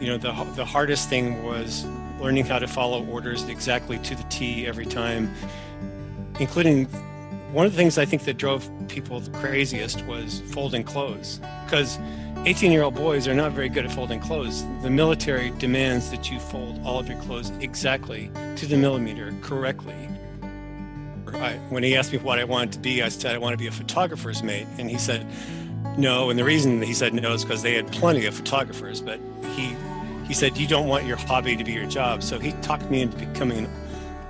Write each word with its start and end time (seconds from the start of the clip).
you 0.00 0.06
know, 0.06 0.16
the, 0.16 0.32
the 0.54 0.64
hardest 0.64 1.08
thing 1.08 1.42
was 1.44 1.84
learning 2.20 2.46
how 2.46 2.58
to 2.58 2.66
follow 2.66 3.04
orders 3.06 3.44
exactly 3.44 3.98
to 3.98 4.14
the 4.14 4.22
T 4.24 4.66
every 4.66 4.86
time, 4.86 5.32
including 6.38 6.86
one 7.52 7.66
of 7.66 7.72
the 7.72 7.78
things 7.78 7.98
I 7.98 8.04
think 8.04 8.24
that 8.24 8.36
drove 8.36 8.68
people 8.88 9.20
the 9.20 9.30
craziest 9.38 10.04
was 10.06 10.40
folding 10.52 10.84
clothes. 10.84 11.40
Because 11.64 11.98
18 12.44 12.72
year 12.72 12.82
old 12.82 12.94
boys 12.94 13.28
are 13.28 13.34
not 13.34 13.52
very 13.52 13.68
good 13.68 13.84
at 13.84 13.92
folding 13.92 14.20
clothes. 14.20 14.64
The 14.82 14.90
military 14.90 15.50
demands 15.58 16.10
that 16.10 16.30
you 16.30 16.40
fold 16.40 16.80
all 16.84 16.98
of 16.98 17.08
your 17.08 17.20
clothes 17.22 17.50
exactly 17.60 18.30
to 18.56 18.66
the 18.66 18.76
millimeter 18.76 19.34
correctly. 19.42 20.08
I, 21.34 21.54
when 21.68 21.82
he 21.82 21.96
asked 21.96 22.12
me 22.12 22.18
what 22.18 22.38
I 22.38 22.44
wanted 22.44 22.72
to 22.72 22.78
be, 22.78 23.02
I 23.02 23.08
said 23.08 23.34
I 23.34 23.38
want 23.38 23.54
to 23.54 23.58
be 23.58 23.66
a 23.66 23.72
photographer's 23.72 24.42
mate. 24.42 24.66
And 24.78 24.90
he 24.90 24.98
said, 24.98 25.26
no. 25.96 26.30
And 26.30 26.38
the 26.38 26.44
reason 26.44 26.82
he 26.82 26.94
said 26.94 27.14
no 27.14 27.34
is 27.34 27.44
because 27.44 27.62
they 27.62 27.74
had 27.74 27.90
plenty 27.92 28.26
of 28.26 28.34
photographers, 28.34 29.00
but 29.00 29.20
he 29.54 29.74
he 30.30 30.34
said 30.34 30.56
you 30.56 30.68
don't 30.68 30.86
want 30.86 31.04
your 31.06 31.16
hobby 31.16 31.56
to 31.56 31.64
be 31.64 31.72
your 31.72 31.86
job. 31.86 32.22
So 32.22 32.38
he 32.38 32.52
talked 32.62 32.88
me 32.88 33.02
into 33.02 33.16
becoming 33.16 33.68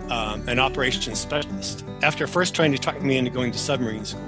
um, 0.09 0.49
an 0.49 0.59
operations 0.59 1.19
specialist. 1.19 1.85
After 2.03 2.27
first 2.27 2.55
trying 2.55 2.73
to 2.73 2.79
talk 2.79 3.03
me 3.03 3.19
into 3.19 3.31
going 3.31 3.53
to 3.53 3.59
submarine 3.59 4.07
school, 4.07 4.25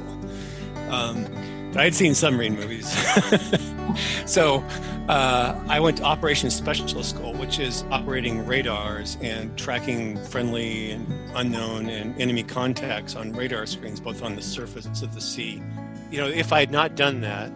um, 0.91 1.27
but 1.73 1.81
I'd 1.81 1.95
seen 1.95 2.15
submarine 2.15 2.57
movies, 2.57 2.87
so 4.27 4.63
uh, 5.09 5.59
I 5.67 5.81
went 5.81 5.97
to 5.97 6.05
operations 6.05 6.55
specialist 6.55 7.09
school, 7.09 7.33
which 7.33 7.59
is 7.59 7.85
operating 7.91 8.45
radars 8.45 9.17
and 9.23 9.57
tracking 9.57 10.23
friendly 10.27 10.91
and 10.91 11.07
unknown 11.35 11.89
and 11.89 12.21
enemy 12.21 12.43
contacts 12.43 13.17
on 13.17 13.33
radar 13.33 13.65
screens, 13.65 13.99
both 13.99 14.23
on 14.23 14.37
the 14.37 14.43
surface 14.43 15.01
of 15.01 15.15
the 15.15 15.23
sea. 15.23 15.63
You 16.11 16.21
know, 16.21 16.29
if 16.29 16.53
I 16.53 16.61
had 16.61 16.71
not 16.71 16.97
done 16.97 17.23
that, 17.23 17.51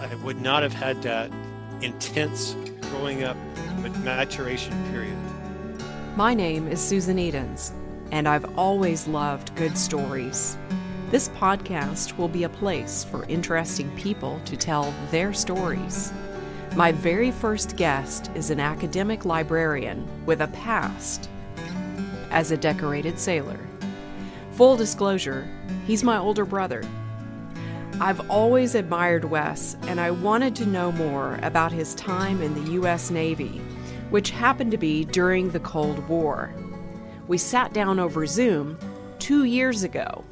I 0.00 0.12
would 0.24 0.40
not 0.40 0.64
have 0.64 0.72
had 0.72 1.00
that 1.02 1.30
intense 1.82 2.56
growing 2.90 3.22
up 3.22 3.36
maturation 4.02 4.72
period. 4.90 5.16
My 6.16 6.34
name 6.34 6.66
is 6.66 6.80
Susan 6.80 7.20
Edens, 7.20 7.72
and 8.10 8.26
I've 8.26 8.58
always 8.58 9.06
loved 9.06 9.54
good 9.54 9.78
stories. 9.78 10.58
This 11.10 11.28
podcast 11.28 12.18
will 12.18 12.28
be 12.28 12.42
a 12.44 12.48
place 12.48 13.04
for 13.04 13.24
interesting 13.26 13.88
people 13.96 14.40
to 14.44 14.56
tell 14.56 14.92
their 15.12 15.32
stories. 15.32 16.12
My 16.74 16.90
very 16.90 17.30
first 17.30 17.76
guest 17.76 18.30
is 18.34 18.50
an 18.50 18.58
academic 18.58 19.24
librarian 19.24 20.08
with 20.26 20.40
a 20.40 20.48
past 20.48 21.30
as 22.30 22.50
a 22.50 22.56
decorated 22.56 23.20
sailor. 23.20 23.60
Full 24.52 24.76
disclosure, 24.76 25.48
he's 25.86 26.02
my 26.02 26.18
older 26.18 26.44
brother. 26.44 26.82
I've 28.00 28.30
always 28.30 28.74
admired 28.74 29.24
Wes, 29.24 29.76
and 29.82 30.00
I 30.00 30.10
wanted 30.10 30.56
to 30.56 30.66
know 30.66 30.90
more 30.90 31.38
about 31.42 31.70
his 31.70 31.94
time 31.94 32.42
in 32.42 32.54
the 32.54 32.72
U.S. 32.72 33.10
Navy 33.10 33.60
which 34.10 34.30
happened 34.30 34.72
to 34.72 34.76
be 34.76 35.04
during 35.04 35.50
the 35.50 35.60
Cold 35.60 36.06
War. 36.08 36.52
We 37.28 37.38
sat 37.38 37.72
down 37.72 37.98
over 38.00 38.26
Zoom 38.26 38.76
two 39.18 39.44
years 39.44 39.84
ago 39.84 40.24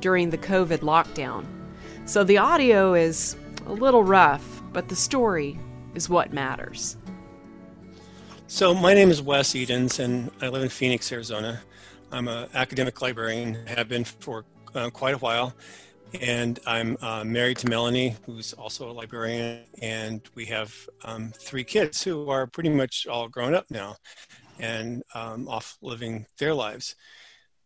during 0.00 0.30
the 0.30 0.38
COVID 0.38 0.78
lockdown. 0.78 1.44
So 2.06 2.22
the 2.22 2.38
audio 2.38 2.94
is 2.94 3.36
a 3.66 3.72
little 3.72 4.04
rough, 4.04 4.62
but 4.72 4.88
the 4.88 4.96
story 4.96 5.58
is 5.94 6.08
what 6.08 6.32
matters. 6.32 6.96
So, 8.46 8.74
my 8.74 8.94
name 8.94 9.10
is 9.10 9.20
Wes 9.20 9.56
Edens, 9.56 9.98
and 9.98 10.30
I 10.40 10.48
live 10.48 10.62
in 10.62 10.68
Phoenix, 10.68 11.10
Arizona. 11.10 11.62
I'm 12.12 12.28
an 12.28 12.48
academic 12.54 13.00
librarian, 13.00 13.66
have 13.66 13.88
been 13.88 14.04
for 14.04 14.44
uh, 14.74 14.90
quite 14.90 15.14
a 15.14 15.18
while, 15.18 15.54
and 16.20 16.60
I'm 16.66 16.96
uh, 17.00 17.24
married 17.24 17.58
to 17.58 17.68
Melanie, 17.68 18.16
who's 18.24 18.52
also 18.52 18.90
a 18.90 18.92
librarian, 18.92 19.64
and 19.82 20.20
we 20.34 20.46
have 20.46 20.74
um, 21.04 21.32
three 21.36 21.64
kids 21.64 22.02
who 22.02 22.30
are 22.30 22.46
pretty 22.46 22.70
much 22.70 23.06
all 23.06 23.28
grown 23.28 23.54
up 23.54 23.66
now 23.70 23.96
and 24.58 25.02
um, 25.14 25.48
off 25.48 25.76
living 25.82 26.26
their 26.38 26.54
lives. 26.54 26.94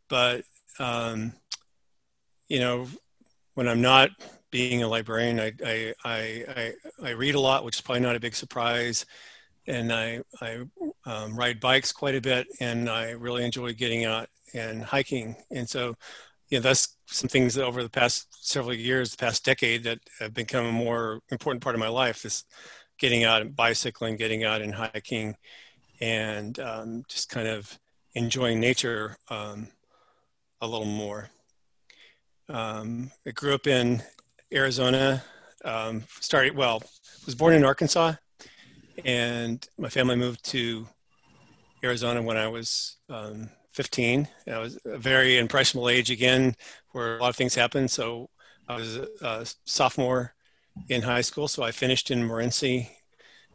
But, 0.08 0.44
um, 0.78 1.34
you 2.48 2.60
know, 2.60 2.86
when 3.54 3.68
I'm 3.68 3.82
not 3.82 4.10
being 4.50 4.82
a 4.82 4.88
librarian, 4.88 5.38
I, 5.38 5.52
I, 5.64 5.94
I, 6.04 6.72
I, 7.02 7.10
read 7.10 7.34
a 7.34 7.40
lot, 7.40 7.64
which 7.64 7.76
is 7.76 7.80
probably 7.82 8.00
not 8.00 8.16
a 8.16 8.20
big 8.20 8.34
surprise. 8.34 9.04
And 9.66 9.92
I, 9.92 10.22
I 10.40 10.60
um, 11.04 11.36
ride 11.36 11.60
bikes 11.60 11.92
quite 11.92 12.14
a 12.14 12.22
bit, 12.22 12.46
and 12.60 12.88
I 12.88 13.10
really 13.10 13.44
enjoy 13.44 13.74
getting 13.74 14.06
out 14.06 14.28
and 14.54 14.82
hiking. 14.82 15.36
And 15.50 15.68
so 15.68 15.94
you 16.48 16.58
know, 16.58 16.62
that's 16.62 16.96
some 17.06 17.28
things 17.28 17.54
that 17.54 17.64
over 17.64 17.82
the 17.82 17.90
past 17.90 18.28
several 18.46 18.74
years, 18.74 19.10
the 19.10 19.16
past 19.16 19.44
decade, 19.44 19.84
that 19.84 19.98
have 20.18 20.34
become 20.34 20.66
a 20.66 20.72
more 20.72 21.20
important 21.30 21.62
part 21.62 21.74
of 21.74 21.80
my 21.80 21.88
life. 21.88 22.22
This 22.22 22.44
getting 22.98 23.24
out 23.24 23.42
and 23.42 23.54
bicycling, 23.54 24.16
getting 24.16 24.44
out 24.44 24.62
and 24.62 24.74
hiking, 24.74 25.36
and 26.00 26.58
um, 26.58 27.04
just 27.08 27.28
kind 27.28 27.48
of 27.48 27.78
enjoying 28.14 28.60
nature 28.60 29.16
um, 29.30 29.68
a 30.60 30.66
little 30.66 30.86
more. 30.86 31.30
Um, 32.48 33.12
I 33.26 33.30
grew 33.30 33.54
up 33.54 33.66
in 33.66 34.02
Arizona. 34.52 35.22
Um, 35.64 36.04
started 36.20 36.56
well, 36.56 36.82
was 37.26 37.34
born 37.34 37.52
in 37.52 37.64
Arkansas, 37.64 38.14
and 39.04 39.66
my 39.76 39.88
family 39.88 40.16
moved 40.16 40.44
to 40.46 40.88
Arizona 41.84 42.22
when 42.22 42.36
I 42.36 42.48
was 42.48 42.96
um, 43.10 43.50
15. 43.78 44.26
I 44.52 44.58
was 44.58 44.76
a 44.86 44.98
very 44.98 45.38
impressionable 45.38 45.88
age 45.88 46.10
again, 46.10 46.56
where 46.90 47.16
a 47.16 47.20
lot 47.20 47.28
of 47.28 47.36
things 47.36 47.54
happened. 47.54 47.92
So 47.92 48.28
I 48.68 48.74
was 48.74 48.96
a, 48.96 49.46
sophomore 49.66 50.34
in 50.88 51.02
high 51.02 51.20
school, 51.20 51.46
so 51.46 51.62
I 51.62 51.70
finished 51.70 52.10
in 52.10 52.26
Morenci, 52.26 52.88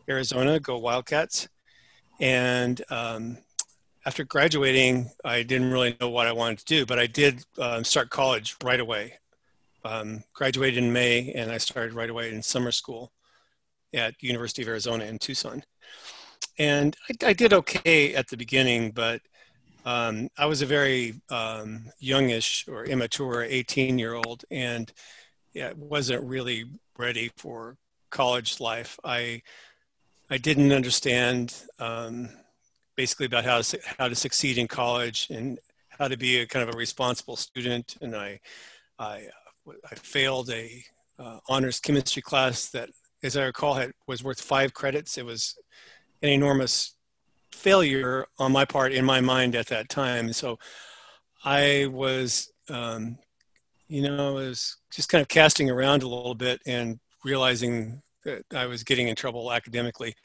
Arizona. 0.07 0.61
Go 0.61 0.77
Wildcats! 0.77 1.49
And 2.21 2.81
um, 2.89 3.37
after 4.05 4.23
graduating, 4.23 5.11
I 5.25 5.43
didn't 5.43 5.73
really 5.73 5.97
know 5.99 6.09
what 6.09 6.27
I 6.27 6.31
wanted 6.31 6.59
to 6.59 6.65
do, 6.65 6.85
but 6.85 6.99
I 6.99 7.07
did 7.07 7.43
uh, 7.57 7.83
start 7.83 8.09
college 8.09 8.55
right 8.63 8.79
away. 8.79 9.19
Um, 9.83 10.23
graduated 10.33 10.81
in 10.81 10.93
May, 10.93 11.33
and 11.33 11.51
I 11.51 11.57
started 11.57 11.93
right 11.93 12.09
away 12.09 12.33
in 12.33 12.41
summer 12.41 12.71
school 12.71 13.11
at 13.93 14.23
University 14.23 14.61
of 14.61 14.69
Arizona 14.69 15.03
in 15.03 15.19
Tucson. 15.19 15.65
And 16.57 16.95
I, 17.09 17.27
I 17.27 17.33
did 17.33 17.51
okay 17.51 18.15
at 18.15 18.29
the 18.29 18.37
beginning, 18.37 18.91
but 18.91 19.19
um, 19.85 20.29
I 20.37 20.45
was 20.45 20.61
a 20.61 20.65
very 20.65 21.21
um, 21.29 21.91
youngish 21.99 22.65
or 22.67 22.85
immature 22.85 23.43
18 23.43 23.99
year 23.99 24.13
old 24.13 24.45
and 24.49 24.91
yeah, 25.53 25.73
wasn't 25.75 26.23
really 26.23 26.65
ready 26.97 27.31
for 27.37 27.77
college 28.09 28.59
life. 28.59 28.99
I, 29.03 29.41
I 30.29 30.37
didn't 30.37 30.71
understand 30.71 31.55
um, 31.79 32.29
basically 32.95 33.25
about 33.25 33.45
how 33.45 33.61
to, 33.61 33.79
how 33.99 34.07
to 34.07 34.15
succeed 34.15 34.57
in 34.57 34.67
college 34.67 35.27
and 35.29 35.59
how 35.89 36.07
to 36.07 36.17
be 36.17 36.37
a 36.37 36.47
kind 36.47 36.67
of 36.67 36.73
a 36.73 36.77
responsible 36.77 37.35
student. 37.35 37.97
And 38.01 38.15
I, 38.15 38.39
I, 38.97 39.27
I 39.67 39.95
failed 39.95 40.49
a 40.49 40.83
uh, 41.19 41.39
honors 41.49 41.79
chemistry 41.79 42.21
class 42.21 42.69
that, 42.69 42.89
as 43.21 43.37
I 43.37 43.43
recall, 43.45 43.75
had, 43.75 43.91
was 44.07 44.23
worth 44.23 44.41
five 44.41 44.73
credits. 44.73 45.17
It 45.17 45.25
was 45.25 45.55
an 46.21 46.29
enormous 46.29 46.95
failure 47.53 48.25
on 48.39 48.51
my 48.51 48.65
part 48.65 48.91
in 48.91 49.05
my 49.05 49.21
mind 49.21 49.55
at 49.55 49.67
that 49.67 49.89
time. 49.89 50.33
So 50.33 50.59
I 51.43 51.87
was, 51.91 52.51
um, 52.69 53.17
you 53.87 54.01
know, 54.01 54.29
I 54.29 54.31
was 54.31 54.77
just 54.91 55.09
kind 55.09 55.21
of 55.21 55.27
casting 55.27 55.69
around 55.69 56.03
a 56.03 56.07
little 56.07 56.35
bit 56.35 56.61
and 56.65 56.99
realizing 57.23 58.01
that 58.25 58.43
I 58.53 58.65
was 58.65 58.83
getting 58.83 59.07
in 59.07 59.15
trouble 59.15 59.51
academically 59.51 60.15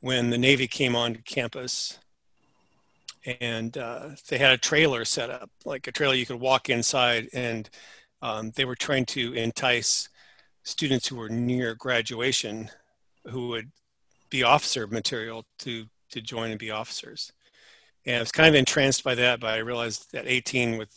when 0.00 0.30
the 0.30 0.38
Navy 0.38 0.66
came 0.66 0.94
on 0.94 1.16
campus 1.24 1.98
and 3.40 3.76
uh, 3.78 4.10
they 4.28 4.38
had 4.38 4.52
a 4.52 4.58
trailer 4.58 5.04
set 5.04 5.30
up, 5.30 5.50
like 5.64 5.86
a 5.86 5.92
trailer 5.92 6.14
you 6.14 6.26
could 6.26 6.40
walk 6.40 6.68
inside, 6.68 7.28
and 7.32 7.70
um, 8.20 8.52
they 8.54 8.64
were 8.64 8.74
trying 8.74 9.06
to 9.06 9.32
entice 9.32 10.08
students 10.62 11.06
who 11.06 11.16
were 11.16 11.28
near 11.28 11.74
graduation 11.74 12.70
who 13.26 13.48
would 13.48 13.70
be 14.30 14.42
officer 14.42 14.86
material 14.86 15.46
to 15.58 15.86
to 16.14 16.20
join 16.20 16.50
and 16.50 16.58
be 16.58 16.70
officers. 16.70 17.32
And 18.06 18.16
I 18.16 18.20
was 18.20 18.32
kind 18.32 18.48
of 18.48 18.54
entranced 18.54 19.02
by 19.02 19.14
that, 19.14 19.40
but 19.40 19.54
I 19.54 19.58
realized 19.58 20.14
at 20.14 20.26
18 20.26 20.78
with 20.78 20.90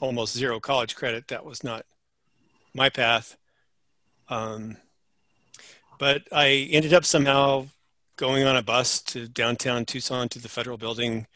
almost 0.00 0.36
zero 0.36 0.60
college 0.60 0.94
credit, 0.94 1.28
that 1.28 1.44
was 1.44 1.64
not 1.64 1.84
my 2.74 2.88
path. 2.88 3.36
Um, 4.28 4.76
but 5.98 6.22
I 6.32 6.68
ended 6.70 6.92
up 6.92 7.04
somehow 7.04 7.68
going 8.16 8.44
on 8.44 8.56
a 8.56 8.62
bus 8.62 9.00
to 9.02 9.28
downtown 9.28 9.84
Tucson 9.84 10.28
to 10.30 10.38
the 10.38 10.48
federal 10.48 10.76
building 10.76 11.26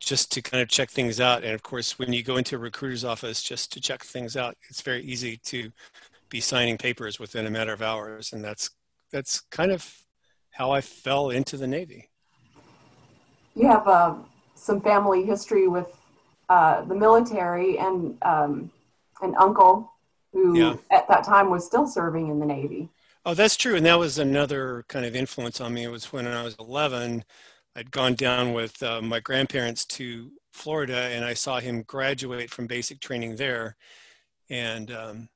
just 0.00 0.32
to 0.32 0.42
kind 0.42 0.60
of 0.60 0.68
check 0.68 0.90
things 0.90 1.20
out. 1.20 1.44
And 1.44 1.54
of 1.54 1.62
course, 1.62 1.98
when 1.98 2.12
you 2.12 2.24
go 2.24 2.36
into 2.36 2.56
a 2.56 2.58
recruiter's 2.58 3.04
office 3.04 3.42
just 3.42 3.72
to 3.72 3.80
check 3.80 4.02
things 4.02 4.36
out, 4.36 4.56
it's 4.68 4.82
very 4.82 5.02
easy 5.02 5.36
to 5.44 5.70
be 6.28 6.40
signing 6.40 6.76
papers 6.76 7.20
within 7.20 7.46
a 7.46 7.50
matter 7.50 7.72
of 7.72 7.82
hours. 7.82 8.32
And 8.32 8.44
that's, 8.44 8.70
that's 9.12 9.40
kind 9.50 9.70
of 9.70 10.02
how 10.50 10.72
I 10.72 10.80
fell 10.80 11.30
into 11.30 11.56
the 11.56 11.68
Navy 11.68 12.08
you 13.54 13.66
have 13.66 13.86
uh, 13.86 14.14
some 14.54 14.80
family 14.80 15.24
history 15.24 15.68
with 15.68 15.88
uh, 16.48 16.82
the 16.82 16.94
military 16.94 17.78
and 17.78 18.16
um, 18.22 18.70
an 19.22 19.34
uncle 19.38 19.90
who 20.32 20.58
yeah. 20.58 20.76
at 20.90 21.08
that 21.08 21.24
time 21.24 21.50
was 21.50 21.64
still 21.66 21.86
serving 21.86 22.28
in 22.28 22.38
the 22.38 22.46
Navy. 22.46 22.88
Oh, 23.24 23.34
that's 23.34 23.56
true. 23.56 23.76
And 23.76 23.86
that 23.86 23.98
was 23.98 24.18
another 24.18 24.84
kind 24.88 25.06
of 25.06 25.14
influence 25.14 25.60
on 25.60 25.74
me. 25.74 25.84
It 25.84 25.90
was 25.90 26.12
when 26.12 26.26
I 26.26 26.42
was 26.42 26.56
11, 26.58 27.24
I'd 27.76 27.90
gone 27.90 28.14
down 28.14 28.52
with 28.52 28.82
uh, 28.82 29.00
my 29.00 29.20
grandparents 29.20 29.84
to 29.86 30.32
Florida 30.52 30.96
and 30.96 31.24
I 31.24 31.34
saw 31.34 31.60
him 31.60 31.82
graduate 31.82 32.50
from 32.50 32.66
basic 32.66 33.00
training 33.00 33.36
there. 33.36 33.76
And, 34.50 34.90
um, 34.90 35.28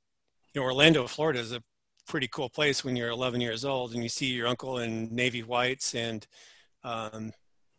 you 0.52 0.60
know, 0.60 0.64
Orlando, 0.64 1.06
Florida 1.06 1.38
is 1.38 1.52
a 1.52 1.62
pretty 2.08 2.28
cool 2.28 2.48
place 2.48 2.84
when 2.84 2.96
you're 2.96 3.10
11 3.10 3.40
years 3.40 3.64
old 3.64 3.94
and 3.94 4.02
you 4.02 4.08
see 4.08 4.26
your 4.26 4.48
uncle 4.48 4.78
in 4.78 5.14
Navy 5.14 5.42
whites. 5.42 5.94
And, 5.94 6.26
um, 6.82 7.32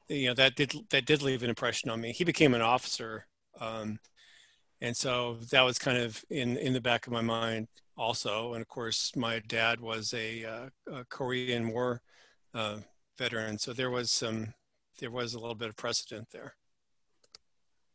you 0.10 0.28
know, 0.28 0.34
that 0.34 0.56
did, 0.56 0.74
that 0.90 1.06
did 1.06 1.22
leave 1.22 1.44
an 1.44 1.50
impression 1.50 1.90
on 1.90 2.02
me. 2.02 2.12
He 2.12 2.24
became 2.24 2.54
an 2.54 2.62
officer. 2.62 3.28
Um, 3.60 4.00
and 4.82 4.96
so 4.96 5.38
that 5.52 5.62
was 5.62 5.80
kind 5.80 5.98
of 5.98 6.24
in, 6.30 6.58
in 6.58 6.74
the 6.74 6.82
back 6.82 7.08
of 7.08 7.14
my 7.14 7.22
mind 7.22 7.68
also. 7.98 8.54
And 8.54 8.62
of 8.62 8.68
course, 8.68 9.16
my 9.16 9.40
dad 9.40 9.80
was 9.80 10.14
a, 10.14 10.46
uh, 10.46 10.70
a 10.94 11.06
Korean 11.06 11.70
War 11.70 12.02
uh, 12.54 12.78
veteran, 13.18 13.58
so 13.58 13.74
there 13.74 13.90
was 13.90 14.12
some, 14.12 14.54
there 15.00 15.12
was 15.12 15.34
a 15.34 15.40
little 15.40 15.56
bit 15.56 15.70
of 15.70 15.76
precedent 15.76 16.28
there. 16.32 16.56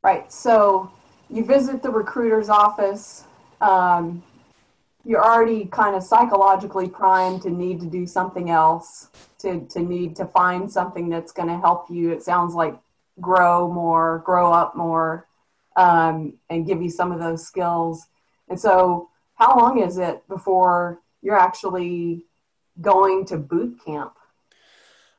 Right. 0.03 0.33
So 0.33 0.91
you 1.31 1.45
visit 1.45 1.83
the 1.83 1.91
recruiter's 1.91 2.49
office. 2.49 3.25
Um, 3.61 4.23
you're 5.05 5.25
already 5.25 5.65
kind 5.67 5.97
of 5.97 6.03
psychologically 6.03 6.89
primed 6.89 7.43
to 7.43 7.51
need 7.51 7.81
to 7.81 7.87
do 7.87 8.07
something 8.07 8.51
else, 8.51 9.09
to, 9.39 9.67
to 9.67 9.81
need 9.81 10.15
to 10.17 10.27
find 10.27 10.71
something 10.71 11.09
that's 11.09 11.33
going 11.33 11.49
to 11.49 11.59
help 11.59 11.91
you. 11.91 12.11
It 12.11 12.23
sounds 12.23 12.55
like 12.55 12.79
grow 13.21 13.71
more, 13.71 14.23
grow 14.25 14.53
up 14.53 14.77
more, 14.77 15.27
um, 15.77 16.35
and 16.51 16.67
give 16.67 16.81
you 16.81 16.91
some 16.91 17.11
of 17.11 17.19
those 17.19 17.45
skills. 17.47 18.07
And 18.49 18.59
so 18.59 19.09
how 19.35 19.59
long 19.59 19.81
is 19.81 19.99
it 19.99 20.27
before 20.29 21.01
you're 21.21 21.39
actually 21.39 22.25
going 22.81 23.25
to 23.27 23.37
boot 23.37 23.79
camp? 23.85 24.13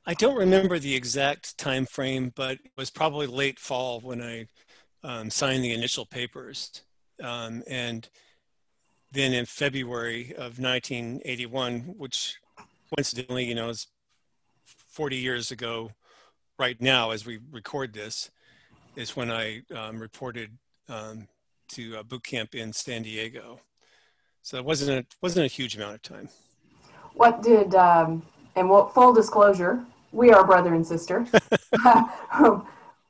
I 0.05 0.13
don't 0.13 0.37
remember 0.37 0.79
the 0.79 0.95
exact 0.95 1.57
time 1.57 1.85
frame, 1.85 2.31
but 2.35 2.59
it 2.63 2.71
was 2.77 2.89
probably 2.89 3.27
late 3.27 3.59
fall 3.59 4.01
when 4.01 4.21
I 4.21 4.47
um, 5.03 5.29
signed 5.29 5.63
the 5.63 5.73
initial 5.73 6.05
papers. 6.05 6.83
Um, 7.21 7.63
and 7.67 8.09
then 9.13 9.31
in 9.31 9.45
February 9.45 10.31
of 10.31 10.59
1981, 10.59 11.95
which 11.97 12.37
coincidentally, 12.93 13.45
you 13.45 13.55
know, 13.55 13.69
is 13.69 13.87
40 14.65 15.15
years 15.17 15.51
ago 15.51 15.91
right 16.57 16.79
now 16.81 17.11
as 17.11 17.25
we 17.25 17.39
record 17.51 17.93
this, 17.93 18.31
is 18.95 19.15
when 19.15 19.31
I 19.31 19.61
um, 19.75 19.99
reported 19.99 20.57
um, 20.89 21.27
to 21.69 21.97
uh, 21.97 22.03
boot 22.03 22.23
camp 22.23 22.55
in 22.55 22.73
San 22.73 23.03
Diego. 23.03 23.61
So 24.41 24.57
it 24.57 24.65
wasn't 24.65 25.05
a, 25.05 25.15
wasn't 25.21 25.45
a 25.45 25.49
huge 25.49 25.75
amount 25.75 25.95
of 25.95 26.01
time. 26.01 26.29
What 27.13 27.43
did, 27.43 27.75
um, 27.75 28.23
and 28.55 28.67
what, 28.67 28.93
full 28.95 29.13
disclosure, 29.13 29.83
we 30.11 30.31
are 30.31 30.43
brother 30.43 30.73
and 30.73 30.85
sister. 30.85 31.25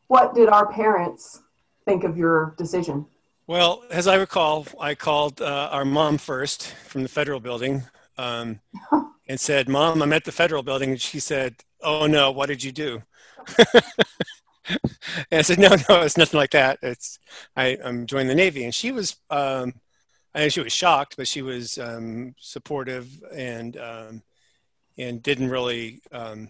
what 0.07 0.35
did 0.35 0.49
our 0.49 0.71
parents 0.71 1.41
think 1.85 2.03
of 2.03 2.17
your 2.17 2.55
decision? 2.57 3.05
Well, 3.45 3.83
as 3.91 4.07
I 4.07 4.15
recall, 4.15 4.67
I 4.79 4.95
called 4.95 5.41
uh, 5.41 5.69
our 5.71 5.85
mom 5.85 6.17
first 6.17 6.67
from 6.85 7.03
the 7.03 7.09
federal 7.09 7.39
building 7.39 7.83
um, 8.17 8.61
and 9.27 9.39
said, 9.39 9.67
Mom, 9.67 10.01
I'm 10.01 10.13
at 10.13 10.23
the 10.23 10.31
federal 10.31 10.63
building. 10.63 10.91
And 10.91 11.01
she 11.01 11.19
said, 11.19 11.55
Oh 11.81 12.07
no, 12.07 12.31
what 12.31 12.47
did 12.47 12.63
you 12.63 12.71
do? 12.71 13.03
and 13.57 14.79
I 15.31 15.41
said, 15.41 15.59
No, 15.59 15.75
no, 15.89 16.01
it's 16.01 16.17
nothing 16.17 16.37
like 16.37 16.51
that. 16.51 16.79
It's 16.81 17.19
I, 17.55 17.77
am 17.83 18.05
joining 18.05 18.27
the 18.27 18.35
Navy. 18.35 18.63
And 18.63 18.73
she 18.73 18.91
was 18.91 19.17
um, 19.29 19.73
I 20.35 20.39
know 20.39 20.49
she 20.49 20.61
was 20.61 20.73
shocked, 20.73 21.15
but 21.17 21.27
she 21.27 21.41
was 21.41 21.77
um, 21.77 22.35
supportive 22.39 23.07
and 23.33 23.77
um, 23.77 24.23
and 24.97 25.21
didn't 25.21 25.49
really, 25.49 26.01
um, 26.11 26.49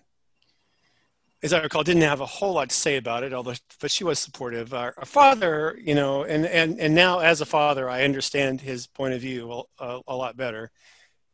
as 1.43 1.53
I 1.53 1.61
recall, 1.61 1.83
didn't 1.83 2.03
have 2.03 2.21
a 2.21 2.25
whole 2.25 2.53
lot 2.53 2.69
to 2.69 2.75
say 2.75 2.97
about 2.97 3.23
it. 3.23 3.33
Although, 3.33 3.53
but 3.79 3.91
she 3.91 4.03
was 4.03 4.17
supportive. 4.17 4.73
Our, 4.73 4.93
our 4.97 5.05
father, 5.05 5.77
you 5.83 5.93
know, 5.93 6.23
and 6.23 6.45
and 6.45 6.79
and 6.79 6.95
now 6.95 7.19
as 7.19 7.41
a 7.41 7.45
father, 7.45 7.89
I 7.89 8.03
understand 8.03 8.61
his 8.61 8.87
point 8.87 9.13
of 9.13 9.21
view 9.21 9.65
a, 9.79 9.99
a 10.07 10.15
lot 10.15 10.37
better. 10.37 10.71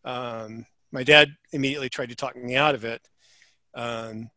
Um, 0.03 0.65
my 0.91 1.03
dad 1.03 1.29
immediately 1.51 1.89
tried 1.89 2.09
to 2.09 2.15
talk 2.15 2.35
me 2.35 2.55
out 2.55 2.75
of 2.75 2.83
it, 2.83 3.01
um, 3.75 4.29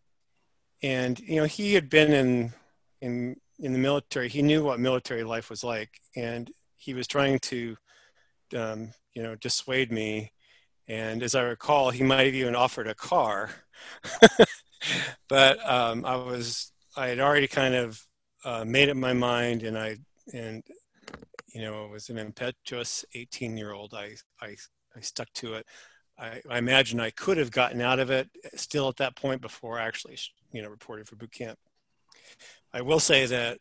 and 0.82 1.19
you 1.19 1.36
know, 1.36 1.46
he 1.46 1.75
had 1.75 1.88
been 1.88 2.12
in 2.12 2.52
in 3.00 3.36
in 3.58 3.72
the 3.72 3.78
military. 3.78 4.28
He 4.28 4.42
knew 4.42 4.62
what 4.62 4.78
military 4.78 5.25
life 5.25 5.50
was 5.50 5.64
like, 5.64 6.00
and 6.14 6.50
he 6.76 6.94
was 6.94 7.06
trying 7.06 7.38
to 7.38 7.76
um, 8.54 8.92
you 9.14 9.22
know, 9.22 9.34
dissuade 9.36 9.92
me. 9.92 10.32
And 10.88 11.22
as 11.22 11.34
I 11.34 11.42
recall, 11.42 11.90
he 11.90 12.02
might 12.02 12.26
have 12.26 12.34
even 12.34 12.56
offered 12.56 12.88
a 12.88 12.94
car. 12.94 13.50
but 15.29 15.58
um, 15.69 16.05
I 16.05 16.17
was, 16.17 16.73
I 16.96 17.08
had 17.08 17.20
already 17.20 17.49
kind 17.49 17.75
of 17.75 18.00
uh, 18.44 18.64
made 18.64 18.88
up 18.88 18.96
my 18.96 19.12
mind, 19.12 19.62
and 19.62 19.79
I, 19.79 19.96
and 20.32 20.62
you 21.52 21.61
know, 21.61 21.84
it 21.84 21.90
was 21.90 22.08
an 22.08 22.19
impetuous 22.19 23.05
18 23.14 23.56
year 23.56 23.73
old. 23.73 23.94
I, 23.94 24.17
I, 24.40 24.56
I 24.96 25.00
stuck 25.00 25.32
to 25.34 25.55
it. 25.55 25.67
I, 26.19 26.40
I, 26.49 26.58
imagine 26.58 27.00
I 27.00 27.11
could 27.11 27.37
have 27.37 27.50
gotten 27.50 27.81
out 27.81 27.99
of 27.99 28.11
it 28.11 28.29
still 28.55 28.88
at 28.88 28.96
that 28.96 29.17
point 29.17 29.40
before 29.40 29.79
I 29.79 29.87
actually, 29.87 30.19
you 30.52 30.62
know, 30.62 30.69
reported 30.69 31.08
for 31.08 31.17
boot 31.17 31.32
camp. 31.32 31.58
I 32.73 32.82
will 32.82 33.00
say 33.00 33.26
that 33.26 33.58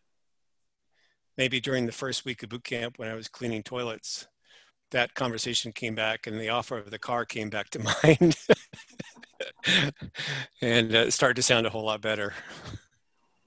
maybe 1.37 1.59
during 1.59 1.85
the 1.85 1.91
first 1.91 2.25
week 2.25 2.43
of 2.43 2.49
boot 2.49 2.63
camp 2.63 2.97
when 2.97 3.09
I 3.09 3.15
was 3.15 3.27
cleaning 3.27 3.63
toilets, 3.63 4.27
that 4.91 5.13
conversation 5.13 5.71
came 5.71 5.95
back 5.95 6.27
and 6.27 6.39
the 6.39 6.49
offer 6.49 6.77
of 6.77 6.91
the 6.91 6.99
car 6.99 7.25
came 7.25 7.49
back 7.49 7.69
to 7.71 7.79
mind 8.03 8.35
and 10.61 10.95
uh, 10.95 10.99
it 10.99 11.11
started 11.11 11.35
to 11.35 11.43
sound 11.43 11.65
a 11.65 11.69
whole 11.69 11.85
lot 11.85 12.01
better. 12.01 12.33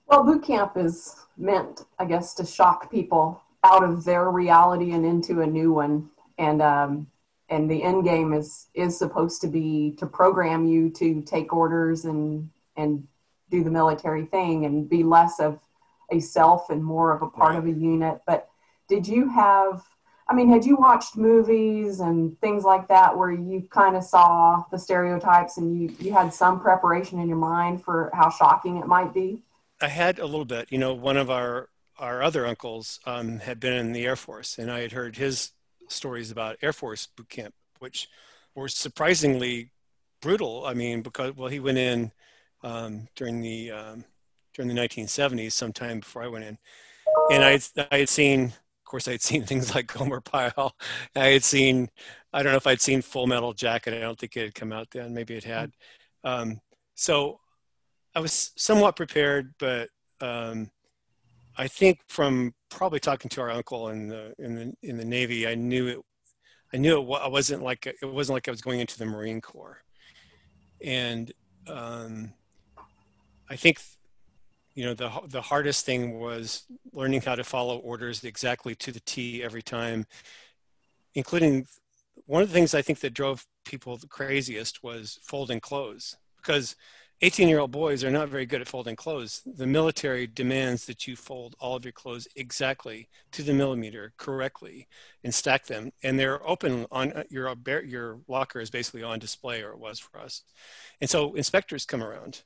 Well 0.06 0.24
boot 0.24 0.44
camp 0.44 0.76
is 0.76 1.16
meant 1.36 1.80
i 1.98 2.04
guess 2.04 2.32
to 2.32 2.46
shock 2.46 2.88
people 2.88 3.42
out 3.64 3.82
of 3.82 4.04
their 4.04 4.30
reality 4.30 4.92
and 4.92 5.04
into 5.04 5.40
a 5.40 5.46
new 5.46 5.72
one. 5.72 6.10
And 6.38 6.62
um, 6.62 7.06
and 7.48 7.70
the 7.70 7.82
end 7.82 8.04
game 8.04 8.32
is 8.32 8.68
is 8.74 8.96
supposed 8.96 9.40
to 9.40 9.48
be 9.48 9.96
to 9.98 10.06
program 10.06 10.66
you 10.66 10.90
to 10.90 11.22
take 11.22 11.52
orders 11.52 12.04
and 12.04 12.50
and 12.76 13.06
do 13.50 13.64
the 13.64 13.70
military 13.70 14.26
thing 14.26 14.66
and 14.66 14.88
be 14.88 15.02
less 15.02 15.40
of 15.40 15.58
a 16.10 16.20
self 16.20 16.70
and 16.70 16.84
more 16.84 17.14
of 17.14 17.22
a 17.22 17.28
part 17.28 17.50
right. 17.50 17.58
of 17.58 17.66
a 17.66 17.78
unit. 17.78 18.20
But 18.26 18.48
did 18.88 19.06
you 19.08 19.28
have 19.30 19.82
I 20.26 20.34
mean, 20.34 20.48
had 20.48 20.64
you 20.64 20.76
watched 20.76 21.16
movies 21.16 22.00
and 22.00 22.38
things 22.40 22.64
like 22.64 22.88
that 22.88 23.16
where 23.16 23.30
you 23.30 23.66
kind 23.70 23.94
of 23.94 24.04
saw 24.04 24.64
the 24.70 24.78
stereotypes 24.78 25.58
and 25.58 25.78
you, 25.78 25.94
you 25.98 26.12
had 26.12 26.32
some 26.32 26.60
preparation 26.60 27.18
in 27.18 27.28
your 27.28 27.36
mind 27.36 27.84
for 27.84 28.10
how 28.14 28.30
shocking 28.30 28.78
it 28.78 28.86
might 28.86 29.12
be? 29.12 29.42
I 29.82 29.88
had 29.88 30.18
a 30.18 30.24
little 30.24 30.46
bit. 30.46 30.72
You 30.72 30.78
know, 30.78 30.94
one 30.94 31.18
of 31.18 31.30
our, 31.30 31.68
our 31.98 32.22
other 32.22 32.46
uncles 32.46 33.00
um, 33.04 33.40
had 33.40 33.60
been 33.60 33.74
in 33.74 33.92
the 33.92 34.06
Air 34.06 34.16
Force, 34.16 34.58
and 34.58 34.70
I 34.70 34.80
had 34.80 34.92
heard 34.92 35.16
his 35.16 35.52
stories 35.88 36.30
about 36.30 36.56
Air 36.62 36.72
Force 36.72 37.06
boot 37.06 37.28
camp, 37.28 37.54
which 37.78 38.08
were 38.54 38.68
surprisingly 38.68 39.70
brutal. 40.22 40.64
I 40.64 40.72
mean, 40.72 41.02
because, 41.02 41.36
well, 41.36 41.48
he 41.48 41.60
went 41.60 41.76
in 41.78 42.12
um, 42.62 43.08
during 43.14 43.42
the 43.42 43.70
um, 43.70 44.04
during 44.54 44.74
the 44.74 44.80
1970s, 44.80 45.52
sometime 45.52 46.00
before 46.00 46.22
I 46.22 46.28
went 46.28 46.44
in. 46.44 46.58
And 47.30 47.44
I, 47.44 47.60
I 47.90 47.98
had 47.98 48.08
seen 48.08 48.54
course, 48.94 49.08
I'd 49.08 49.22
seen 49.22 49.42
things 49.46 49.74
like 49.74 49.88
Gomer 49.88 50.20
Pyle. 50.20 50.76
I 51.16 51.26
had 51.26 51.42
seen, 51.42 51.90
I 52.32 52.42
don't 52.42 52.52
know 52.52 52.58
if 52.58 52.66
I'd 52.66 52.80
seen 52.80 53.02
Full 53.02 53.26
Metal 53.26 53.52
Jacket. 53.52 53.94
I 53.94 54.00
don't 54.00 54.18
think 54.18 54.36
it 54.36 54.42
had 54.42 54.54
come 54.54 54.72
out 54.72 54.90
then. 54.92 55.12
Maybe 55.12 55.34
it 55.34 55.44
had. 55.44 55.72
Um, 56.22 56.60
so 56.94 57.40
I 58.14 58.20
was 58.20 58.52
somewhat 58.56 58.94
prepared, 58.94 59.54
but 59.58 59.88
um, 60.20 60.70
I 61.58 61.66
think 61.66 62.02
from 62.08 62.54
probably 62.70 63.00
talking 63.00 63.28
to 63.30 63.40
our 63.40 63.50
uncle 63.50 63.88
in 63.88 64.08
the 64.08 64.32
in 64.38 64.54
the 64.54 64.72
in 64.88 64.96
the 64.96 65.04
Navy, 65.04 65.46
I 65.46 65.56
knew 65.56 65.88
it. 65.88 65.98
I 66.72 66.76
knew 66.76 67.00
it. 67.00 67.20
I 67.20 67.28
wasn't 67.28 67.62
like 67.62 67.86
it 67.86 68.06
wasn't 68.06 68.34
like 68.34 68.48
I 68.48 68.52
was 68.52 68.60
going 68.60 68.80
into 68.80 68.96
the 68.96 69.06
Marine 69.06 69.40
Corps, 69.40 69.82
and 70.80 71.32
um, 71.66 72.32
I 73.50 73.56
think 73.56 73.80
you 74.74 74.84
know 74.84 74.94
the 74.94 75.10
the 75.26 75.42
hardest 75.42 75.86
thing 75.86 76.18
was 76.18 76.66
learning 76.92 77.22
how 77.22 77.34
to 77.34 77.44
follow 77.44 77.78
orders 77.78 78.24
exactly 78.24 78.74
to 78.76 78.92
the 78.92 79.00
T 79.00 79.42
every 79.42 79.62
time, 79.62 80.06
including 81.14 81.66
one 82.26 82.42
of 82.42 82.48
the 82.48 82.54
things 82.54 82.74
I 82.74 82.82
think 82.82 83.00
that 83.00 83.14
drove 83.14 83.46
people 83.64 83.96
the 83.96 84.06
craziest 84.06 84.82
was 84.82 85.18
folding 85.22 85.60
clothes 85.60 86.16
because 86.36 86.76
18 87.22 87.48
year 87.48 87.60
old 87.60 87.70
boys 87.70 88.02
are 88.02 88.10
not 88.10 88.28
very 88.28 88.44
good 88.44 88.60
at 88.60 88.68
folding 88.68 88.96
clothes. 88.96 89.40
The 89.46 89.66
military 89.66 90.26
demands 90.26 90.86
that 90.86 91.06
you 91.06 91.16
fold 91.16 91.54
all 91.60 91.76
of 91.76 91.84
your 91.84 91.92
clothes 91.92 92.28
exactly 92.36 93.08
to 93.32 93.42
the 93.42 93.54
millimeter 93.54 94.12
correctly 94.18 94.88
and 95.22 95.32
stack 95.32 95.66
them. 95.66 95.92
And 96.02 96.18
they're 96.18 96.46
open 96.46 96.86
on 96.90 97.12
uh, 97.12 97.22
your, 97.30 97.54
your 97.84 98.18
locker 98.28 98.60
is 98.60 98.70
basically 98.70 99.02
on 99.02 99.20
display, 99.20 99.62
or 99.62 99.70
it 99.70 99.78
was 99.78 100.00
for 100.00 100.18
us. 100.18 100.42
And 101.00 101.08
so 101.08 101.34
inspectors 101.34 101.86
come 101.86 102.02
around 102.02 102.42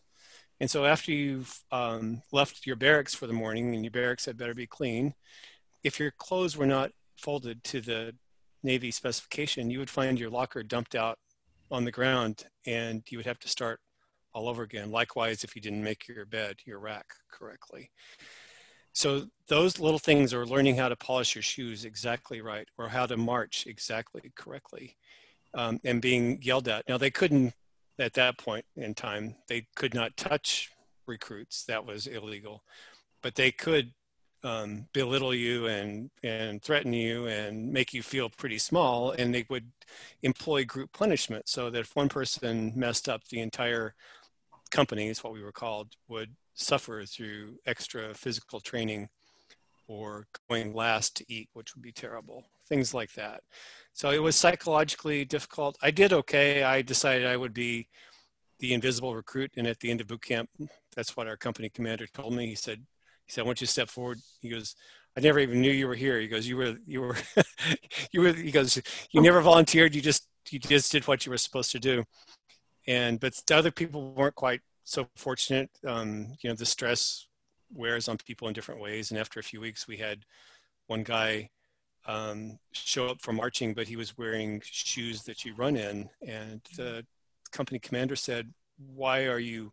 and 0.60 0.70
so 0.70 0.84
after 0.84 1.12
you've 1.12 1.62
um, 1.70 2.22
left 2.32 2.66
your 2.66 2.76
barracks 2.76 3.14
for 3.14 3.26
the 3.26 3.32
morning 3.32 3.74
and 3.74 3.84
your 3.84 3.92
barracks 3.92 4.26
had 4.26 4.36
better 4.36 4.54
be 4.54 4.66
clean, 4.66 5.14
if 5.84 6.00
your 6.00 6.10
clothes 6.10 6.56
were 6.56 6.66
not 6.66 6.90
folded 7.16 7.62
to 7.64 7.80
the 7.80 8.14
Navy 8.62 8.90
specification, 8.90 9.70
you 9.70 9.78
would 9.78 9.90
find 9.90 10.18
your 10.18 10.30
locker 10.30 10.62
dumped 10.62 10.94
out 10.94 11.18
on 11.70 11.84
the 11.84 11.92
ground 11.92 12.44
and 12.66 13.02
you 13.08 13.18
would 13.18 13.26
have 13.26 13.38
to 13.40 13.48
start 13.48 13.80
all 14.32 14.48
over 14.48 14.62
again. 14.62 14.90
Likewise, 14.90 15.44
if 15.44 15.54
you 15.54 15.62
didn't 15.62 15.82
make 15.82 16.08
your 16.08 16.26
bed, 16.26 16.56
your 16.64 16.78
rack 16.78 17.06
correctly. 17.30 17.90
So 18.92 19.26
those 19.46 19.78
little 19.78 19.98
things 19.98 20.34
are 20.34 20.44
learning 20.44 20.76
how 20.76 20.88
to 20.88 20.96
polish 20.96 21.36
your 21.36 21.42
shoes 21.42 21.84
exactly 21.84 22.40
right 22.40 22.66
or 22.76 22.88
how 22.88 23.06
to 23.06 23.16
march 23.16 23.64
exactly 23.66 24.32
correctly 24.34 24.96
um, 25.54 25.78
and 25.84 26.02
being 26.02 26.40
yelled 26.42 26.66
at. 26.66 26.88
Now 26.88 26.98
they 26.98 27.10
couldn't 27.10 27.54
at 27.98 28.14
that 28.14 28.38
point 28.38 28.64
in 28.76 28.94
time, 28.94 29.36
they 29.48 29.66
could 29.74 29.94
not 29.94 30.16
touch 30.16 30.70
recruits. 31.06 31.64
That 31.64 31.86
was 31.86 32.06
illegal, 32.06 32.62
but 33.22 33.34
they 33.34 33.50
could 33.50 33.92
um, 34.44 34.86
belittle 34.92 35.34
you 35.34 35.66
and 35.66 36.10
and 36.22 36.62
threaten 36.62 36.92
you 36.92 37.26
and 37.26 37.72
make 37.72 37.92
you 37.92 38.02
feel 38.02 38.30
pretty 38.30 38.58
small 38.58 39.10
and 39.10 39.34
they 39.34 39.44
would 39.48 39.70
employ 40.22 40.64
group 40.64 40.92
punishment 40.92 41.48
so 41.48 41.70
that 41.70 41.80
if 41.80 41.96
one 41.96 42.08
person 42.08 42.72
messed 42.76 43.08
up 43.08 43.26
the 43.28 43.40
entire 43.40 43.94
company 44.70 45.08
is 45.08 45.24
what 45.24 45.32
we 45.32 45.42
were 45.42 45.52
called 45.52 45.88
would 46.08 46.36
suffer 46.54 47.04
through 47.04 47.58
extra 47.66 48.14
physical 48.14 48.60
training 48.60 49.08
or 49.88 50.26
going 50.48 50.72
last 50.72 51.16
to 51.16 51.24
eat 51.28 51.48
which 51.52 51.74
would 51.74 51.82
be 51.82 51.92
terrible 51.92 52.44
things 52.68 52.94
like 52.94 53.12
that 53.14 53.40
so 53.92 54.10
it 54.10 54.22
was 54.22 54.36
psychologically 54.36 55.24
difficult 55.24 55.76
i 55.82 55.90
did 55.90 56.12
okay 56.12 56.62
i 56.62 56.82
decided 56.82 57.26
i 57.26 57.36
would 57.36 57.54
be 57.54 57.88
the 58.60 58.74
invisible 58.74 59.14
recruit 59.14 59.50
and 59.56 59.66
at 59.66 59.78
the 59.80 59.90
end 59.90 60.00
of 60.00 60.06
boot 60.06 60.22
camp 60.22 60.48
that's 60.94 61.16
what 61.16 61.28
our 61.28 61.36
company 61.36 61.68
commander 61.68 62.06
told 62.06 62.32
me 62.32 62.46
he 62.46 62.54
said 62.54 62.84
he 63.28 63.32
said, 63.32 63.42
I 63.42 63.44
want 63.44 63.60
you 63.60 63.66
to 63.66 63.72
step 63.72 63.90
forward. 63.90 64.20
He 64.40 64.48
goes, 64.48 64.74
I 65.14 65.20
never 65.20 65.38
even 65.38 65.60
knew 65.60 65.70
you 65.70 65.86
were 65.86 65.94
here. 65.94 66.18
He 66.18 66.28
goes, 66.28 66.48
you 66.48 66.56
were, 66.56 66.76
you 66.86 67.02
were, 67.02 67.16
you 68.10 68.22
were, 68.22 68.32
he 68.32 68.50
goes, 68.50 68.80
you 69.10 69.20
never 69.20 69.42
volunteered. 69.42 69.94
You 69.94 70.00
just, 70.00 70.26
you 70.50 70.58
just 70.58 70.90
did 70.90 71.06
what 71.06 71.26
you 71.26 71.30
were 71.30 71.36
supposed 71.36 71.70
to 71.72 71.78
do. 71.78 72.04
And, 72.86 73.20
but 73.20 73.34
the 73.46 73.54
other 73.54 73.70
people 73.70 74.14
weren't 74.14 74.34
quite 74.34 74.62
so 74.84 75.08
fortunate. 75.16 75.68
Um, 75.86 76.28
you 76.40 76.48
know, 76.48 76.56
the 76.56 76.64
stress 76.64 77.26
wears 77.70 78.08
on 78.08 78.16
people 78.16 78.48
in 78.48 78.54
different 78.54 78.80
ways. 78.80 79.10
And 79.10 79.20
after 79.20 79.38
a 79.38 79.42
few 79.42 79.60
weeks, 79.60 79.86
we 79.86 79.98
had 79.98 80.20
one 80.86 81.02
guy 81.02 81.50
um, 82.08 82.58
show 82.72 83.06
up 83.06 83.20
for 83.22 83.32
marching, 83.32 83.72
but 83.74 83.86
he 83.86 83.94
was 83.94 84.18
wearing 84.18 84.60
shoes 84.64 85.22
that 85.24 85.44
you 85.44 85.54
run 85.54 85.76
in. 85.76 86.10
And 86.26 86.60
the 86.76 87.06
company 87.52 87.78
commander 87.78 88.16
said, 88.16 88.52
why 88.94 89.26
are 89.26 89.38
you 89.38 89.72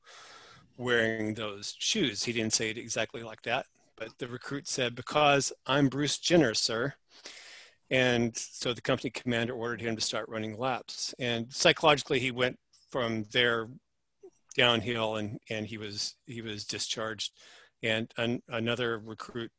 wearing 0.78 1.34
those 1.34 1.76
shoes. 1.80 2.24
He 2.24 2.34
didn't 2.34 2.54
say 2.54 2.70
it 2.70 2.78
exactly 2.78 3.24
like 3.24 3.42
that, 3.44 3.66
but 3.96 4.18
the 4.20 4.28
recruit 4.28 4.68
said, 4.68 4.96
Because 4.96 5.54
I'm 5.66 5.88
Bruce 5.88 6.18
Jenner, 6.18 6.54
sir. 6.54 6.94
And 7.90 8.36
so 8.36 8.74
the 8.74 8.82
company 8.82 9.12
commander 9.12 9.54
ordered 9.54 9.82
him 9.82 9.96
to 9.96 10.02
start 10.02 10.28
running 10.28 10.58
laps. 10.58 11.14
And 11.20 11.54
psychologically, 11.54 12.20
he 12.20 12.32
went 12.32 12.58
from 12.90 13.26
there 13.32 13.68
downhill 14.58 15.18
and, 15.18 15.40
and 15.50 15.68
he 15.68 15.78
was 15.78 16.16
he 16.26 16.42
was 16.42 16.66
discharged. 16.66 17.32
And 17.84 18.12
an, 18.18 18.42
another 18.50 18.98
recruit, 18.98 19.52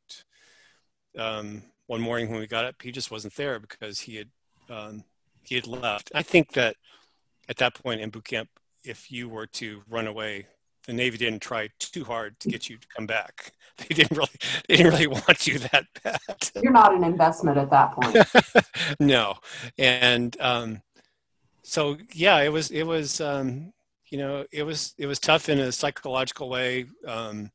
um, 1.18 1.62
one 1.86 2.00
morning 2.00 2.30
when 2.30 2.40
we 2.40 2.46
got 2.46 2.64
up, 2.64 2.82
he 2.82 2.92
just 2.92 3.10
wasn't 3.10 3.34
there 3.36 3.58
because 3.58 4.00
he 4.00 4.16
had 4.16 4.28
um, 4.68 5.04
he 5.42 5.54
had 5.54 5.66
left. 5.66 6.10
I 6.14 6.22
think 6.22 6.52
that 6.52 6.76
at 7.48 7.56
that 7.58 7.74
point 7.74 8.00
in 8.00 8.10
boot 8.10 8.24
camp, 8.24 8.48
if 8.84 9.10
you 9.10 9.28
were 9.28 9.46
to 9.46 9.82
run 9.88 10.06
away, 10.06 10.46
the 10.86 10.92
Navy 10.92 11.18
didn't 11.18 11.40
try 11.40 11.68
too 11.78 12.04
hard 12.04 12.38
to 12.40 12.48
get 12.48 12.68
you 12.68 12.78
to 12.78 12.86
come 12.96 13.06
back. 13.06 13.52
They 13.78 13.94
didn't 13.94 14.16
really, 14.16 14.30
they 14.68 14.76
didn't 14.78 14.92
really 14.92 15.06
want 15.06 15.46
you 15.46 15.58
that 15.58 15.84
bad. 16.02 16.18
You're 16.62 16.72
not 16.72 16.94
an 16.94 17.04
investment 17.04 17.58
at 17.58 17.68
that 17.68 17.92
point. 17.92 18.16
no, 19.00 19.34
and 19.76 20.34
um, 20.40 20.80
so 21.62 21.98
yeah, 22.14 22.40
it 22.40 22.50
was, 22.50 22.70
it 22.70 22.84
was, 22.84 23.20
um, 23.20 23.74
you 24.08 24.16
know, 24.16 24.46
it 24.50 24.62
was, 24.62 24.94
it 24.96 25.04
was 25.04 25.18
tough 25.18 25.50
in 25.50 25.58
a 25.58 25.72
psychological 25.72 26.48
way. 26.48 26.86
Um, 27.06 27.50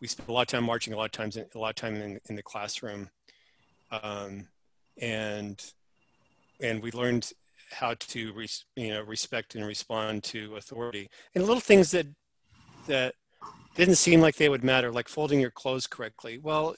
we 0.00 0.08
spent 0.08 0.28
a 0.28 0.32
lot 0.32 0.42
of 0.42 0.48
time 0.48 0.64
marching, 0.64 0.92
a 0.92 0.96
lot 0.96 1.06
of 1.06 1.12
times, 1.12 1.36
in, 1.36 1.46
a 1.54 1.58
lot 1.58 1.70
of 1.70 1.74
time 1.76 1.96
in, 1.96 2.20
in 2.28 2.36
the 2.36 2.42
classroom, 2.42 3.10
um, 3.90 4.48
and 5.00 5.72
and 6.62 6.82
we 6.82 6.90
learned 6.92 7.32
how 7.72 7.94
to 7.98 8.32
res, 8.32 8.64
you 8.76 8.88
know 8.88 9.02
respect 9.02 9.54
and 9.54 9.64
respond 9.64 10.24
to 10.24 10.56
authority 10.56 11.08
and 11.34 11.44
little 11.44 11.60
things 11.60 11.90
that 11.92 12.06
that 12.86 13.14
didn't 13.74 13.96
seem 13.96 14.20
like 14.20 14.36
they 14.36 14.48
would 14.48 14.64
matter, 14.64 14.90
like 14.90 15.08
folding 15.08 15.40
your 15.40 15.50
clothes 15.50 15.86
correctly. 15.86 16.38
Well, 16.38 16.74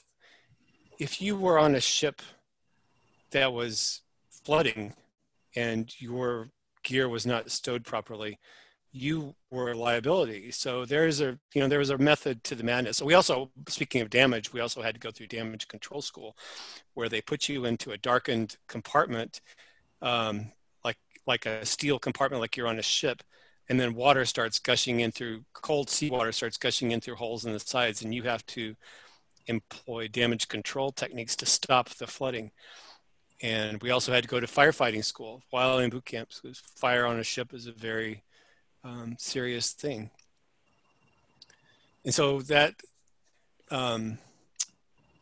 if 0.99 1.21
you 1.21 1.35
were 1.35 1.57
on 1.57 1.75
a 1.75 1.81
ship 1.81 2.21
that 3.31 3.51
was 3.51 4.01
flooding 4.29 4.93
and 5.55 5.91
your 5.99 6.49
gear 6.83 7.09
was 7.09 7.25
not 7.25 7.51
stowed 7.51 7.83
properly, 7.83 8.39
you 8.93 9.35
were 9.51 9.71
a 9.71 9.77
liability. 9.77 10.51
So 10.51 10.85
there's 10.85 11.19
a 11.21 11.39
you 11.53 11.61
know 11.61 11.67
there 11.67 11.79
was 11.79 11.89
a 11.89 11.97
method 11.97 12.43
to 12.45 12.55
the 12.55 12.63
madness. 12.63 12.97
So 12.97 13.05
we 13.05 13.15
also, 13.15 13.51
speaking 13.67 14.01
of 14.01 14.09
damage, 14.09 14.53
we 14.53 14.61
also 14.61 14.81
had 14.81 14.95
to 14.95 14.99
go 14.99 15.11
through 15.11 15.27
damage 15.27 15.67
control 15.67 16.01
school, 16.01 16.37
where 16.93 17.09
they 17.09 17.21
put 17.21 17.49
you 17.49 17.65
into 17.65 17.91
a 17.91 17.97
darkened 17.97 18.57
compartment, 18.67 19.41
um, 20.01 20.51
like 20.85 20.97
like 21.27 21.45
a 21.45 21.65
steel 21.65 21.99
compartment, 21.99 22.41
like 22.41 22.55
you're 22.55 22.67
on 22.67 22.79
a 22.79 22.83
ship, 22.83 23.23
and 23.69 23.79
then 23.79 23.95
water 23.95 24.25
starts 24.25 24.59
gushing 24.59 24.99
in 24.99 25.11
through 25.11 25.43
cold 25.53 25.89
seawater 25.89 26.31
starts 26.31 26.57
gushing 26.57 26.91
in 26.91 27.01
through 27.01 27.15
holes 27.15 27.45
in 27.45 27.53
the 27.53 27.59
sides 27.59 28.01
and 28.01 28.13
you 28.13 28.23
have 28.23 28.45
to 28.45 28.75
employ 29.47 30.07
damage 30.07 30.47
control 30.47 30.91
techniques 30.91 31.35
to 31.35 31.45
stop 31.45 31.89
the 31.89 32.07
flooding 32.07 32.51
and 33.41 33.81
we 33.81 33.89
also 33.89 34.11
had 34.11 34.23
to 34.23 34.29
go 34.29 34.39
to 34.39 34.47
firefighting 34.47 35.03
school 35.03 35.41
while 35.49 35.79
in 35.79 35.89
boot 35.89 36.05
camps 36.05 36.39
because 36.41 36.59
fire 36.59 37.05
on 37.05 37.19
a 37.19 37.23
ship 37.23 37.53
is 37.53 37.67
a 37.67 37.71
very 37.71 38.23
um, 38.83 39.15
serious 39.17 39.71
thing. 39.71 40.09
And 42.05 42.13
so 42.13 42.41
that 42.41 42.75
um, 43.71 44.17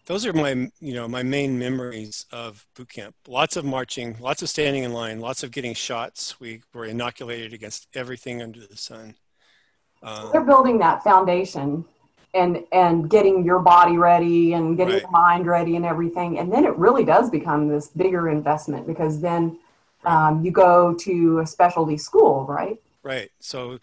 those 0.06 0.26
are 0.26 0.34
my 0.34 0.70
you 0.80 0.94
know 0.94 1.08
my 1.08 1.24
main 1.24 1.58
memories 1.60 2.26
of 2.32 2.66
boot 2.76 2.90
camp. 2.90 3.16
Lots 3.28 3.56
of 3.56 3.66
marching 3.66 4.18
lots 4.20 4.42
of 4.42 4.50
standing 4.50 4.84
in 4.84 4.94
line 4.94 5.20
lots 5.20 5.44
of 5.44 5.52
getting 5.52 5.74
shots. 5.74 6.40
We 6.40 6.62
were 6.74 6.86
inoculated 6.86 7.54
against 7.54 7.88
everything 7.94 8.42
under 8.42 8.66
the 8.66 8.78
sun. 8.78 9.16
Um, 10.04 10.30
they're 10.32 10.42
building 10.42 10.80
that 10.80 11.04
foundation 11.04 11.86
and 12.34 12.64
and 12.72 13.10
getting 13.10 13.46
your 13.46 13.60
body 13.60 13.98
ready 13.98 14.54
and 14.54 14.76
getting 14.76 14.96
right. 14.96 15.04
your 15.04 15.12
mind 15.12 15.46
ready 15.46 15.76
and 15.76 15.86
everything. 15.86 16.40
And 16.40 16.52
then 16.52 16.66
it 16.66 16.76
really 16.78 17.06
does 17.06 17.30
become 17.30 17.68
this 17.68 17.90
bigger 17.90 18.30
investment 18.30 18.88
because 18.88 19.22
then 19.22 19.60
um, 20.04 20.44
you 20.44 20.52
go 20.52 20.96
to 20.96 21.40
a 21.40 21.48
specialty 21.48 21.98
school 21.98 22.46
right 22.48 22.80
right 23.04 23.30
so 23.40 23.80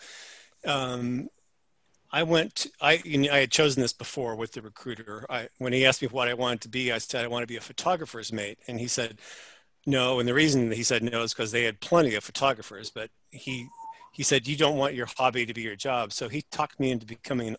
um, 0.67 1.29
I 2.11 2.23
went. 2.23 2.67
I 2.81 3.01
you 3.05 3.19
know, 3.19 3.33
I 3.33 3.39
had 3.39 3.51
chosen 3.51 3.83
this 3.83 3.93
before 3.93 4.35
with 4.35 4.53
the 4.53 4.63
recruiter. 4.63 5.27
I 5.29 5.49
when 5.59 5.73
he 5.73 5.85
asked 5.85 6.03
me 6.03 6.09
what 6.09 6.29
I 6.29 6.35
wanted 6.35 6.63
to 6.63 6.69
be, 6.69 6.91
I 6.91 6.99
said 6.99 7.25
I 7.25 7.29
want 7.29 7.43
to 7.43 7.47
be 7.47 7.57
a 7.57 7.61
photographer's 7.61 8.33
mate, 8.33 8.59
and 8.67 8.81
he 8.81 8.89
said 8.89 9.19
no. 9.87 10.19
And 10.19 10.29
the 10.29 10.35
reason 10.35 10.71
he 10.73 10.83
said 10.83 11.03
no 11.03 11.23
is 11.23 11.35
because 11.35 11.53
they 11.53 11.65
had 11.65 11.81
plenty 11.81 12.15
of 12.15 12.25
photographers, 12.25 12.91
but 12.91 13.11
he 13.31 13.69
he 14.13 14.23
said 14.23 14.47
you 14.47 14.57
don't 14.57 14.79
want 14.79 14.95
your 14.95 15.09
hobby 15.17 15.45
to 15.47 15.55
be 15.55 15.63
your 15.63 15.77
job. 15.77 16.13
So 16.13 16.29
he 16.29 16.43
talked 16.51 16.81
me 16.81 16.91
into 16.91 17.07
becoming 17.07 17.57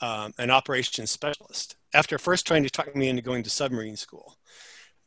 um, 0.00 0.32
an 0.38 0.50
operations 0.50 1.10
specialist. 1.10 1.76
After 1.94 2.18
first 2.18 2.46
trying 2.46 2.62
to 2.64 2.70
talk 2.70 2.94
me 2.94 3.08
into 3.08 3.22
going 3.22 3.42
to 3.44 3.50
submarine 3.50 3.96
school, 3.96 4.36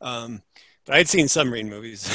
um, 0.00 0.42
but 0.84 0.96
I'd 0.96 1.08
seen 1.08 1.28
submarine 1.28 1.68
movies. 1.68 2.08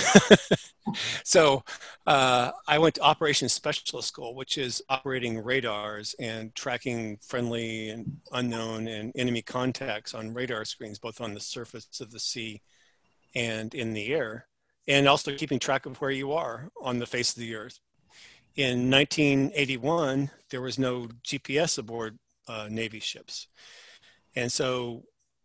so 1.24 1.64
uh, 2.06 2.52
I 2.68 2.78
went 2.78 2.96
to 2.96 3.02
Operations 3.02 3.54
Specialist 3.54 4.08
School, 4.08 4.36
which 4.36 4.58
is 4.58 4.84
operating 4.90 5.44
radars 5.44 6.16
and 6.20 6.54
tracking 6.56 7.18
friendly 7.18 7.90
and 7.90 8.20
unknown 8.32 8.88
and 8.88 9.12
enemy 9.16 9.42
contacts 9.42 10.14
on 10.14 10.34
radar 10.34 10.66
screens, 10.66 11.00
both 11.00 11.22
on 11.22 11.34
the 11.34 11.40
surface 11.40 12.00
of 12.00 12.12
the 12.12 12.20
sea 12.20 12.62
and 13.36 13.74
in 13.74 13.94
the 13.94 14.14
air, 14.14 14.48
and 14.88 15.08
also 15.08 15.36
keeping 15.36 15.60
track 15.60 15.86
of 15.86 15.98
where 15.98 16.12
you 16.12 16.32
are 16.32 16.70
on 16.82 17.00
the 17.00 17.06
face 17.06 17.32
of 17.32 17.40
the 17.40 17.56
earth. 17.56 17.80
In 18.56 18.90
1981, 18.90 20.32
there 20.50 20.62
was 20.62 20.80
no 20.80 21.08
GPS 21.24 21.78
aboard 21.78 22.18
uh, 22.48 22.68
Navy 22.70 23.00
ships. 23.00 23.48
And 24.36 24.52
so 24.52 25.04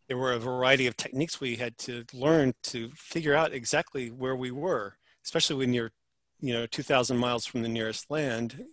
there 0.09 0.19
were 0.19 0.33
a 0.33 0.39
variety 0.39 0.87
of 0.87 0.97
techniques 0.97 1.41
we 1.41 1.57
had 1.57 1.79
to 1.79 2.05
learn 2.13 2.55
to 2.65 2.91
figure 2.91 3.35
out 3.35 3.53
exactly 3.53 4.11
where 4.11 4.37
we 4.37 4.51
were, 4.51 4.97
especially 5.25 5.57
when 5.57 5.73
you're, 5.73 5.93
you 6.41 6.53
know, 6.53 6.67
2,000 6.67 7.17
miles 7.17 7.47
from 7.47 7.63
the 7.63 7.69
nearest 7.69 8.11
land. 8.11 8.65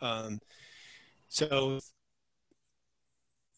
Um, 0.00 0.40
so 1.28 1.80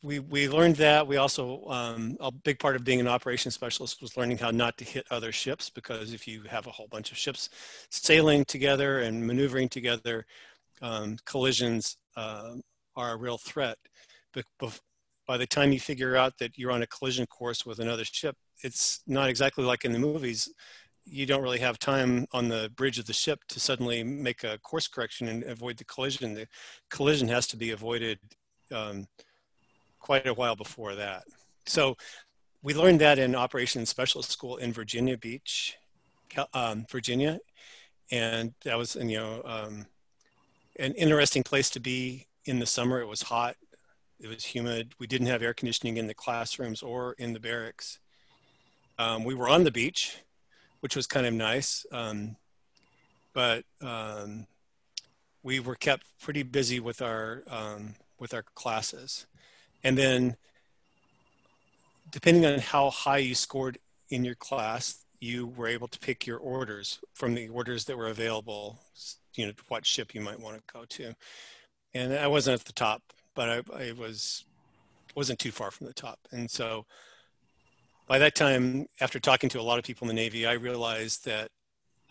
we 0.03 0.21
we 0.21 0.49
learned 0.49 0.77
that. 0.77 1.07
We 1.07 1.17
also 1.17 1.65
um, 1.67 2.17
a 2.21 2.31
big 2.31 2.59
part 2.59 2.77
of 2.77 2.85
being 2.85 3.01
an 3.01 3.09
operations 3.09 3.55
specialist 3.55 4.01
was 4.01 4.17
learning 4.17 4.39
how 4.39 4.51
not 4.51 4.79
to 4.79 4.85
hit 4.85 5.07
other 5.11 5.33
ships 5.33 5.71
because 5.71 6.13
if 6.13 6.29
you 6.29 6.43
have 6.43 6.67
a 6.67 6.71
whole 6.71 6.87
bunch 6.89 7.11
of 7.11 7.19
ships 7.19 7.51
sailing 7.91 8.45
together 8.45 9.01
and 9.01 9.27
maneuvering 9.27 9.69
together, 9.69 10.25
um, 10.81 11.19
collisions 11.25 11.97
uh, 12.17 12.55
are 12.97 13.13
a 13.13 13.17
real 13.17 13.39
threat. 13.39 13.77
But 14.33 14.45
by 15.29 15.37
the 15.37 15.47
time 15.47 15.73
you 15.73 15.79
figure 15.79 16.17
out 16.17 16.39
that 16.39 16.57
you're 16.59 16.73
on 16.73 16.83
a 16.83 16.87
collision 16.87 17.27
course 17.27 17.67
with 17.67 17.79
another 17.79 18.05
ship, 18.05 18.35
it's 18.65 19.03
not 19.07 19.29
exactly 19.29 19.63
like 19.63 19.85
in 19.85 19.93
the 19.93 19.99
movies. 19.99 20.49
you 21.11 21.25
don't 21.25 21.43
really 21.43 21.59
have 21.59 21.79
time 21.79 22.27
on 22.33 22.49
the 22.49 22.71
bridge 22.77 22.99
of 22.99 23.07
the 23.07 23.13
ship 23.15 23.41
to 23.49 23.59
suddenly 23.59 24.03
make 24.03 24.45
a 24.45 24.59
course 24.59 24.87
correction 24.87 25.27
and 25.29 25.43
avoid 25.45 25.77
the 25.79 25.85
collision. 25.85 26.35
The 26.35 26.47
collision 26.91 27.29
has 27.29 27.47
to 27.49 27.57
be 27.57 27.71
avoided 27.71 28.19
um, 28.71 29.07
quite 30.01 30.27
a 30.27 30.35
while 30.35 30.55
before 30.57 30.95
that. 30.97 31.25
So 31.67 31.97
we 32.63 32.75
learned 32.75 33.01
that 33.01 33.19
in 33.19 33.35
Operation 33.35 33.87
Specialist 33.87 34.31
School 34.31 34.57
in 34.57 34.73
Virginia 34.73 35.17
Beach, 35.17 35.77
um, 36.53 36.85
Virginia, 36.91 37.39
and 38.11 38.53
that 38.65 38.77
was 38.77 38.97
you 38.97 39.19
know 39.19 39.43
um, 39.45 39.87
an 40.79 40.93
interesting 40.95 41.43
place 41.43 41.71
to 41.71 41.81
be 41.81 42.27
in 42.45 42.59
the 42.59 42.67
summer. 42.67 43.01
It 43.01 43.07
was 43.07 43.23
hot, 43.23 43.57
it 44.21 44.29
was 44.29 44.45
humid. 44.45 44.95
We 44.99 45.07
didn't 45.07 45.29
have 45.29 45.43
air 45.43 45.55
conditioning 45.55 45.97
in 45.97 46.07
the 46.07 46.15
classrooms 46.15 46.83
or 46.83 47.15
in 47.19 47.33
the 47.33 47.41
barracks. 47.41 47.99
Um, 48.99 49.23
we 49.25 49.35
were 49.35 49.49
on 49.49 49.65
the 49.65 49.71
beach, 49.71 50.19
which 50.81 50.97
was 50.97 51.07
kind 51.07 51.27
of 51.27 51.33
nice, 51.33 51.87
um, 51.93 52.37
but 53.33 53.65
um, 53.81 54.47
we 55.43 55.61
were 55.61 55.77
kept 55.77 56.07
pretty 56.21 56.43
busy 56.43 56.81
with 56.81 57.01
our 57.01 57.45
um, 57.49 57.95
with 58.19 58.35
our 58.35 58.43
classes, 58.55 59.27
and 59.85 59.97
then 59.97 60.37
depending 62.11 62.45
on 62.45 62.59
how 62.59 62.91
high 62.91 63.19
you 63.19 63.35
scored 63.37 63.79
in 64.11 64.25
your 64.25 64.35
class, 64.35 65.05
you 65.21 65.47
were 65.47 65.69
able 65.69 65.87
to 65.89 65.99
pick 66.01 66.27
your 66.27 66.39
orders 66.39 66.99
from 67.15 67.35
the 67.35 67.49
orders 67.49 67.85
that 67.85 67.97
were 67.97 68.09
available. 68.09 68.81
You 69.35 69.47
know 69.47 69.53
what 69.69 69.87
ship 69.87 70.15
you 70.15 70.21
might 70.21 70.41
want 70.41 70.57
to 70.57 70.73
go 70.73 70.85
to, 70.85 71.15
and 71.95 72.15
I 72.15 72.27
wasn't 72.27 72.61
at 72.61 72.67
the 72.67 72.73
top, 72.73 73.03
but 73.39 73.49
I, 73.49 73.85
I 73.85 73.93
was 73.93 74.45
wasn't 75.15 75.39
too 75.39 75.53
far 75.53 75.71
from 75.71 75.87
the 75.87 75.93
top, 75.93 76.19
and 76.33 76.51
so 76.51 76.87
by 78.09 78.19
that 78.19 78.35
time, 78.35 78.87
after 79.01 79.21
talking 79.21 79.49
to 79.51 79.61
a 79.61 79.63
lot 79.63 79.79
of 79.79 79.85
people 79.85 80.11
in 80.11 80.17
the 80.17 80.21
Navy, 80.21 80.45
I 80.45 80.55
realized 80.55 81.25
that 81.27 81.51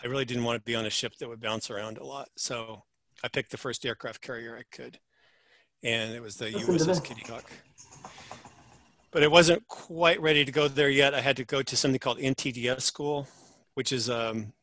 I 0.01 0.07
really 0.07 0.23
didn't 0.23 0.45
want 0.45 0.57
to 0.57 0.63
be 0.63 0.73
on 0.73 0.85
a 0.85 0.89
ship 0.89 1.17
that 1.19 1.27
would 1.27 1.41
bounce 1.41 1.69
around 1.69 1.97
a 1.97 2.05
lot. 2.05 2.29
So 2.37 2.83
I 3.25 3.27
picked 3.27 3.51
the 3.51 3.57
first 3.57 3.85
aircraft 3.85 4.21
carrier 4.21 4.55
I 4.57 4.63
could, 4.73 4.99
and 5.83 6.13
it 6.13 6.21
was 6.21 6.37
the 6.37 6.45
USS 6.45 7.03
Kitty 7.03 7.23
Hawk. 7.27 7.51
But 9.11 9.21
it 9.21 9.29
wasn't 9.29 9.67
quite 9.67 10.21
ready 10.21 10.45
to 10.45 10.51
go 10.51 10.69
there 10.69 10.89
yet. 10.89 11.13
I 11.13 11.19
had 11.19 11.35
to 11.37 11.43
go 11.43 11.61
to 11.61 11.75
something 11.75 11.99
called 11.99 12.19
NTDS 12.19 12.83
school, 12.83 13.27
which 13.73 13.91
is 13.91 14.09
um, 14.09 14.53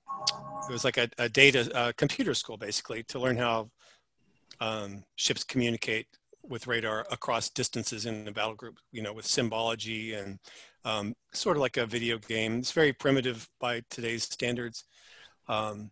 it 0.66 0.73
was 0.73 0.83
like 0.83 0.97
a, 0.97 1.11
a 1.18 1.28
data 1.28 1.71
a 1.75 1.92
computer 1.92 2.33
school 2.33 2.56
basically 2.56 3.02
to 3.02 3.18
learn 3.18 3.37
how 3.37 3.68
um, 4.61 5.04
ships 5.16 5.44
communicate 5.44 6.06
with 6.49 6.67
radar 6.67 7.07
across 7.11 7.49
distances 7.51 8.07
in 8.07 8.25
the 8.25 8.33
battle 8.33 8.55
group. 8.55 8.79
You 8.93 9.03
know, 9.03 9.13
with 9.13 9.27
symbology 9.27 10.15
and 10.15 10.39
um, 10.85 11.15
sort 11.33 11.57
of 11.57 11.63
like 11.63 11.77
a 11.77 11.87
video 11.87 12.19
game. 12.19 12.59
It's 12.59 12.73
very 12.73 12.93
primitive 12.93 13.49
by 13.61 13.83
today's 13.91 14.25
standards. 14.25 14.85
Um, 15.49 15.91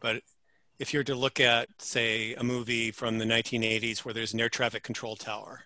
but 0.00 0.22
if 0.78 0.92
you're 0.92 1.04
to 1.04 1.14
look 1.14 1.40
at, 1.40 1.68
say, 1.78 2.34
a 2.34 2.44
movie 2.44 2.90
from 2.90 3.18
the 3.18 3.24
1980s 3.24 4.00
where 4.00 4.14
there's 4.14 4.34
an 4.34 4.40
air 4.40 4.48
traffic 4.48 4.82
control 4.82 5.16
tower 5.16 5.64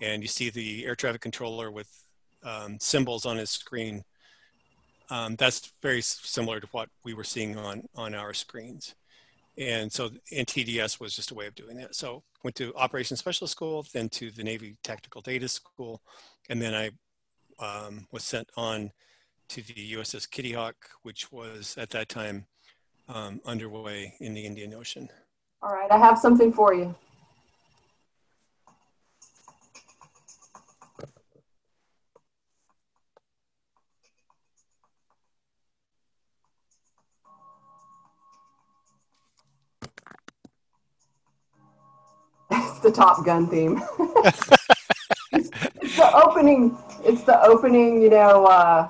and 0.00 0.22
you 0.22 0.28
see 0.28 0.50
the 0.50 0.84
air 0.84 0.94
traffic 0.94 1.20
controller 1.20 1.70
with 1.70 1.88
um, 2.44 2.78
symbols 2.80 3.24
on 3.24 3.36
his 3.36 3.50
screen, 3.50 4.04
um, 5.10 5.36
that's 5.36 5.72
very 5.82 6.00
similar 6.00 6.60
to 6.60 6.66
what 6.72 6.88
we 7.04 7.14
were 7.14 7.24
seeing 7.24 7.56
on, 7.58 7.82
on 7.94 8.14
our 8.14 8.32
screens. 8.32 8.94
And 9.58 9.92
so 9.92 10.10
NTDS 10.32 10.98
was 10.98 11.14
just 11.14 11.30
a 11.30 11.34
way 11.34 11.46
of 11.46 11.54
doing 11.54 11.76
that. 11.76 11.94
So 11.94 12.22
went 12.42 12.54
to 12.56 12.74
Operations 12.74 13.20
Specialist 13.20 13.52
School, 13.52 13.86
then 13.92 14.08
to 14.10 14.30
the 14.30 14.42
Navy 14.42 14.76
Tactical 14.82 15.20
Data 15.20 15.48
School, 15.48 16.00
and 16.48 16.60
then 16.60 16.74
I 16.74 16.90
um, 17.58 18.06
was 18.10 18.24
sent 18.24 18.48
on 18.56 18.92
to 19.50 19.62
the 19.62 19.92
USS 19.92 20.28
Kitty 20.28 20.52
Hawk, 20.52 20.76
which 21.02 21.30
was 21.30 21.76
at 21.78 21.90
that 21.90 22.08
time 22.08 22.46
um, 23.08 23.40
underway 23.44 24.14
in 24.20 24.34
the 24.34 24.44
Indian 24.44 24.74
Ocean. 24.74 25.08
All 25.62 25.72
right, 25.72 25.90
I 25.90 25.98
have 25.98 26.18
something 26.18 26.52
for 26.52 26.74
you. 26.74 26.94
The 42.82 42.90
Top 42.90 43.24
Gun 43.24 43.46
theme. 43.48 43.82
it's, 43.98 44.50
it's 45.80 45.96
the 45.96 46.10
opening 46.14 46.76
it's 47.04 47.22
the 47.24 47.42
opening, 47.44 48.02
you 48.02 48.10
know. 48.10 48.46
Uh, 48.46 48.88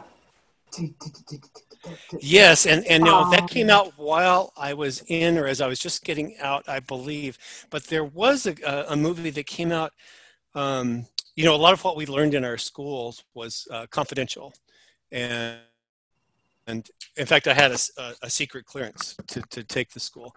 yes, 2.21 2.67
and 2.67 2.87
and 2.87 3.05
no, 3.05 3.31
that 3.31 3.49
came 3.49 3.71
um, 3.71 3.77
out 3.77 3.93
while 3.97 4.53
I 4.57 4.75
was 4.75 5.03
in, 5.09 5.39
or 5.39 5.47
as 5.47 5.61
I 5.61 5.67
was 5.67 5.79
just 5.79 6.05
getting 6.05 6.37
out, 6.39 6.69
I 6.69 6.81
believe. 6.81 7.39
But 7.71 7.85
there 7.85 8.05
was 8.05 8.47
a, 8.47 8.55
a 8.89 8.97
movie 8.97 9.31
that 9.31 9.47
came 9.47 9.73
out. 9.73 9.93
Um, 10.55 11.07
you 11.35 11.45
know, 11.45 11.55
a 11.55 11.57
lot 11.57 11.73
of 11.73 11.83
what 11.83 11.97
we 11.97 12.07
learned 12.07 12.35
in 12.35 12.45
our 12.45 12.59
schools 12.59 13.25
was 13.35 13.67
uh, 13.71 13.87
confidential, 13.91 14.53
and 15.11 15.59
and 16.67 16.89
in 17.17 17.27
fact, 17.27 17.49
I 17.49 17.55
had 17.55 17.73
a, 17.73 17.79
a, 17.99 18.13
a 18.23 18.31
secret 18.31 18.67
clearance 18.67 19.17
to 19.29 19.43
to 19.51 19.65
take 19.65 19.91
the 19.91 20.01
school. 20.01 20.35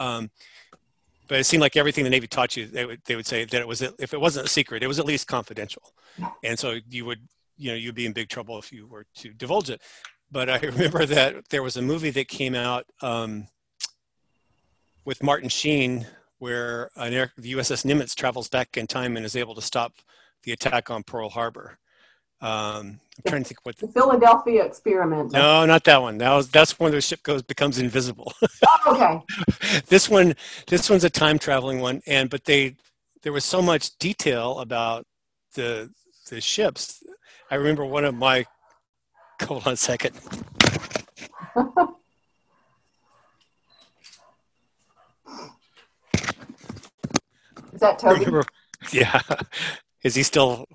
Um, 0.00 0.30
but 1.28 1.38
it 1.38 1.44
seemed 1.44 1.60
like 1.60 1.76
everything 1.76 2.04
the 2.04 2.10
Navy 2.10 2.26
taught 2.26 2.56
you, 2.56 2.66
they 2.66 2.86
would, 2.86 3.00
they 3.04 3.14
would 3.14 3.26
say 3.26 3.44
that 3.44 3.60
it 3.60 3.68
was, 3.68 3.82
if 3.82 4.14
it 4.14 4.20
wasn't 4.20 4.46
a 4.46 4.48
secret, 4.48 4.82
it 4.82 4.86
was 4.86 4.98
at 4.98 5.04
least 5.04 5.26
confidential. 5.26 5.82
And 6.42 6.58
so 6.58 6.78
you 6.88 7.04
would, 7.04 7.20
you 7.56 7.70
know, 7.70 7.76
you'd 7.76 7.94
be 7.94 8.06
in 8.06 8.12
big 8.12 8.28
trouble 8.28 8.58
if 8.58 8.72
you 8.72 8.86
were 8.86 9.04
to 9.16 9.32
divulge 9.34 9.70
it. 9.70 9.82
But 10.30 10.48
I 10.48 10.58
remember 10.62 11.06
that 11.06 11.48
there 11.50 11.62
was 11.62 11.76
a 11.76 11.82
movie 11.82 12.10
that 12.10 12.28
came 12.28 12.54
out 12.54 12.86
um, 13.02 13.48
with 15.04 15.22
Martin 15.22 15.48
Sheen 15.48 16.06
where 16.38 16.90
an 16.96 17.12
air, 17.12 17.32
the 17.36 17.52
USS 17.52 17.84
Nimitz 17.84 18.14
travels 18.14 18.48
back 18.48 18.76
in 18.76 18.86
time 18.86 19.16
and 19.16 19.26
is 19.26 19.36
able 19.36 19.54
to 19.54 19.62
stop 19.62 19.94
the 20.44 20.52
attack 20.52 20.90
on 20.90 21.02
Pearl 21.02 21.30
Harbor. 21.30 21.78
Um, 22.40 23.00
I'm 23.18 23.30
trying 23.30 23.42
to 23.42 23.48
think 23.48 23.58
what 23.64 23.76
the, 23.78 23.86
the 23.86 23.92
Philadelphia 23.92 24.64
experiment. 24.64 25.32
No, 25.32 25.66
not 25.66 25.82
that 25.84 26.00
one. 26.00 26.18
That 26.18 26.32
was 26.34 26.48
that's 26.48 26.78
when 26.78 26.92
the 26.92 27.00
ship 27.00 27.22
goes 27.24 27.42
becomes 27.42 27.78
invisible. 27.80 28.32
oh, 28.86 29.22
okay. 29.56 29.80
this 29.88 30.08
one, 30.08 30.34
this 30.68 30.88
one's 30.88 31.02
a 31.02 31.10
time 31.10 31.38
traveling 31.38 31.80
one, 31.80 32.00
and 32.06 32.30
but 32.30 32.44
they 32.44 32.76
there 33.22 33.32
was 33.32 33.44
so 33.44 33.60
much 33.60 33.98
detail 33.98 34.60
about 34.60 35.04
the 35.54 35.90
the 36.30 36.40
ships. 36.40 37.02
I 37.50 37.56
remember 37.56 37.84
one 37.84 38.04
of 38.04 38.14
my. 38.14 38.46
Hold 39.42 39.66
on 39.66 39.72
a 39.72 39.76
second. 39.76 40.14
Is 47.72 47.80
that 47.80 47.98
Toby? 47.98 48.24
Remember, 48.24 48.44
yeah. 48.92 49.20
Is 50.04 50.14
he 50.14 50.22
still? 50.22 50.66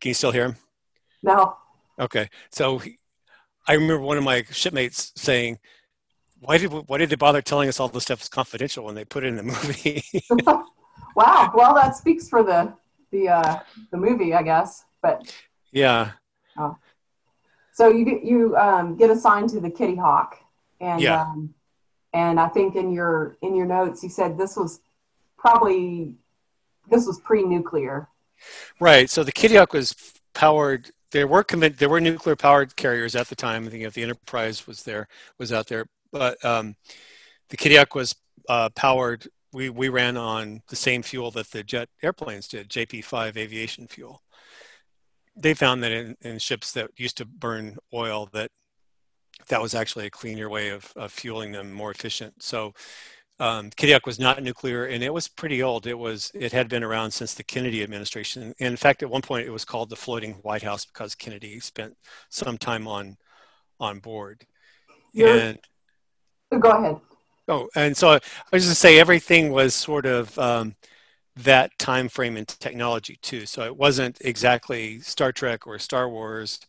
Can 0.00 0.08
you 0.08 0.14
still 0.14 0.32
hear 0.32 0.44
him? 0.46 0.56
No. 1.22 1.56
Okay, 1.98 2.28
so 2.50 2.80
I 3.68 3.74
remember 3.74 4.00
one 4.00 4.16
of 4.16 4.24
my 4.24 4.44
shipmates 4.50 5.12
saying, 5.16 5.58
"Why 6.40 6.58
did 6.58 6.72
why 6.72 6.98
did 6.98 7.10
they 7.10 7.16
bother 7.16 7.42
telling 7.42 7.68
us 7.68 7.78
all 7.78 7.88
this 7.88 8.04
stuff 8.04 8.22
is 8.22 8.28
confidential 8.28 8.84
when 8.84 8.94
they 8.94 9.04
put 9.04 9.24
it 9.24 9.28
in 9.28 9.36
the 9.36 9.42
movie?" 9.42 10.02
wow. 11.16 11.52
Well, 11.54 11.74
that 11.74 11.96
speaks 11.96 12.28
for 12.28 12.42
the 12.42 12.72
the 13.10 13.28
uh, 13.28 13.58
the 13.90 13.96
movie, 13.96 14.34
I 14.34 14.42
guess. 14.42 14.84
But 15.02 15.34
yeah. 15.72 16.12
Oh. 16.56 16.76
So 17.72 17.88
you 17.88 18.04
get 18.04 18.24
you 18.24 18.56
um, 18.56 18.96
get 18.96 19.10
assigned 19.10 19.50
to 19.50 19.60
the 19.60 19.70
Kitty 19.70 19.96
Hawk, 19.96 20.36
and 20.80 21.00
yeah. 21.00 21.22
um, 21.22 21.54
and 22.12 22.40
I 22.40 22.48
think 22.48 22.76
in 22.76 22.92
your 22.92 23.36
in 23.42 23.54
your 23.54 23.66
notes 23.66 24.02
you 24.02 24.08
said 24.08 24.36
this 24.36 24.56
was 24.56 24.80
probably 25.38 26.14
this 26.90 27.06
was 27.06 27.20
pre-nuclear. 27.20 28.08
Right. 28.80 29.08
So 29.08 29.22
the 29.22 29.32
Kitty 29.32 29.56
Hawk 29.56 29.72
was 29.72 29.94
powered 30.34 30.90
there 31.12 31.26
were 31.26 31.44
there 31.44 31.88
were 31.88 32.00
nuclear 32.00 32.36
powered 32.36 32.76
carriers 32.76 33.16
at 33.16 33.28
the 33.28 33.36
time. 33.36 33.66
I 33.66 33.70
think 33.70 33.84
if 33.84 33.94
the 33.94 34.02
Enterprise 34.02 34.66
was 34.66 34.82
there 34.82 35.08
was 35.38 35.52
out 35.52 35.66
there, 35.66 35.86
but 36.12 36.42
um, 36.44 36.76
the 37.48 37.76
Hawk 37.76 37.94
was 37.94 38.14
uh, 38.48 38.68
powered. 38.70 39.28
We 39.52 39.68
we 39.70 39.88
ran 39.88 40.16
on 40.16 40.62
the 40.68 40.76
same 40.76 41.02
fuel 41.02 41.30
that 41.32 41.50
the 41.50 41.62
jet 41.62 41.88
airplanes 42.02 42.48
did, 42.48 42.68
JP5 42.68 43.36
aviation 43.36 43.88
fuel. 43.88 44.22
They 45.36 45.54
found 45.54 45.82
that 45.82 45.92
in, 45.92 46.16
in 46.20 46.38
ships 46.38 46.72
that 46.72 46.90
used 46.96 47.16
to 47.18 47.24
burn 47.24 47.78
oil, 47.92 48.28
that 48.32 48.50
that 49.48 49.62
was 49.62 49.74
actually 49.74 50.06
a 50.06 50.10
cleaner 50.10 50.48
way 50.48 50.68
of, 50.68 50.92
of 50.96 51.12
fueling 51.12 51.52
them, 51.52 51.72
more 51.72 51.90
efficient. 51.90 52.42
So 52.42 52.74
um, 53.40 53.70
Hawk 53.80 54.04
was 54.04 54.18
not 54.18 54.42
nuclear, 54.42 54.84
and 54.84 55.02
it 55.02 55.14
was 55.14 55.26
pretty 55.26 55.62
old. 55.62 55.86
It 55.86 55.98
was 55.98 56.30
it 56.34 56.52
had 56.52 56.68
been 56.68 56.84
around 56.84 57.12
since 57.12 57.32
the 57.32 57.42
Kennedy 57.42 57.82
administration. 57.82 58.54
And 58.60 58.68
in 58.68 58.76
fact, 58.76 59.02
at 59.02 59.08
one 59.08 59.22
point, 59.22 59.46
it 59.46 59.50
was 59.50 59.64
called 59.64 59.88
the 59.88 59.96
floating 59.96 60.34
White 60.42 60.62
House 60.62 60.84
because 60.84 61.14
Kennedy 61.14 61.58
spent 61.58 61.96
some 62.28 62.58
time 62.58 62.86
on 62.86 63.16
on 63.80 63.98
board. 63.98 64.44
And 66.50 66.60
go 66.60 66.70
ahead. 66.70 67.00
Oh, 67.48 67.68
and 67.74 67.96
so 67.96 68.10
I 68.10 68.20
was 68.52 68.64
just 68.64 68.68
to 68.68 68.74
say 68.74 68.98
everything 68.98 69.52
was 69.52 69.74
sort 69.74 70.04
of 70.04 70.38
um, 70.38 70.76
that 71.36 71.76
time 71.78 72.10
frame 72.10 72.36
and 72.36 72.46
technology 72.46 73.18
too. 73.22 73.46
So 73.46 73.64
it 73.64 73.76
wasn't 73.76 74.18
exactly 74.20 75.00
Star 75.00 75.32
Trek 75.32 75.66
or 75.66 75.78
Star 75.78 76.10
Wars, 76.10 76.60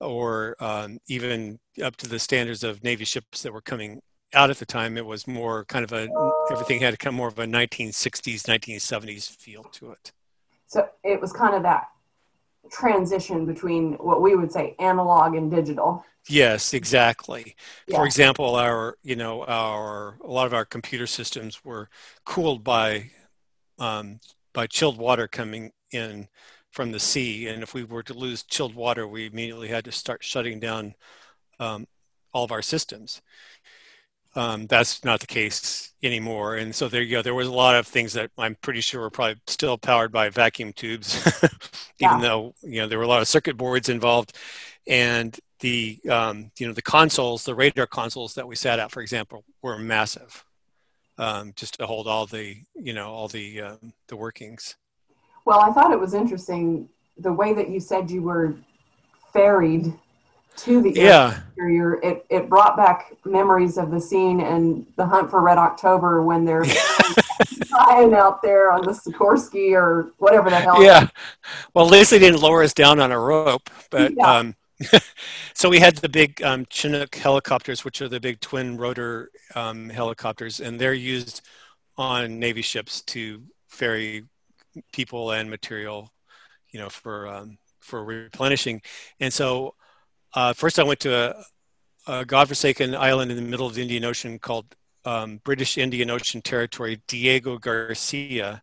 or 0.00 0.56
um, 0.58 1.00
even 1.06 1.58
up 1.84 1.96
to 1.96 2.08
the 2.08 2.18
standards 2.18 2.64
of 2.64 2.82
Navy 2.82 3.04
ships 3.04 3.42
that 3.42 3.52
were 3.52 3.60
coming 3.60 4.00
out 4.34 4.50
at 4.50 4.58
the 4.58 4.66
time. 4.66 4.96
It 4.96 5.06
was 5.06 5.26
more 5.26 5.64
kind 5.64 5.84
of 5.84 5.92
a 5.92 6.08
everything 6.50 6.80
had 6.80 6.92
to 6.92 6.96
come 6.96 7.14
more 7.14 7.28
of 7.28 7.38
a 7.38 7.46
1960s, 7.46 8.42
1970s 8.42 9.30
feel 9.30 9.64
to 9.64 9.92
it. 9.92 10.12
So 10.66 10.88
it 11.02 11.20
was 11.20 11.32
kind 11.32 11.54
of 11.54 11.62
that 11.62 11.88
transition 12.70 13.46
between 13.46 13.94
what 13.94 14.20
we 14.20 14.36
would 14.36 14.52
say 14.52 14.74
analog 14.78 15.34
and 15.34 15.50
digital. 15.50 16.04
Yes, 16.28 16.74
exactly. 16.74 17.56
Yeah. 17.86 17.96
For 17.96 18.06
example, 18.06 18.54
our 18.56 18.96
you 19.02 19.16
know 19.16 19.44
our 19.44 20.18
a 20.22 20.30
lot 20.30 20.46
of 20.46 20.54
our 20.54 20.64
computer 20.64 21.06
systems 21.06 21.64
were 21.64 21.88
cooled 22.24 22.62
by 22.62 23.10
um, 23.78 24.20
by 24.52 24.66
chilled 24.66 24.98
water 24.98 25.26
coming 25.26 25.72
in 25.90 26.28
from 26.70 26.92
the 26.92 27.00
sea, 27.00 27.48
and 27.48 27.62
if 27.62 27.72
we 27.72 27.82
were 27.82 28.02
to 28.02 28.14
lose 28.14 28.42
chilled 28.42 28.74
water, 28.74 29.08
we 29.08 29.26
immediately 29.26 29.68
had 29.68 29.86
to 29.86 29.92
start 29.92 30.22
shutting 30.22 30.60
down 30.60 30.94
um, 31.58 31.86
all 32.32 32.44
of 32.44 32.52
our 32.52 32.62
systems. 32.62 33.22
Um, 34.38 34.68
that's 34.68 35.04
not 35.04 35.20
the 35.20 35.26
case 35.26 35.92
anymore, 36.02 36.56
and 36.56 36.74
so 36.74 36.88
there 36.88 37.02
you 37.02 37.10
go. 37.10 37.22
There 37.22 37.34
was 37.34 37.48
a 37.48 37.52
lot 37.52 37.74
of 37.76 37.86
things 37.88 38.12
that 38.14 38.30
I'm 38.38 38.54
pretty 38.62 38.80
sure 38.82 39.00
were 39.00 39.10
probably 39.10 39.40
still 39.48 39.76
powered 39.78 40.12
by 40.12 40.30
vacuum 40.30 40.72
tubes, 40.72 41.16
even 42.00 42.18
Yeah. 42.18 42.20
though 42.20 42.54
you 42.62 42.80
know 42.80 42.88
there 42.88 42.98
were 42.98 43.04
a 43.04 43.08
lot 43.08 43.22
of 43.22 43.28
circuit 43.28 43.56
boards 43.56 43.88
involved, 43.88 44.36
and 44.86 45.38
the 45.60 46.00
um, 46.10 46.52
you 46.58 46.68
know 46.68 46.72
the 46.74 46.82
consoles, 46.82 47.44
the 47.44 47.54
radar 47.56 47.86
consoles 47.88 48.34
that 48.34 48.46
we 48.46 48.56
sat 48.56 48.78
at, 48.78 48.92
for 48.92 49.02
example, 49.02 49.44
were 49.62 49.78
massive, 49.78 50.44
um, 51.18 51.52
just 51.56 51.78
to 51.78 51.86
hold 51.86 52.06
all 52.06 52.26
the 52.26 52.58
you 52.76 52.92
know 52.92 53.10
all 53.10 53.28
the 53.28 53.60
um, 53.62 53.92
the 54.08 54.16
workings. 54.16 54.76
Well, 55.44 55.60
I 55.60 55.72
thought 55.72 55.92
it 55.92 56.00
was 56.00 56.14
interesting 56.14 56.88
the 57.18 57.32
way 57.32 57.54
that 57.54 57.70
you 57.70 57.80
said 57.80 58.10
you 58.10 58.22
were 58.22 58.54
ferried 59.32 59.92
to 60.58 60.82
the 60.82 60.90
Yeah, 60.94 61.42
interior. 61.56 62.00
It, 62.02 62.26
it 62.30 62.48
brought 62.48 62.76
back 62.76 63.16
memories 63.24 63.78
of 63.78 63.90
the 63.90 64.00
scene 64.00 64.40
in 64.40 64.86
The 64.96 65.06
Hunt 65.06 65.30
for 65.30 65.40
Red 65.42 65.58
October 65.58 66.22
when 66.22 66.44
they're 66.44 66.78
flying 67.68 68.14
out 68.14 68.42
there 68.42 68.72
on 68.72 68.84
the 68.86 68.92
Sikorsky 68.92 69.72
or 69.74 70.12
whatever 70.18 70.50
the 70.50 70.60
hell. 70.60 70.82
yeah. 70.82 71.08
Well, 71.74 71.88
they 71.88 72.04
didn't 72.04 72.40
lower 72.42 72.62
us 72.62 72.74
down 72.74 73.00
on 73.00 73.12
a 73.12 73.18
rope, 73.18 73.70
but 73.90 74.14
Yeah. 74.16 74.24
um, 74.24 74.56
so 75.54 75.68
we 75.68 75.80
had 75.80 75.96
the 75.98 76.08
big 76.08 76.42
um, 76.42 76.66
Chinook 76.70 77.14
helicopters, 77.16 77.84
which 77.84 78.02
are 78.02 78.08
the 78.08 78.20
big 78.20 78.40
twin 78.40 78.76
rotor 78.76 79.30
um, 79.54 79.90
helicopters, 79.90 80.60
and 80.60 80.80
they're 80.80 80.94
used 80.94 81.42
on 81.98 82.38
Navy 82.38 82.62
ships 82.62 83.02
to 83.02 83.42
ferry 83.68 84.24
people 84.92 85.32
and 85.32 85.50
material, 85.50 86.12
you 86.70 86.80
know, 86.80 86.90
for 86.90 87.28
um, 87.28 87.58
for 87.80 88.04
replenishing. 88.04 88.82
And 89.20 89.32
so, 89.32 89.74
uh, 90.34 90.52
first 90.52 90.78
I 90.78 90.84
went 90.84 91.00
to 91.00 91.14
a, 91.14 91.44
a 92.06 92.24
godforsaken 92.24 92.94
island 92.94 93.30
in 93.30 93.36
the 93.36 93.42
middle 93.42 93.66
of 93.66 93.74
the 93.74 93.82
Indian 93.82 94.04
Ocean 94.04 94.38
called 94.38 94.74
um, 95.04 95.40
British 95.44 95.78
Indian 95.78 96.10
Ocean 96.10 96.42
Territory, 96.42 97.00
Diego 97.06 97.58
Garcia, 97.58 98.62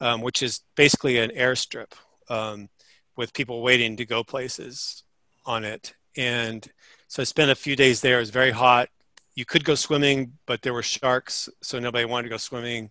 um, 0.00 0.20
which 0.20 0.42
is 0.42 0.60
basically 0.76 1.18
an 1.18 1.30
airstrip 1.30 1.92
um, 2.28 2.68
with 3.16 3.32
people 3.32 3.62
waiting 3.62 3.96
to 3.96 4.04
go 4.04 4.22
places 4.22 5.02
on 5.46 5.64
it. 5.64 5.94
And 6.16 6.66
so 7.08 7.22
I 7.22 7.24
spent 7.24 7.50
a 7.50 7.54
few 7.54 7.76
days 7.76 8.00
there. 8.00 8.16
It 8.16 8.20
was 8.20 8.30
very 8.30 8.50
hot. 8.50 8.88
You 9.34 9.44
could 9.44 9.64
go 9.64 9.74
swimming, 9.74 10.32
but 10.46 10.62
there 10.62 10.74
were 10.74 10.82
sharks, 10.82 11.48
so 11.62 11.78
nobody 11.78 12.04
wanted 12.04 12.24
to 12.24 12.28
go 12.30 12.36
swimming. 12.36 12.90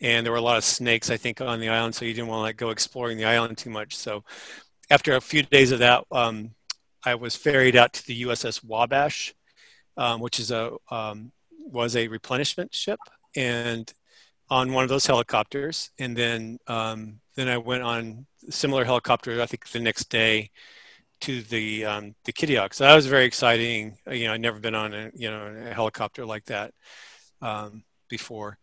And 0.00 0.24
there 0.24 0.32
were 0.32 0.38
a 0.38 0.42
lot 0.42 0.56
of 0.56 0.64
snakes, 0.64 1.10
I 1.10 1.16
think, 1.16 1.40
on 1.40 1.60
the 1.60 1.68
island, 1.68 1.94
so 1.94 2.04
you 2.04 2.14
didn't 2.14 2.28
want 2.28 2.38
to 2.38 2.42
like 2.42 2.56
go 2.56 2.70
exploring 2.70 3.16
the 3.16 3.24
island 3.24 3.58
too 3.58 3.70
much. 3.70 3.96
So 3.96 4.22
after 4.90 5.16
a 5.16 5.20
few 5.20 5.42
days 5.42 5.72
of 5.72 5.78
that, 5.80 6.04
um, 6.12 6.50
I 7.04 7.14
was 7.16 7.36
ferried 7.36 7.76
out 7.76 7.92
to 7.94 8.06
the 8.06 8.22
USS 8.22 8.64
Wabash, 8.64 9.34
um, 9.96 10.20
which 10.20 10.40
is 10.40 10.50
a 10.50 10.72
um, 10.90 11.32
was 11.58 11.96
a 11.96 12.08
replenishment 12.08 12.74
ship, 12.74 13.00
and 13.36 13.92
on 14.50 14.72
one 14.72 14.84
of 14.84 14.90
those 14.90 15.06
helicopters. 15.06 15.90
And 15.98 16.16
then 16.16 16.58
um, 16.66 17.20
then 17.36 17.48
I 17.48 17.58
went 17.58 17.82
on 17.82 18.26
similar 18.50 18.84
helicopter. 18.84 19.40
I 19.40 19.46
think 19.46 19.68
the 19.68 19.80
next 19.80 20.10
day 20.10 20.50
to 21.20 21.42
the 21.42 21.84
um, 21.84 22.14
the 22.24 22.32
Kitty 22.32 22.56
Hawk. 22.56 22.74
So 22.74 22.84
that 22.84 22.94
was 22.94 23.06
very 23.06 23.24
exciting. 23.24 23.98
Uh, 24.06 24.12
You 24.12 24.26
know, 24.26 24.34
I'd 24.34 24.40
never 24.40 24.60
been 24.60 24.74
on 24.74 24.94
a 24.94 25.10
you 25.14 25.30
know 25.30 25.46
a 25.70 25.74
helicopter 25.74 26.26
like 26.26 26.44
that 26.46 26.72
um, 27.40 27.84
before. 28.08 28.58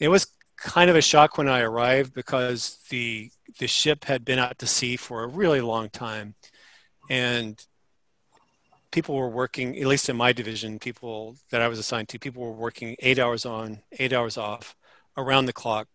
It 0.00 0.08
was 0.08 0.26
kind 0.56 0.90
of 0.90 0.96
a 0.96 1.02
shock 1.02 1.36
when 1.38 1.48
I 1.48 1.60
arrived 1.60 2.14
because 2.14 2.78
the 2.90 3.30
the 3.58 3.66
ship 3.66 4.04
had 4.04 4.24
been 4.24 4.38
out 4.38 4.58
to 4.58 4.66
sea 4.66 4.96
for 4.96 5.22
a 5.22 5.28
really 5.28 5.60
long 5.60 5.88
time, 5.90 6.34
and 7.08 7.64
people 8.90 9.16
were 9.16 9.28
working. 9.28 9.76
At 9.78 9.86
least 9.86 10.08
in 10.08 10.16
my 10.16 10.32
division, 10.32 10.78
people 10.78 11.36
that 11.50 11.60
I 11.60 11.68
was 11.68 11.78
assigned 11.78 12.08
to, 12.10 12.18
people 12.18 12.42
were 12.42 12.52
working 12.52 12.96
eight 13.00 13.18
hours 13.18 13.44
on, 13.44 13.80
eight 13.98 14.12
hours 14.12 14.38
off, 14.38 14.76
around 15.16 15.46
the 15.46 15.52
clock, 15.52 15.88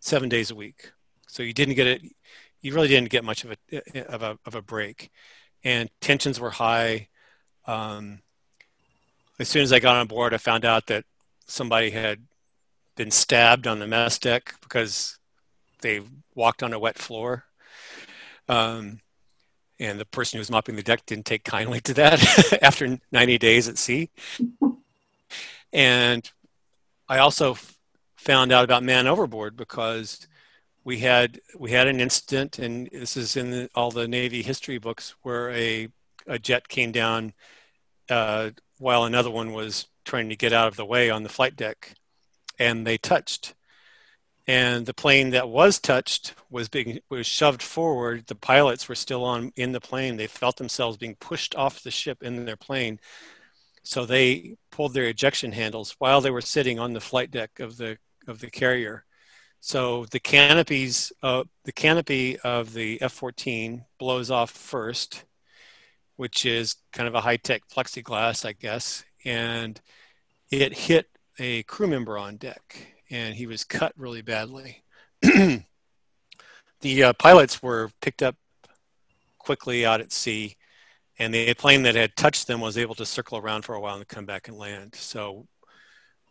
seven 0.00 0.28
days 0.28 0.50
a 0.50 0.54
week. 0.54 0.92
So 1.26 1.42
you 1.42 1.52
didn't 1.52 1.74
get 1.74 1.86
it. 1.86 2.02
You 2.60 2.74
really 2.74 2.88
didn't 2.88 3.10
get 3.10 3.24
much 3.24 3.44
of 3.44 3.56
a 3.72 4.12
of 4.12 4.22
a 4.22 4.38
of 4.46 4.54
a 4.54 4.62
break, 4.62 5.10
and 5.64 5.90
tensions 6.00 6.38
were 6.38 6.50
high. 6.50 7.08
Um, 7.66 8.20
as 9.38 9.48
soon 9.48 9.62
as 9.62 9.72
I 9.72 9.80
got 9.80 9.96
on 9.96 10.06
board, 10.06 10.34
I 10.34 10.38
found 10.38 10.64
out 10.64 10.86
that 10.86 11.04
somebody 11.46 11.90
had 11.90 12.20
been 12.96 13.10
stabbed 13.10 13.66
on 13.66 13.78
the 13.78 13.86
mess 13.86 14.18
deck 14.18 14.54
because 14.62 15.18
they 15.80 16.00
walked 16.34 16.62
on 16.62 16.72
a 16.72 16.78
wet 16.78 16.98
floor. 16.98 17.44
Um, 18.48 19.00
and 19.82 19.98
the 19.98 20.04
person 20.04 20.36
who 20.36 20.40
was 20.40 20.50
mopping 20.50 20.76
the 20.76 20.82
deck 20.82 21.04
didn't 21.06 21.26
take 21.26 21.44
kindly 21.44 21.80
to 21.80 21.94
that 21.94 22.58
after 22.62 22.98
90 23.10 23.38
days 23.38 23.68
at 23.68 23.78
sea. 23.78 24.10
And 25.72 26.30
I 27.08 27.18
also 27.18 27.52
f- 27.52 27.78
found 28.16 28.52
out 28.52 28.64
about 28.64 28.82
man 28.82 29.06
overboard 29.06 29.56
because 29.56 30.26
we 30.84 30.98
had 30.98 31.40
we 31.58 31.70
had 31.70 31.86
an 31.88 32.00
incident, 32.00 32.58
and 32.58 32.88
this 32.92 33.16
is 33.16 33.36
in 33.36 33.50
the, 33.50 33.70
all 33.74 33.90
the 33.90 34.08
Navy 34.08 34.42
history 34.42 34.78
books, 34.78 35.14
where 35.22 35.50
a 35.50 35.88
a 36.26 36.38
jet 36.38 36.68
came 36.68 36.92
down 36.92 37.32
uh, 38.10 38.50
while 38.78 39.04
another 39.04 39.30
one 39.30 39.52
was 39.52 39.86
trying 40.04 40.28
to 40.28 40.36
get 40.36 40.52
out 40.52 40.68
of 40.68 40.76
the 40.76 40.84
way 40.84 41.08
on 41.10 41.22
the 41.22 41.28
flight 41.28 41.56
deck, 41.56 41.94
and 42.58 42.86
they 42.86 42.98
touched. 42.98 43.54
And 44.46 44.86
the 44.86 44.94
plane 44.94 45.30
that 45.30 45.48
was 45.48 45.78
touched 45.78 46.34
was 46.50 46.68
being 46.68 46.98
was 47.08 47.26
shoved 47.26 47.62
forward. 47.62 48.26
The 48.26 48.34
pilots 48.34 48.88
were 48.88 48.96
still 48.96 49.24
on 49.24 49.52
in 49.56 49.72
the 49.72 49.80
plane. 49.80 50.16
They 50.16 50.26
felt 50.26 50.56
themselves 50.56 50.96
being 50.96 51.14
pushed 51.14 51.54
off 51.54 51.82
the 51.82 51.92
ship 51.92 52.22
in 52.22 52.44
their 52.44 52.56
plane, 52.56 52.98
so 53.84 54.04
they 54.04 54.56
pulled 54.70 54.94
their 54.94 55.04
ejection 55.04 55.52
handles 55.52 55.94
while 55.98 56.20
they 56.20 56.30
were 56.30 56.40
sitting 56.40 56.78
on 56.78 56.92
the 56.92 57.00
flight 57.00 57.30
deck 57.30 57.60
of 57.60 57.76
the 57.76 57.98
of 58.26 58.40
the 58.40 58.50
carrier. 58.50 59.04
So 59.60 60.06
the 60.06 60.20
canopies, 60.20 61.12
uh, 61.22 61.44
the 61.64 61.72
canopy 61.72 62.36
of 62.40 62.72
the 62.74 63.00
F-14 63.00 63.84
blows 63.98 64.28
off 64.28 64.50
first, 64.50 65.24
which 66.16 66.44
is 66.44 66.76
kind 66.92 67.06
of 67.08 67.14
a 67.14 67.20
high-tech 67.20 67.62
plexiglass, 67.72 68.44
I 68.44 68.52
guess, 68.54 69.04
and 69.24 69.80
it 70.50 70.72
hit 70.76 71.06
a 71.38 71.62
crew 71.64 71.86
member 71.86 72.18
on 72.18 72.38
deck, 72.38 73.01
and 73.12 73.36
he 73.36 73.46
was 73.46 73.62
cut 73.62 73.92
really 73.96 74.22
badly. 74.22 74.82
the 75.22 75.64
uh, 77.04 77.12
pilots 77.12 77.62
were 77.62 77.90
picked 78.00 78.22
up 78.22 78.36
quickly 79.38 79.84
out 79.84 80.00
at 80.00 80.12
sea, 80.12 80.56
and 81.18 81.32
the 81.32 81.52
plane 81.54 81.82
that 81.82 81.94
had 81.94 82.16
touched 82.16 82.46
them 82.46 82.60
was 82.60 82.78
able 82.78 82.94
to 82.94 83.04
circle 83.04 83.36
around 83.36 83.62
for 83.62 83.74
a 83.74 83.80
while 83.80 83.96
and 83.96 84.08
come 84.08 84.24
back 84.24 84.48
and 84.48 84.56
land. 84.56 84.94
So 84.94 85.46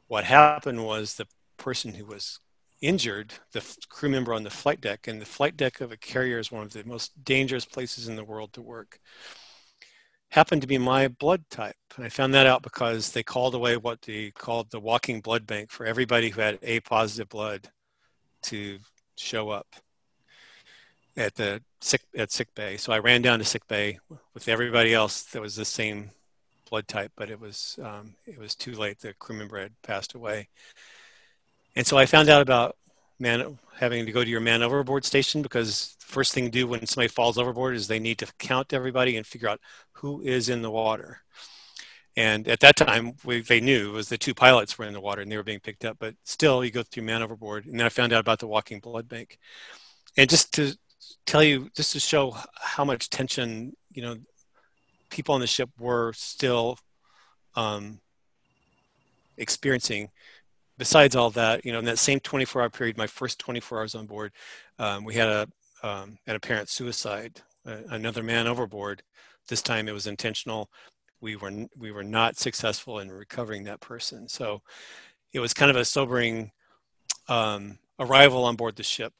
what 0.07 0.23
happened 0.23 0.83
was 0.83 1.15
the 1.15 1.27
person 1.57 1.93
who 1.93 2.05
was 2.05 2.39
injured, 2.81 3.35
the 3.51 3.63
crew 3.89 4.09
member 4.09 4.33
on 4.33 4.43
the 4.43 4.49
flight 4.49 4.81
deck, 4.81 5.07
and 5.07 5.21
the 5.21 5.25
flight 5.25 5.55
deck 5.55 5.81
of 5.81 5.91
a 5.91 5.97
carrier 5.97 6.39
is 6.39 6.51
one 6.51 6.63
of 6.63 6.73
the 6.73 6.83
most 6.83 7.23
dangerous 7.23 7.63
places 7.63 8.07
in 8.07 8.15
the 8.15 8.23
world 8.23 8.53
to 8.53 8.61
work, 8.61 8.99
happened 10.31 10.61
to 10.61 10.67
be 10.67 10.77
my 10.77 11.07
blood 11.07 11.43
type. 11.49 11.75
And 11.95 12.05
I 12.05 12.09
found 12.09 12.33
that 12.33 12.47
out 12.47 12.63
because 12.63 13.11
they 13.11 13.21
called 13.21 13.53
away 13.53 13.77
what 13.77 14.01
they 14.01 14.31
called 14.31 14.71
the 14.71 14.79
walking 14.79 15.21
blood 15.21 15.45
bank 15.45 15.69
for 15.71 15.85
everybody 15.85 16.29
who 16.29 16.41
had 16.41 16.57
A 16.63 16.79
positive 16.79 17.29
blood 17.29 17.69
to 18.43 18.79
show 19.15 19.49
up 19.49 19.67
at 21.17 21.35
the 21.35 21.61
sick 21.81 22.01
at 22.17 22.31
sick 22.31 22.53
bay. 22.55 22.77
So 22.77 22.93
I 22.93 22.99
ran 22.99 23.21
down 23.21 23.39
to 23.39 23.45
sick 23.45 23.67
bay 23.67 23.99
with 24.33 24.47
everybody 24.47 24.93
else 24.93 25.23
that 25.23 25.41
was 25.41 25.55
the 25.55 25.65
same 25.65 26.11
blood 26.69 26.87
type, 26.87 27.11
but 27.17 27.29
it 27.29 27.39
was 27.39 27.77
um, 27.83 28.15
it 28.25 28.39
was 28.39 28.55
too 28.55 28.73
late. 28.73 28.99
The 28.99 29.13
crew 29.13 29.35
member 29.35 29.59
had 29.59 29.73
passed 29.81 30.13
away, 30.13 30.47
and 31.75 31.85
so 31.85 31.97
I 31.97 32.05
found 32.05 32.29
out 32.29 32.41
about 32.41 32.77
man 33.21 33.59
having 33.77 34.05
to 34.05 34.11
go 34.11 34.23
to 34.23 34.29
your 34.29 34.41
man 34.41 34.63
overboard 34.63 35.05
station 35.05 35.41
because 35.41 35.95
the 35.99 36.05
first 36.05 36.33
thing 36.33 36.45
to 36.45 36.51
do 36.51 36.67
when 36.67 36.85
somebody 36.85 37.07
falls 37.07 37.37
overboard 37.37 37.75
is 37.75 37.87
they 37.87 37.99
need 37.99 38.17
to 38.17 38.27
count 38.39 38.73
everybody 38.73 39.15
and 39.15 39.25
figure 39.25 39.47
out 39.47 39.61
who 39.93 40.21
is 40.21 40.49
in 40.49 40.61
the 40.61 40.71
water. 40.71 41.21
And 42.17 42.47
at 42.47 42.59
that 42.59 42.75
time, 42.75 43.13
we, 43.23 43.41
they 43.41 43.61
knew 43.61 43.89
it 43.89 43.93
was 43.93 44.09
the 44.09 44.17
two 44.17 44.33
pilots 44.33 44.77
were 44.77 44.85
in 44.85 44.93
the 44.93 44.99
water 44.99 45.21
and 45.21 45.31
they 45.31 45.37
were 45.37 45.43
being 45.43 45.61
picked 45.61 45.85
up. 45.85 45.97
But 45.99 46.15
still, 46.25 46.65
you 46.65 46.71
go 46.71 46.83
through 46.83 47.03
man 47.03 47.23
overboard. 47.23 47.65
And 47.65 47.79
then 47.79 47.85
I 47.85 47.89
found 47.89 48.11
out 48.11 48.19
about 48.19 48.39
the 48.39 48.47
walking 48.47 48.79
blood 48.79 49.07
bank. 49.07 49.39
And 50.17 50.29
just 50.29 50.53
to 50.55 50.75
tell 51.25 51.43
you, 51.43 51.69
just 51.75 51.93
to 51.93 51.99
show 52.01 52.35
how 52.55 52.83
much 52.83 53.09
tension, 53.09 53.77
you 53.93 54.01
know, 54.01 54.17
people 55.09 55.35
on 55.35 55.41
the 55.41 55.47
ship 55.47 55.69
were 55.79 56.11
still 56.13 56.77
um, 57.55 58.01
experiencing. 59.37 60.09
Besides 60.81 61.15
all 61.15 61.29
that, 61.29 61.63
you 61.63 61.71
know, 61.71 61.77
in 61.77 61.85
that 61.85 61.99
same 61.99 62.19
24-hour 62.19 62.71
period, 62.71 62.97
my 62.97 63.05
first 63.05 63.37
24 63.37 63.77
hours 63.77 63.93
on 63.93 64.07
board, 64.07 64.31
um, 64.79 65.05
we 65.05 65.13
had 65.13 65.27
a 65.27 65.47
um, 65.83 66.17
an 66.25 66.35
apparent 66.35 66.69
suicide, 66.69 67.39
uh, 67.67 67.81
another 67.91 68.23
man 68.23 68.47
overboard. 68.47 69.03
This 69.47 69.61
time 69.61 69.87
it 69.87 69.91
was 69.91 70.07
intentional. 70.07 70.71
We 71.21 71.35
were 71.35 71.67
we 71.77 71.91
were 71.91 72.03
not 72.03 72.37
successful 72.37 72.97
in 72.97 73.11
recovering 73.11 73.65
that 73.65 73.79
person. 73.79 74.27
So 74.27 74.63
it 75.31 75.39
was 75.39 75.53
kind 75.53 75.69
of 75.69 75.77
a 75.77 75.85
sobering 75.85 76.51
um, 77.27 77.77
arrival 77.99 78.43
on 78.43 78.55
board 78.55 78.75
the 78.75 78.81
ship. 78.81 79.13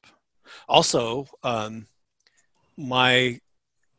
Also, 0.68 1.28
um, 1.44 1.86
my 2.76 3.40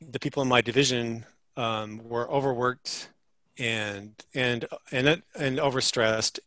the 0.00 0.18
people 0.18 0.42
in 0.42 0.48
my 0.48 0.62
division 0.62 1.26
um, 1.56 2.00
were 2.08 2.28
overworked 2.28 3.10
and 3.56 4.14
and 4.34 4.66
and 4.90 5.22
and 5.38 5.58
overstressed. 5.58 6.40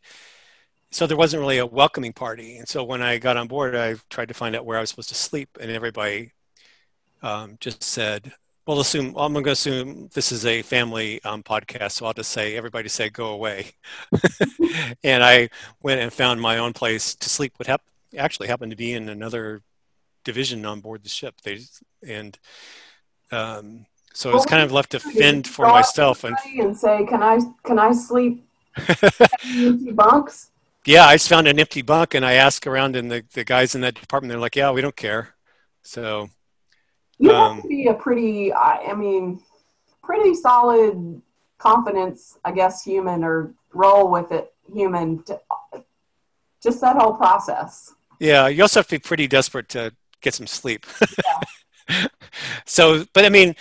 So 0.90 1.06
there 1.06 1.16
wasn't 1.16 1.40
really 1.40 1.58
a 1.58 1.66
welcoming 1.66 2.12
party. 2.12 2.56
And 2.56 2.68
so 2.68 2.82
when 2.84 3.02
I 3.02 3.18
got 3.18 3.36
on 3.36 3.48
board, 3.48 3.74
I 3.74 3.96
tried 4.08 4.28
to 4.28 4.34
find 4.34 4.54
out 4.56 4.64
where 4.64 4.78
I 4.78 4.80
was 4.80 4.90
supposed 4.90 5.08
to 5.10 5.14
sleep, 5.14 5.58
and 5.60 5.70
everybody 5.70 6.32
um, 7.22 7.56
just 7.60 7.82
said, 7.82 8.32
"Well, 8.66 8.80
assume 8.80 9.12
well, 9.12 9.26
I'm 9.26 9.32
going 9.32 9.44
to 9.44 9.50
assume 9.50 10.08
this 10.14 10.32
is 10.32 10.46
a 10.46 10.62
family 10.62 11.22
um, 11.24 11.42
podcast, 11.42 11.92
so 11.92 12.06
I'll 12.06 12.12
just 12.12 12.32
say 12.32 12.56
everybody 12.56 12.88
say 12.88 13.10
go 13.10 13.28
away." 13.28 13.72
and 15.04 15.24
I 15.24 15.50
went 15.82 16.00
and 16.00 16.12
found 16.12 16.40
my 16.40 16.58
own 16.58 16.72
place 16.72 17.14
to 17.16 17.28
sleep. 17.28 17.54
What 17.56 17.66
hap- 17.66 17.82
actually 18.16 18.48
happened 18.48 18.70
to 18.70 18.76
be 18.76 18.92
in 18.92 19.08
another 19.08 19.62
division 20.24 20.64
on 20.66 20.80
board 20.80 21.02
the 21.02 21.08
ship. 21.08 21.40
They 21.42 21.60
and 22.06 22.38
um, 23.32 23.86
so 24.12 24.30
well, 24.30 24.34
I 24.34 24.36
was 24.36 24.46
kind 24.46 24.62
of 24.62 24.72
left 24.72 24.92
to 24.92 25.00
fend 25.00 25.46
for 25.46 25.66
myself 25.66 26.24
and 26.24 26.36
and 26.58 26.76
say, 26.76 27.04
"Can 27.06 27.22
I 27.22 27.40
can 27.64 27.78
I 27.78 27.92
sleep 27.92 28.46
bunks?" 29.94 30.50
Yeah, 30.86 31.06
I 31.06 31.16
just 31.16 31.28
found 31.28 31.48
an 31.48 31.58
empty 31.58 31.82
bunk 31.82 32.14
and 32.14 32.24
I 32.24 32.34
asked 32.34 32.66
around, 32.66 32.96
and 32.96 33.10
the 33.10 33.24
the 33.34 33.44
guys 33.44 33.74
in 33.74 33.80
that 33.82 33.94
department 33.94 34.30
they're 34.30 34.38
like, 34.38 34.56
"Yeah, 34.56 34.70
we 34.70 34.80
don't 34.80 34.96
care." 34.96 35.34
So 35.82 36.30
you 37.18 37.32
um, 37.32 37.56
have 37.56 37.62
to 37.62 37.68
be 37.68 37.86
a 37.88 37.94
pretty, 37.94 38.52
I 38.52 38.94
mean, 38.94 39.40
pretty 40.02 40.34
solid 40.34 41.20
confidence, 41.58 42.38
I 42.44 42.52
guess, 42.52 42.84
human 42.84 43.24
or 43.24 43.54
roll 43.72 44.10
with 44.10 44.32
it 44.32 44.52
human. 44.72 45.22
To, 45.24 45.40
just 46.62 46.80
that 46.80 46.96
whole 46.96 47.14
process. 47.14 47.94
Yeah, 48.18 48.48
you 48.48 48.62
also 48.62 48.80
have 48.80 48.88
to 48.88 48.96
be 48.96 48.98
pretty 48.98 49.26
desperate 49.26 49.68
to 49.70 49.92
get 50.20 50.34
some 50.34 50.46
sleep. 50.46 50.86
Yeah. 51.88 52.06
so, 52.64 53.04
but 53.12 53.24
I 53.24 53.28
mean, 53.28 53.54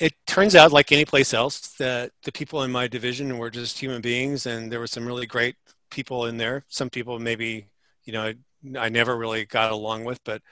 it 0.00 0.12
turns 0.26 0.54
out, 0.54 0.72
like 0.72 0.92
any 0.92 1.04
place 1.04 1.32
else, 1.32 1.60
that 1.78 2.12
the 2.24 2.32
people 2.32 2.62
in 2.62 2.72
my 2.72 2.88
division 2.88 3.38
were 3.38 3.50
just 3.50 3.78
human 3.78 4.02
beings, 4.02 4.44
and 4.44 4.70
there 4.70 4.80
were 4.80 4.86
some 4.86 5.06
really 5.06 5.26
great 5.26 5.56
people 5.94 6.26
in 6.26 6.36
there. 6.36 6.64
Some 6.68 6.90
people 6.90 7.18
maybe, 7.18 7.68
you 8.04 8.12
know, 8.12 8.22
I, 8.22 8.34
I 8.78 8.88
never 8.88 9.16
really 9.16 9.44
got 9.46 9.72
along 9.72 10.04
with, 10.04 10.20
but, 10.24 10.42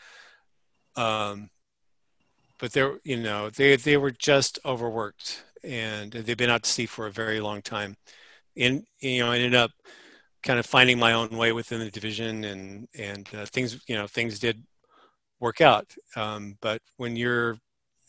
um, 0.97 1.51
but 2.59 2.73
they're, 2.73 2.99
you 3.03 3.17
know, 3.17 3.51
they 3.51 3.77
they 3.77 3.97
were 3.97 4.13
just 4.13 4.59
overworked, 4.65 5.45
and 5.65 6.13
they've 6.13 6.37
been 6.37 6.51
out 6.51 6.63
to 6.63 6.71
sea 6.71 6.87
for 6.87 7.07
a 7.07 7.11
very 7.13 7.41
long 7.41 7.61
time, 7.63 7.97
and 8.57 8.85
you 9.01 9.21
know, 9.21 9.33
I 9.33 9.37
ended 9.37 9.55
up 9.55 9.73
kind 10.43 10.59
of 10.59 10.67
finding 10.67 10.99
my 10.99 11.13
own 11.13 11.31
way 11.31 11.53
within 11.53 11.81
the 11.81 11.91
division, 11.91 12.45
and 12.45 12.89
and 12.97 13.29
uh, 13.35 13.47
things, 13.47 13.81
you 13.89 13.97
know, 13.97 14.07
things 14.07 14.39
did 14.39 14.63
work 15.41 15.61
out. 15.61 15.87
Um, 16.15 16.57
but 16.61 16.81
when 16.99 17.17
you're 17.17 17.59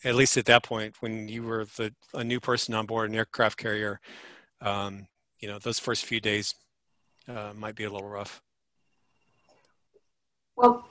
at 0.04 0.15
least 0.15 0.38
at 0.38 0.46
that 0.46 0.63
point, 0.63 0.96
when 1.00 1.28
you 1.28 1.43
were 1.43 1.65
the, 1.78 1.93
a 2.13 2.24
new 2.24 2.39
person 2.39 2.76
on 2.76 2.86
board 2.86 3.10
an 3.10 3.15
aircraft 3.15 3.58
carrier, 3.58 4.00
um, 4.62 5.08
you 5.39 5.48
know, 5.48 5.60
those 5.60 5.80
first 5.80 6.06
few 6.06 6.19
days 6.19 6.54
uh, 7.27 7.53
might 7.55 7.75
be 7.75 7.83
a 7.83 7.89
little 7.89 8.07
rough. 8.07 8.41
Well, 10.55 10.86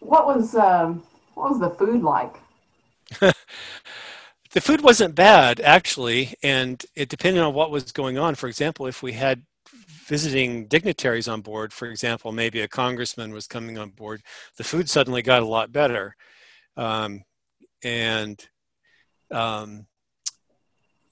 what 0.00 0.26
was 0.26 0.54
um, 0.54 1.02
what 1.34 1.50
was 1.50 1.60
the 1.60 1.70
food 1.70 2.02
like? 2.02 2.36
the 3.20 4.60
food 4.60 4.82
wasn't 4.82 5.14
bad 5.14 5.60
actually, 5.60 6.34
and 6.42 6.84
it 6.94 7.08
depended 7.08 7.42
on 7.42 7.54
what 7.54 7.70
was 7.70 7.92
going 7.92 8.18
on. 8.18 8.34
For 8.34 8.48
example, 8.48 8.86
if 8.86 9.02
we 9.02 9.12
had 9.12 9.42
visiting 10.06 10.66
dignitaries 10.66 11.28
on 11.28 11.40
board, 11.40 11.72
for 11.72 11.88
example, 11.88 12.32
maybe 12.32 12.60
a 12.60 12.68
congressman 12.68 13.32
was 13.32 13.46
coming 13.46 13.78
on 13.78 13.90
board, 13.90 14.22
the 14.56 14.64
food 14.64 14.90
suddenly 14.90 15.22
got 15.22 15.42
a 15.42 15.46
lot 15.46 15.72
better. 15.72 16.16
Um, 16.76 17.24
and 17.82 18.44
um, 19.30 19.86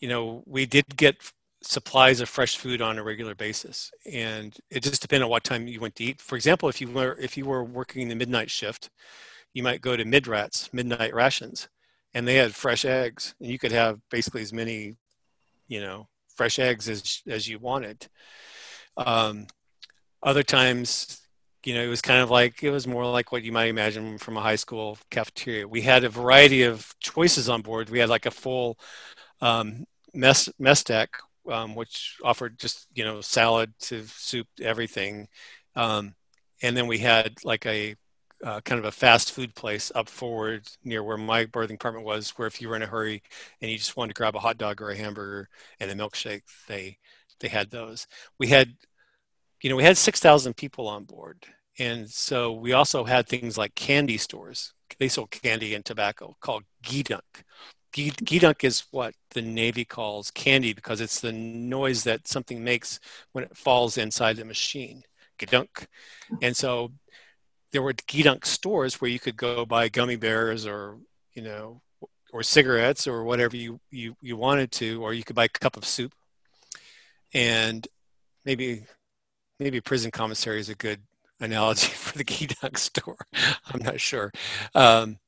you 0.00 0.08
know 0.08 0.42
we 0.46 0.66
did 0.66 0.96
get 0.96 1.16
supplies 1.62 2.20
of 2.20 2.28
fresh 2.28 2.56
food 2.56 2.80
on 2.80 2.98
a 2.98 3.02
regular 3.02 3.34
basis 3.34 3.90
and 4.10 4.56
it 4.70 4.82
just 4.82 5.02
depended 5.02 5.24
on 5.24 5.30
what 5.30 5.44
time 5.44 5.68
you 5.68 5.78
went 5.78 5.94
to 5.94 6.04
eat 6.04 6.20
for 6.20 6.36
example 6.36 6.68
if 6.68 6.80
you 6.80 6.88
were 6.88 7.16
if 7.20 7.36
you 7.36 7.44
were 7.44 7.62
working 7.62 8.08
the 8.08 8.14
midnight 8.14 8.50
shift 8.50 8.88
you 9.52 9.62
might 9.62 9.82
go 9.82 9.96
to 9.96 10.04
midrats 10.04 10.72
midnight 10.72 11.14
rations 11.14 11.68
and 12.14 12.26
they 12.26 12.36
had 12.36 12.54
fresh 12.54 12.84
eggs 12.84 13.34
and 13.40 13.50
you 13.50 13.58
could 13.58 13.72
have 13.72 14.00
basically 14.10 14.40
as 14.40 14.52
many 14.52 14.96
you 15.68 15.80
know 15.80 16.08
fresh 16.34 16.58
eggs 16.58 16.88
as 16.88 17.22
as 17.26 17.46
you 17.46 17.58
wanted 17.58 18.08
um, 18.96 19.46
other 20.22 20.42
times 20.42 21.20
you 21.64 21.74
know, 21.74 21.82
it 21.82 21.88
was 21.88 22.00
kind 22.00 22.20
of 22.20 22.30
like 22.30 22.62
it 22.62 22.70
was 22.70 22.86
more 22.86 23.06
like 23.06 23.32
what 23.32 23.42
you 23.42 23.52
might 23.52 23.68
imagine 23.68 24.18
from 24.18 24.36
a 24.36 24.40
high 24.40 24.56
school 24.56 24.98
cafeteria. 25.10 25.68
We 25.68 25.82
had 25.82 26.04
a 26.04 26.08
variety 26.08 26.62
of 26.62 26.94
choices 27.00 27.48
on 27.48 27.62
board. 27.62 27.90
We 27.90 27.98
had 27.98 28.08
like 28.08 28.26
a 28.26 28.30
full 28.30 28.78
um, 29.40 29.84
mess 30.14 30.48
mess 30.58 30.82
deck, 30.82 31.10
um, 31.50 31.74
which 31.74 32.18
offered 32.24 32.58
just 32.58 32.86
you 32.94 33.04
know 33.04 33.20
salad 33.20 33.72
to 33.80 34.04
soup 34.06 34.48
everything, 34.60 35.28
um, 35.76 36.14
and 36.62 36.76
then 36.76 36.86
we 36.86 36.98
had 36.98 37.36
like 37.44 37.66
a 37.66 37.96
uh, 38.44 38.60
kind 38.62 38.78
of 38.78 38.84
a 38.86 38.92
fast 38.92 39.32
food 39.32 39.54
place 39.54 39.92
up 39.94 40.08
forward 40.08 40.66
near 40.82 41.02
where 41.02 41.18
my 41.18 41.44
berthing 41.44 41.74
apartment 41.74 42.06
was, 42.06 42.30
where 42.30 42.48
if 42.48 42.60
you 42.60 42.68
were 42.68 42.76
in 42.76 42.82
a 42.82 42.86
hurry 42.86 43.22
and 43.60 43.70
you 43.70 43.76
just 43.76 43.96
wanted 43.96 44.14
to 44.14 44.18
grab 44.18 44.34
a 44.34 44.40
hot 44.40 44.56
dog 44.58 44.80
or 44.80 44.90
a 44.90 44.96
hamburger 44.96 45.48
and 45.78 45.90
a 45.90 45.94
milkshake, 45.94 46.42
they 46.68 46.98
they 47.40 47.48
had 47.48 47.70
those. 47.70 48.06
We 48.38 48.48
had 48.48 48.76
you 49.62 49.70
know, 49.70 49.76
we 49.76 49.84
had 49.84 49.96
6,000 49.98 50.56
people 50.56 50.88
on 50.88 51.04
board. 51.04 51.46
And 51.78 52.10
so 52.10 52.52
we 52.52 52.72
also 52.72 53.04
had 53.04 53.26
things 53.26 53.56
like 53.56 53.74
candy 53.74 54.18
stores. 54.18 54.72
They 54.98 55.08
sold 55.08 55.30
candy 55.30 55.74
and 55.74 55.84
tobacco 55.84 56.36
called 56.40 56.64
Geedunk. 56.82 57.44
Geedunk 57.92 58.64
is 58.64 58.84
what 58.90 59.14
the 59.30 59.42
Navy 59.42 59.84
calls 59.84 60.30
candy 60.30 60.72
because 60.72 61.00
it's 61.00 61.20
the 61.20 61.32
noise 61.32 62.04
that 62.04 62.28
something 62.28 62.62
makes 62.62 63.00
when 63.32 63.44
it 63.44 63.56
falls 63.56 63.98
inside 63.98 64.36
the 64.36 64.44
machine. 64.44 65.04
Geedunk. 65.38 65.86
And 66.42 66.56
so 66.56 66.92
there 67.72 67.82
were 67.82 67.92
Geedunk 67.92 68.44
stores 68.44 69.00
where 69.00 69.10
you 69.10 69.18
could 69.18 69.36
go 69.36 69.64
buy 69.64 69.88
gummy 69.88 70.16
bears 70.16 70.66
or, 70.66 70.98
you 71.34 71.42
know, 71.42 71.80
or 72.32 72.42
cigarettes 72.42 73.06
or 73.06 73.24
whatever 73.24 73.56
you, 73.56 73.80
you, 73.90 74.16
you 74.20 74.36
wanted 74.36 74.70
to, 74.72 75.02
or 75.02 75.12
you 75.12 75.24
could 75.24 75.36
buy 75.36 75.44
a 75.44 75.48
cup 75.48 75.76
of 75.76 75.84
soup. 75.84 76.12
And 77.32 77.86
maybe 78.44 78.84
maybe 79.60 79.80
prison 79.80 80.10
commissary 80.10 80.58
is 80.58 80.68
a 80.68 80.74
good 80.74 81.02
analogy 81.38 81.88
for 81.92 82.18
the 82.18 82.24
Geedunk 82.24 82.78
store. 82.78 83.18
I'm 83.66 83.82
not 83.82 84.00
sure. 84.00 84.32
Um, 84.74 85.18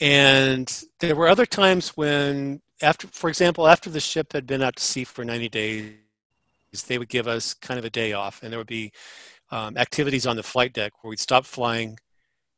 and 0.00 0.84
there 1.00 1.16
were 1.16 1.28
other 1.28 1.46
times 1.46 1.90
when, 1.90 2.60
after, 2.82 3.06
for 3.08 3.28
example, 3.28 3.66
after 3.66 3.90
the 3.90 4.00
ship 4.00 4.32
had 4.32 4.46
been 4.46 4.62
out 4.62 4.76
to 4.76 4.82
sea 4.82 5.04
for 5.04 5.24
90 5.24 5.48
days, 5.48 5.94
they 6.86 6.98
would 6.98 7.08
give 7.08 7.26
us 7.26 7.54
kind 7.54 7.78
of 7.78 7.84
a 7.84 7.90
day 7.90 8.12
off, 8.12 8.42
and 8.42 8.52
there 8.52 8.58
would 8.60 8.66
be 8.66 8.92
um, 9.50 9.76
activities 9.76 10.26
on 10.26 10.36
the 10.36 10.42
flight 10.42 10.72
deck 10.72 10.92
where 11.02 11.10
we'd 11.10 11.20
stop 11.20 11.46
flying. 11.46 11.98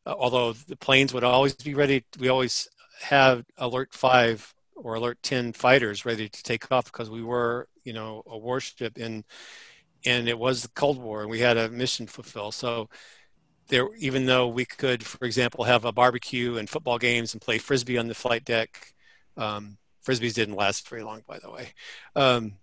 Uh, 0.06 0.14
although 0.18 0.52
the 0.52 0.76
planes 0.76 1.14
would 1.14 1.24
always 1.24 1.54
be 1.54 1.74
ready, 1.74 2.04
we 2.18 2.28
always 2.28 2.68
have 3.02 3.44
Alert 3.58 3.92
Five 3.92 4.54
or 4.74 4.94
Alert 4.94 5.18
Ten 5.22 5.52
fighters 5.52 6.04
ready 6.04 6.28
to 6.28 6.42
take 6.42 6.70
off 6.72 6.86
because 6.86 7.10
we 7.10 7.22
were, 7.22 7.68
you 7.84 7.92
know, 7.92 8.22
a 8.26 8.36
warship 8.36 8.98
in 8.98 9.24
and 10.04 10.28
it 10.28 10.38
was 10.38 10.62
the 10.62 10.68
Cold 10.70 10.98
War, 10.98 11.22
and 11.22 11.30
we 11.30 11.40
had 11.40 11.56
a 11.56 11.68
mission 11.68 12.06
to 12.06 12.12
fulfill. 12.12 12.52
So 12.52 12.88
there, 13.68 13.88
even 13.98 14.26
though 14.26 14.48
we 14.48 14.64
could, 14.64 15.04
for 15.04 15.24
example, 15.24 15.64
have 15.64 15.84
a 15.84 15.92
barbecue 15.92 16.56
and 16.56 16.68
football 16.68 16.98
games 16.98 17.32
and 17.32 17.40
play 17.40 17.58
frisbee 17.58 17.98
on 17.98 18.08
the 18.08 18.14
flight 18.14 18.44
deck, 18.44 18.94
um, 19.36 19.78
frisbees 20.06 20.34
didn't 20.34 20.56
last 20.56 20.88
very 20.88 21.02
long, 21.02 21.22
by 21.26 21.38
the 21.38 21.50
way. 21.50 21.72
Um, 22.16 22.54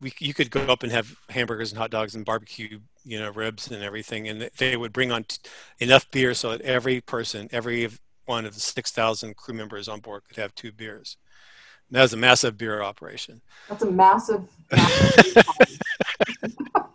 we, 0.00 0.12
you 0.20 0.34
could 0.34 0.50
go 0.50 0.60
up 0.62 0.82
and 0.82 0.92
have 0.92 1.16
hamburgers 1.30 1.72
and 1.72 1.78
hot 1.78 1.90
dogs 1.90 2.14
and 2.14 2.24
barbecue, 2.24 2.78
you 3.04 3.18
know, 3.18 3.30
ribs 3.30 3.70
and 3.70 3.82
everything, 3.82 4.28
and 4.28 4.48
they 4.58 4.76
would 4.76 4.92
bring 4.92 5.10
on 5.10 5.24
t- 5.24 5.38
enough 5.80 6.08
beer 6.10 6.34
so 6.34 6.50
that 6.50 6.60
every 6.60 7.00
person, 7.00 7.48
every 7.50 7.88
one 8.26 8.44
of 8.44 8.54
the 8.54 8.60
6,000 8.60 9.34
crew 9.36 9.54
members 9.54 9.88
on 9.88 10.00
board 10.00 10.22
could 10.28 10.36
have 10.36 10.54
two 10.54 10.70
beers. 10.70 11.16
That 11.90 12.02
was 12.02 12.12
a 12.12 12.18
massive 12.18 12.58
beer 12.58 12.82
operation. 12.82 13.40
That's 13.68 13.82
a 13.82 13.90
massive. 13.90 14.42
massive 14.70 15.77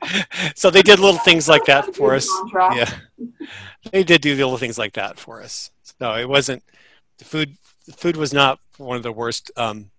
so 0.56 0.70
they 0.70 0.82
did 0.82 1.00
little 1.00 1.20
things 1.20 1.48
like 1.48 1.66
that 1.66 1.96
for 1.96 2.14
us. 2.16 2.30
Yeah, 2.54 2.90
they 3.92 4.04
did 4.04 4.22
do 4.22 4.36
little 4.36 4.58
things 4.58 4.78
like 4.78 4.94
that 4.94 5.20
for 5.20 5.42
us. 5.42 5.72
So 6.00 6.14
it 6.16 6.28
wasn't 6.28 6.64
the 7.18 7.26
food. 7.26 7.58
food 7.96 8.16
was 8.16 8.34
not 8.34 8.60
one 8.78 8.98
of 8.98 9.04
the 9.04 9.12
worst 9.12 9.52
um, 9.58 9.92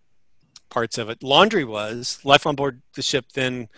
parts 0.70 0.98
of 0.98 1.08
it. 1.08 1.22
Laundry 1.22 1.64
was. 1.64 2.18
Life 2.24 2.46
on 2.46 2.56
board 2.56 2.82
the 2.94 3.02
ship 3.02 3.26
then 3.34 3.68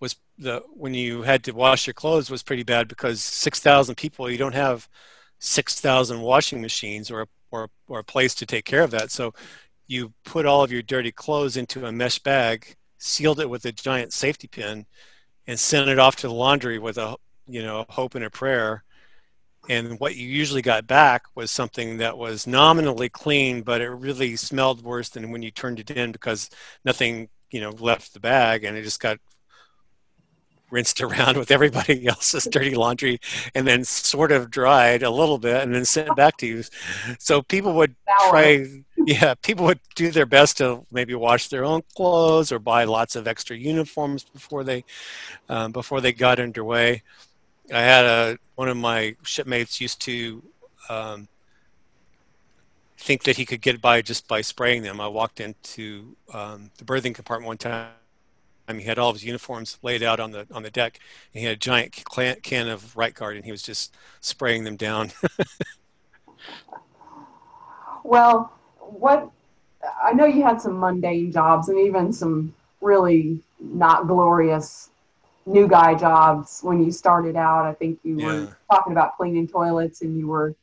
was 0.00 0.16
the 0.38 0.62
when 0.74 0.94
you 0.94 1.22
had 1.22 1.44
to 1.44 1.52
wash 1.52 1.86
your 1.86 1.94
clothes 1.94 2.30
was 2.30 2.42
pretty 2.42 2.62
bad 2.62 2.88
because 2.88 3.22
six 3.22 3.60
thousand 3.60 3.96
people. 3.96 4.30
You 4.30 4.38
don't 4.38 4.54
have 4.54 4.88
six 5.38 5.80
thousand 5.80 6.20
washing 6.20 6.60
machines 6.60 7.10
or 7.10 7.28
or 7.50 7.68
or 7.88 8.00
a 8.00 8.04
place 8.04 8.34
to 8.36 8.46
take 8.46 8.64
care 8.64 8.82
of 8.82 8.90
that. 8.92 9.10
So 9.10 9.34
you 9.86 10.12
put 10.24 10.46
all 10.46 10.62
of 10.62 10.70
your 10.70 10.82
dirty 10.82 11.10
clothes 11.10 11.56
into 11.56 11.84
a 11.84 11.92
mesh 11.92 12.20
bag, 12.20 12.76
sealed 12.98 13.40
it 13.40 13.50
with 13.50 13.64
a 13.64 13.72
giant 13.72 14.12
safety 14.12 14.46
pin, 14.46 14.86
and 15.50 15.58
sent 15.58 15.88
it 15.88 15.98
off 15.98 16.14
to 16.14 16.28
the 16.28 16.32
laundry 16.32 16.78
with 16.78 16.96
a 16.96 17.16
you 17.48 17.60
know 17.60 17.84
hope 17.88 18.14
and 18.14 18.24
a 18.24 18.30
prayer. 18.30 18.84
And 19.68 19.98
what 19.98 20.14
you 20.14 20.26
usually 20.26 20.62
got 20.62 20.86
back 20.86 21.24
was 21.34 21.50
something 21.50 21.98
that 21.98 22.16
was 22.16 22.46
nominally 22.46 23.08
clean 23.08 23.62
but 23.62 23.80
it 23.80 23.90
really 23.90 24.36
smelled 24.36 24.82
worse 24.84 25.08
than 25.08 25.32
when 25.32 25.42
you 25.42 25.50
turned 25.50 25.80
it 25.80 25.90
in 25.90 26.12
because 26.12 26.50
nothing 26.84 27.30
you 27.50 27.60
know 27.60 27.70
left 27.70 28.14
the 28.14 28.20
bag 28.20 28.62
and 28.62 28.76
it 28.76 28.84
just 28.84 29.00
got 29.00 29.18
rinsed 30.70 31.00
around 31.06 31.36
with 31.36 31.50
everybody 31.50 32.06
else's 32.06 32.44
dirty 32.50 32.74
laundry 32.74 33.20
and 33.54 33.66
then 33.66 33.84
sort 33.84 34.32
of 34.32 34.50
dried 34.50 35.02
a 35.02 35.10
little 35.10 35.38
bit 35.38 35.62
and 35.62 35.74
then 35.74 35.84
sent 35.84 36.14
back 36.16 36.36
to 36.36 36.46
you 36.46 36.62
so 37.18 37.42
people 37.42 37.72
would 37.74 37.94
try 38.28 38.66
yeah 39.06 39.34
people 39.42 39.64
would 39.64 39.80
do 39.94 40.10
their 40.10 40.26
best 40.26 40.58
to 40.58 40.84
maybe 40.90 41.14
wash 41.14 41.48
their 41.48 41.64
own 41.64 41.82
clothes 41.96 42.52
or 42.52 42.58
buy 42.58 42.84
lots 42.84 43.16
of 43.16 43.26
extra 43.26 43.56
uniforms 43.56 44.24
before 44.24 44.64
they 44.64 44.84
um, 45.48 45.72
before 45.72 46.00
they 46.00 46.12
got 46.12 46.38
underway 46.38 47.02
I 47.72 47.82
had 47.82 48.04
a 48.04 48.38
one 48.56 48.68
of 48.68 48.76
my 48.76 49.16
shipmates 49.22 49.80
used 49.80 50.00
to 50.02 50.42
um, 50.88 51.28
think 52.98 53.22
that 53.24 53.36
he 53.36 53.46
could 53.46 53.60
get 53.60 53.80
by 53.80 54.02
just 54.02 54.28
by 54.28 54.40
spraying 54.40 54.82
them. 54.82 55.00
I 55.00 55.08
walked 55.08 55.40
into 55.40 56.16
um, 56.32 56.70
the 56.78 56.84
berthing 56.84 57.14
compartment 57.14 57.46
one 57.46 57.58
time. 57.58 57.90
He 58.78 58.86
had 58.86 58.98
all 58.98 59.10
of 59.10 59.16
his 59.16 59.24
uniforms 59.24 59.78
laid 59.82 60.02
out 60.02 60.20
on 60.20 60.30
the 60.30 60.46
on 60.52 60.62
the 60.62 60.70
deck, 60.70 60.98
and 61.32 61.40
he 61.40 61.46
had 61.46 61.54
a 61.54 61.58
giant 61.58 61.92
can 62.42 62.68
of 62.68 62.96
right 62.96 63.14
guard, 63.14 63.36
and 63.36 63.44
he 63.44 63.50
was 63.50 63.62
just 63.62 63.94
spraying 64.20 64.64
them 64.64 64.76
down. 64.76 65.12
well, 68.04 68.52
what 68.78 69.30
I 70.02 70.12
know 70.12 70.26
you 70.26 70.42
had 70.42 70.60
some 70.60 70.78
mundane 70.78 71.32
jobs 71.32 71.68
and 71.68 71.78
even 71.78 72.12
some 72.12 72.54
really 72.80 73.40
not 73.58 74.06
glorious 74.06 74.90
new 75.46 75.66
guy 75.66 75.94
jobs 75.94 76.60
when 76.62 76.84
you 76.84 76.90
started 76.90 77.36
out. 77.36 77.64
I 77.64 77.74
think 77.74 77.98
you 78.02 78.18
were 78.18 78.56
talking 78.70 78.92
about 78.92 79.16
cleaning 79.16 79.48
toilets 79.48 80.02
and 80.02 80.18
you 80.18 80.28
were 80.28 80.54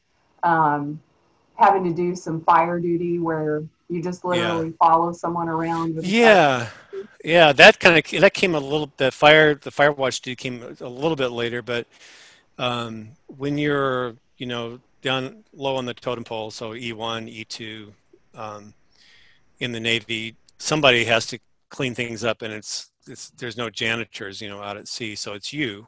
um, 0.44 1.00
having 1.56 1.84
to 1.84 1.94
do 1.94 2.16
some 2.16 2.42
fire 2.42 2.80
duty 2.80 3.20
where 3.20 3.64
you 3.90 4.04
just 4.04 4.26
literally 4.26 4.68
yeah. 4.68 4.74
follow 4.80 5.14
someone 5.14 5.48
around. 5.48 6.04
yeah, 6.04 6.70
yeah, 7.24 7.54
that 7.54 7.80
kind 7.80 7.98
of 7.98 8.22
that 8.22 8.34
came 8.34 8.56
a 8.56 8.60
little. 8.60 8.92
The 8.98 9.12
fire, 9.12 9.56
the 9.56 9.72
fire 9.72 9.92
watch 9.92 10.22
duty 10.22 10.36
came 10.36 10.76
a 10.80 10.90
little 10.90 11.16
bit 11.16 11.30
later, 11.30 11.62
but 11.62 11.88
um, 12.58 13.10
when 13.28 13.58
you're 13.58 14.16
you 14.38 14.46
know 14.46 14.80
down 15.02 15.44
low 15.54 15.76
on 15.76 15.86
the 15.86 15.94
totem 15.94 16.24
pole, 16.24 16.52
so 16.52 16.72
E1, 16.72 17.46
E2, 17.46 17.92
um, 18.36 18.74
in 19.60 19.72
the 19.72 19.80
Navy, 19.80 20.36
somebody 20.58 21.06
has 21.06 21.26
to 21.28 21.40
clean 21.70 21.96
things 21.96 22.24
up, 22.24 22.42
and 22.42 22.54
it's 22.54 22.92
it's, 23.08 23.30
there's 23.32 23.56
no 23.56 23.70
janitors, 23.70 24.42
you 24.42 24.50
know, 24.50 24.62
out 24.62 24.76
at 24.76 24.88
sea, 24.88 25.16
so 25.16 25.34
it's 25.34 25.54
you, 25.54 25.88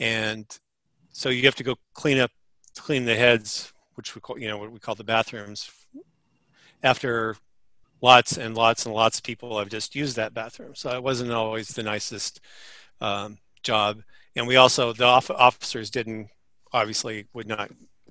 and 0.00 0.46
so 1.12 1.28
you 1.28 1.42
have 1.44 1.54
to 1.54 1.64
go 1.64 1.76
clean 1.94 2.18
up, 2.18 2.32
clean 2.76 3.04
the 3.04 3.14
heads, 3.14 3.72
which 3.94 4.16
we 4.16 4.20
call, 4.20 4.36
you 4.36 4.48
know, 4.48 4.58
what 4.58 4.72
we 4.72 4.80
call 4.80 4.96
the 4.96 5.04
bathrooms, 5.04 5.70
after 6.84 7.36
lots 8.00 8.36
and 8.36 8.54
lots 8.54 8.84
and 8.86 8.94
lots 8.94 9.18
of 9.18 9.24
people 9.24 9.58
have 9.58 9.70
just 9.70 9.96
used 9.96 10.14
that 10.16 10.34
bathroom. 10.34 10.74
So 10.74 10.90
it 10.90 11.02
wasn't 11.02 11.32
always 11.32 11.68
the 11.68 11.82
nicest 11.82 12.40
um, 13.00 13.38
job, 13.62 14.02
and 14.36 14.46
we 14.46 14.56
also 14.56 14.92
the 14.92 15.04
officers 15.04 15.90
didn't 15.90 16.28
obviously 16.72 17.26
would 17.32 17.48
not 17.48 17.70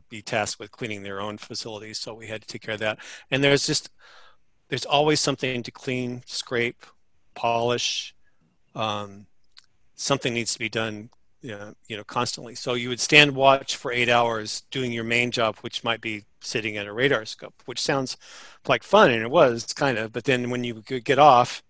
be 0.10 0.22
tasked 0.22 0.60
with 0.60 0.72
cleaning 0.72 1.04
their 1.04 1.22
own 1.22 1.38
facilities, 1.38 2.00
so 2.00 2.14
we 2.14 2.28
had 2.28 2.42
to 2.42 2.48
take 2.48 2.64
care 2.64 2.74
of 2.74 2.80
that. 2.80 3.00
And 3.32 3.44
there's 3.44 3.66
just 3.66 3.90
there's 4.70 4.86
always 4.86 5.20
something 5.20 5.64
to 5.64 5.72
clean, 5.72 6.24
scrape, 6.26 6.86
polish. 7.36 8.16
Um, 8.76 9.28
something 9.96 10.34
needs 10.34 10.54
to 10.54 10.60
be 10.60 10.70
done, 10.70 11.12
you 11.42 11.52
know, 11.52 11.76
you 11.88 11.96
know, 11.98 12.04
constantly. 12.04 12.56
So 12.56 12.74
you 12.74 12.90
would 12.90 13.00
stand 13.00 13.36
watch 13.36 13.76
for 13.76 13.92
eight 13.92 14.10
hours 14.10 14.64
doing 14.72 14.92
your 14.92 15.04
main 15.04 15.30
job, 15.30 15.58
which 15.62 15.84
might 15.84 16.02
be 16.02 16.26
sitting 16.44 16.78
at 16.78 16.88
a 16.88 16.94
radar 16.94 17.26
scope, 17.26 17.56
which 17.66 17.82
sounds 17.82 18.18
like 18.68 18.84
fun, 18.84 19.12
and 19.12 19.24
it 19.24 19.32
was 19.32 19.74
kind 19.74 19.98
of. 19.98 20.12
But 20.12 20.26
then 20.26 20.50
when 20.50 20.64
you 20.64 20.76
could 20.76 21.06
get 21.06 21.20
off, 21.20 21.64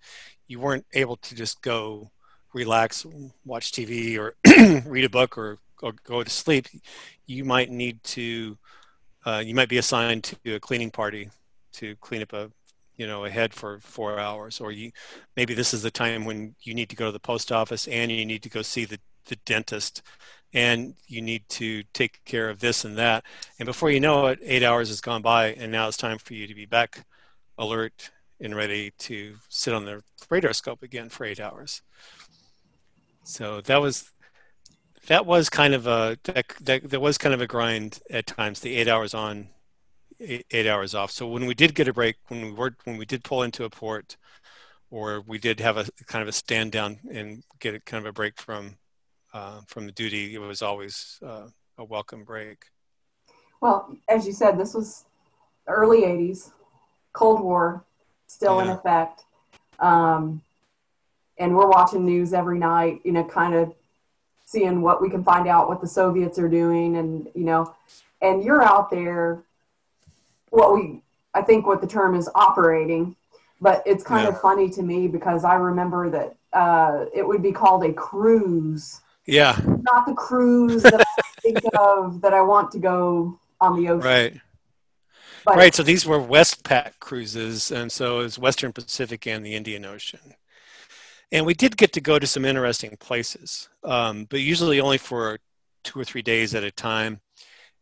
you 0.48 0.60
weren't 0.60 0.86
able 0.94 1.18
to 1.18 1.36
just 1.36 1.62
go 1.62 2.12
relax, 2.54 3.06
watch 3.46 3.72
TV, 3.72 4.18
or 4.18 4.36
read 4.90 5.06
a 5.06 5.10
book, 5.10 5.38
or, 5.38 5.60
or 5.82 5.94
go 6.04 6.24
to 6.24 6.30
sleep. 6.30 6.68
You 7.26 7.46
might 7.46 7.70
need 7.70 8.04
to. 8.04 8.58
Uh, 9.26 9.42
you 9.46 9.56
might 9.56 9.70
be 9.70 9.78
assigned 9.78 10.24
to 10.44 10.56
a 10.56 10.60
cleaning 10.60 10.92
party 10.92 11.30
to 11.74 11.96
clean 11.98 12.22
up 12.22 12.34
a 12.34 12.52
you 12.96 13.08
know 13.08 13.26
ahead 13.26 13.54
for 13.54 13.80
four 13.80 14.20
hours 14.20 14.60
or 14.60 14.72
you 14.72 14.92
maybe 15.36 15.54
this 15.54 15.74
is 15.74 15.82
the 15.82 15.92
time 15.92 16.26
when 16.26 16.56
you 16.62 16.74
need 16.74 16.90
to 16.90 16.96
go 16.96 17.08
to 17.08 17.12
the 17.12 17.20
post 17.20 17.52
office 17.52 17.88
and 17.88 18.12
you 18.12 18.26
need 18.26 18.44
to 18.44 18.50
go 18.50 18.62
see 18.62 18.86
the, 18.86 19.00
the 19.26 19.36
dentist 19.46 20.02
and 20.54 20.96
you 21.08 21.22
need 21.22 21.48
to 21.50 21.84
take 21.94 22.24
care 22.26 22.50
of 22.50 22.60
this 22.60 22.86
and 22.86 22.98
that 22.98 23.24
and 23.60 23.66
before 23.66 23.90
you 23.90 24.00
know 24.00 24.28
it 24.28 24.40
eight 24.44 24.64
hours 24.64 24.90
has 24.90 25.02
gone 25.02 25.22
by 25.22 25.48
and 25.54 25.72
now 25.72 25.88
it's 25.88 25.98
time 25.98 26.18
for 26.18 26.34
you 26.34 26.48
to 26.48 26.56
be 26.56 26.66
back 26.66 27.06
alert 27.58 28.12
and 28.40 28.56
ready 28.56 28.92
to 28.98 29.36
sit 29.50 29.74
on 29.74 29.86
the 29.86 30.02
radar 30.30 30.54
scope 30.54 30.84
again 30.84 31.10
for 31.10 31.26
eight 31.26 31.40
hours 31.40 31.82
so 33.24 33.62
that 33.62 33.82
was 33.82 34.12
that 35.08 35.26
was 35.26 35.50
kind 35.50 35.74
of 35.74 35.86
a 35.88 36.18
that, 36.24 36.46
that, 36.62 36.90
that 36.90 37.02
was 37.02 37.18
kind 37.18 37.34
of 37.34 37.42
a 37.42 37.48
grind 37.48 38.00
at 38.10 38.26
times 38.26 38.60
the 38.60 38.76
eight 38.76 38.88
hours 38.88 39.14
on 39.14 39.50
eight, 40.20 40.46
eight 40.52 40.68
hours 40.68 40.96
off. 40.96 41.12
So 41.12 41.28
when 41.28 41.46
we 41.46 41.54
did 41.54 41.76
get 41.76 41.88
a 41.88 41.94
break, 41.94 42.18
when 42.28 42.42
we 42.42 42.52
were 42.52 42.76
when 42.86 42.98
we 42.98 43.06
did 43.06 43.24
pull 43.24 43.44
into 43.44 43.64
a 43.64 43.70
port, 43.70 44.18
or 44.90 45.22
we 45.22 45.38
did 45.38 45.60
have 45.60 45.78
a 45.78 45.86
kind 46.08 46.22
of 46.22 46.28
a 46.28 46.32
stand 46.32 46.72
down 46.72 47.00
and 47.12 47.44
get 47.60 47.76
a 47.76 47.80
kind 47.80 48.04
of 48.06 48.10
a 48.10 48.14
break 48.14 48.40
from 48.40 48.78
uh, 49.34 49.62
from 49.68 49.86
the 49.86 49.92
duty, 49.92 50.36
it 50.36 50.40
was 50.40 50.62
always 50.62 51.20
uh, 51.26 51.48
a 51.78 51.84
welcome 51.84 52.24
break. 52.24 52.66
Well, 53.62 53.96
as 54.08 54.26
you 54.28 54.34
said, 54.34 54.58
this 54.58 54.74
was 54.74 55.06
early 55.68 56.02
'80s, 56.02 56.52
Cold 57.14 57.42
War 57.42 57.84
still 58.28 58.58
yeah. 58.58 58.64
in 58.64 58.70
effect, 58.70 59.24
um, 59.80 60.42
and 61.38 61.56
we're 61.56 61.70
watching 61.70 62.06
news 62.06 62.34
every 62.34 62.60
night. 62.60 63.02
You 63.04 63.12
know, 63.14 63.24
kind 63.24 63.54
of 63.54 63.74
seeing 64.46 64.82
what 64.82 65.02
we 65.02 65.10
can 65.10 65.24
find 65.24 65.48
out 65.48 65.68
what 65.68 65.82
the 65.82 65.88
Soviets 65.88 66.38
are 66.38 66.50
doing, 66.50 66.98
and 66.98 67.28
you 67.34 67.44
know, 67.44 67.74
and 68.22 68.44
you're 68.44 68.62
out 68.62 68.92
there 68.92 69.44
what 70.54 70.74
we 70.74 71.02
I 71.34 71.42
think 71.42 71.66
what 71.66 71.82
the 71.82 71.88
term 71.88 72.16
is 72.16 72.30
operating, 72.36 73.16
but 73.60 73.82
it's 73.86 74.04
kind 74.04 74.24
yeah. 74.24 74.30
of 74.30 74.40
funny 74.40 74.70
to 74.70 74.84
me 74.84 75.08
because 75.08 75.44
I 75.44 75.56
remember 75.56 76.10
that 76.12 76.36
uh, 76.54 77.06
it 77.14 77.28
would 77.28 77.42
be 77.42 77.52
called 77.52 77.84
a 77.84 77.92
cruise. 77.92 79.02
Yeah. 79.26 79.60
Not 79.66 80.06
the 80.06 80.14
cruise 80.14 80.84
that 80.84 81.02
I 81.02 81.42
think 81.42 81.60
of 81.78 82.22
that 82.22 82.34
I 82.34 82.42
want 82.42 82.72
to 82.72 82.80
go 82.80 83.40
on 83.62 83.82
the 83.82 83.90
ocean. 83.90 84.08
Right. 84.08 84.42
But, 85.46 85.58
right. 85.58 85.76
So 85.76 85.84
these 85.84 86.06
were 86.06 86.20
Westpac 86.20 87.00
cruises, 87.00 87.72
and 87.72 87.92
so 87.92 88.20
it 88.20 88.24
was 88.24 88.40
Western 88.40 88.72
Pacific 88.72 89.28
and 89.28 89.46
the 89.46 89.56
Indian 89.56 89.86
Ocean. 89.86 90.36
And 91.32 91.46
we 91.46 91.54
did 91.54 91.78
get 91.78 91.94
to 91.94 92.02
go 92.02 92.20
to 92.20 92.28
some 92.28 92.46
interesting 92.46 92.96
places, 92.98 93.68
um, 93.84 94.26
but 94.30 94.40
usually 94.40 94.80
only 94.80 95.00
for 95.00 95.40
two 95.84 96.00
or 96.00 96.06
three 96.06 96.22
days 96.22 96.56
at 96.56 96.64
a 96.64 96.72
time 96.72 97.20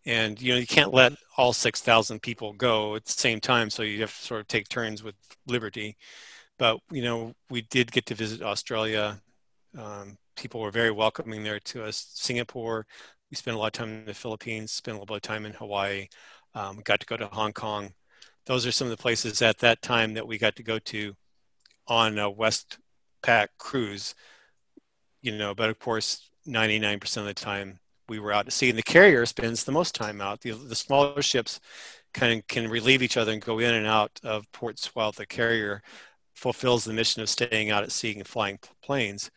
and 0.06 0.41
you 0.41 0.54
know 0.54 0.60
you 0.60 0.67
can't 0.67 0.93
let 0.93 1.13
all 1.38 1.54
6000 1.54 2.21
people 2.21 2.54
go 2.54 2.95
at 2.95 3.06
the 3.06 3.12
same 3.12 3.39
time 3.39 3.69
so 3.69 3.84
you 3.84 4.01
have 4.01 4.15
to 4.15 4.23
sort 4.23 4.41
of 4.41 4.47
take 4.47 4.67
turns 4.67 5.04
with 5.04 5.15
liberty 5.47 5.97
but 6.58 6.80
you 6.91 7.01
know 7.01 7.34
we 7.49 7.62
did 7.62 7.91
get 7.91 8.05
to 8.05 8.15
visit 8.15 8.41
australia 8.41 9.22
um, 9.78 10.18
people 10.41 10.59
were 10.59 10.71
very 10.71 10.91
welcoming 10.91 11.43
there 11.43 11.59
to 11.59 11.83
us 11.83 12.11
singapore 12.13 12.85
we 13.29 13.35
spent 13.35 13.55
a 13.55 13.59
lot 13.59 13.67
of 13.67 13.73
time 13.73 13.89
in 13.89 14.05
the 14.05 14.13
philippines 14.13 14.71
spent 14.71 14.95
a 14.95 14.99
little 14.99 15.13
bit 15.13 15.17
of 15.17 15.21
time 15.21 15.45
in 15.45 15.53
hawaii 15.53 16.07
um, 16.55 16.81
got 16.83 16.99
to 16.99 17.05
go 17.05 17.15
to 17.15 17.27
hong 17.27 17.53
kong 17.53 17.93
those 18.45 18.65
are 18.65 18.71
some 18.71 18.87
of 18.87 18.91
the 18.91 19.01
places 19.01 19.41
at 19.41 19.59
that 19.59 19.81
time 19.81 20.13
that 20.13 20.27
we 20.27 20.37
got 20.37 20.55
to 20.55 20.63
go 20.63 20.79
to 20.79 21.15
on 21.87 22.17
a 22.17 22.31
westpac 22.31 23.47
cruise 23.57 24.15
you 25.21 25.31
know 25.31 25.53
but 25.53 25.69
of 25.69 25.79
course 25.79 26.31
99% 26.47 27.17
of 27.17 27.25
the 27.25 27.33
time 27.33 27.79
we 28.09 28.19
were 28.19 28.33
out 28.33 28.45
to 28.45 28.51
sea. 28.51 28.69
And 28.69 28.77
the 28.77 28.83
carrier 28.83 29.25
spends 29.25 29.63
the 29.63 29.71
most 29.71 29.95
time 29.95 30.21
out. 30.21 30.41
The, 30.41 30.51
the 30.51 30.75
smaller 30.75 31.21
ships 31.21 31.59
kind 32.13 32.39
of 32.39 32.47
can 32.47 32.69
relieve 32.69 33.01
each 33.01 33.17
other 33.17 33.31
and 33.31 33.41
go 33.41 33.59
in 33.59 33.73
and 33.73 33.87
out 33.87 34.19
of 34.23 34.51
ports 34.51 34.95
while 34.95 35.11
the 35.11 35.25
carrier 35.25 35.81
fulfills 36.33 36.83
the 36.83 36.93
mission 36.93 37.21
of 37.21 37.29
staying 37.29 37.69
out 37.69 37.83
at 37.83 37.91
sea 37.91 38.15
and 38.17 38.27
flying 38.27 38.59
planes. 38.81 39.31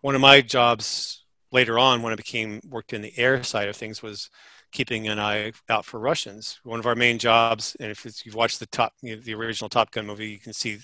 One 0.00 0.14
of 0.14 0.20
my 0.20 0.40
jobs 0.40 1.24
later 1.52 1.78
on, 1.78 2.02
when 2.02 2.12
I 2.12 2.16
became 2.16 2.60
worked 2.68 2.92
in 2.92 3.02
the 3.02 3.16
air 3.18 3.42
side 3.42 3.68
of 3.68 3.76
things, 3.76 4.02
was 4.02 4.30
keeping 4.72 5.08
an 5.08 5.18
eye 5.18 5.52
out 5.68 5.84
for 5.84 5.98
Russians. 5.98 6.60
One 6.64 6.78
of 6.78 6.86
our 6.86 6.94
main 6.94 7.18
jobs, 7.18 7.76
and 7.80 7.90
if 7.90 8.04
you've 8.24 8.34
watched 8.34 8.60
the 8.60 8.66
top, 8.66 8.92
you 9.02 9.16
know, 9.16 9.22
the 9.22 9.34
original 9.34 9.68
Top 9.68 9.90
Gun 9.90 10.06
movie, 10.06 10.28
you 10.28 10.38
can 10.38 10.52
see 10.52 10.78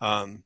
um, 0.00 0.42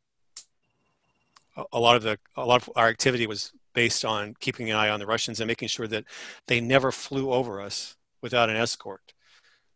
a 1.72 1.78
lot 1.78 1.96
of 1.96 2.02
the 2.02 2.18
a 2.36 2.44
lot 2.44 2.62
of 2.62 2.70
our 2.76 2.88
activity 2.88 3.26
was 3.26 3.52
based 3.74 4.04
on 4.04 4.34
keeping 4.40 4.70
an 4.70 4.76
eye 4.76 4.88
on 4.88 4.98
the 4.98 5.06
Russians 5.06 5.40
and 5.40 5.48
making 5.48 5.68
sure 5.68 5.86
that 5.86 6.04
they 6.46 6.60
never 6.60 6.90
flew 6.90 7.32
over 7.32 7.60
us 7.60 7.96
without 8.22 8.50
an 8.50 8.56
escort. 8.56 9.12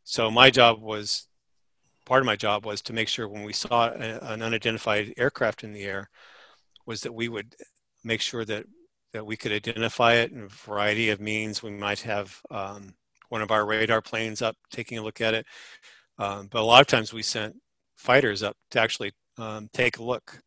So 0.04 0.30
my 0.30 0.50
job 0.50 0.80
was 0.80 1.28
part 2.04 2.20
of 2.20 2.26
my 2.26 2.36
job 2.36 2.66
was 2.66 2.82
to 2.82 2.92
make 2.92 3.08
sure 3.08 3.28
when 3.28 3.44
we 3.44 3.52
saw 3.52 3.90
an 3.90 4.42
unidentified 4.42 5.14
aircraft 5.16 5.62
in 5.62 5.72
the 5.72 5.84
air 5.84 6.10
was 6.84 7.02
that 7.02 7.14
we 7.14 7.28
would 7.28 7.54
make 8.04 8.20
sure 8.20 8.44
that 8.44 8.66
that 9.12 9.26
we 9.26 9.36
could 9.36 9.52
identify 9.52 10.14
it 10.14 10.32
in 10.32 10.42
a 10.42 10.48
variety 10.48 11.10
of 11.10 11.20
means. 11.20 11.62
We 11.62 11.70
might 11.70 12.00
have 12.00 12.40
um, 12.50 12.94
one 13.28 13.42
of 13.42 13.50
our 13.50 13.66
radar 13.66 14.00
planes 14.00 14.40
up 14.40 14.56
taking 14.70 14.96
a 14.98 15.02
look 15.02 15.20
at 15.20 15.34
it, 15.34 15.46
um, 16.18 16.48
but 16.50 16.60
a 16.60 16.64
lot 16.64 16.80
of 16.80 16.86
times 16.86 17.12
we 17.12 17.22
sent 17.22 17.56
fighters 17.96 18.42
up 18.42 18.56
to 18.70 18.80
actually 18.80 19.12
um, 19.38 19.68
take 19.72 19.98
a 19.98 20.02
look, 20.02 20.40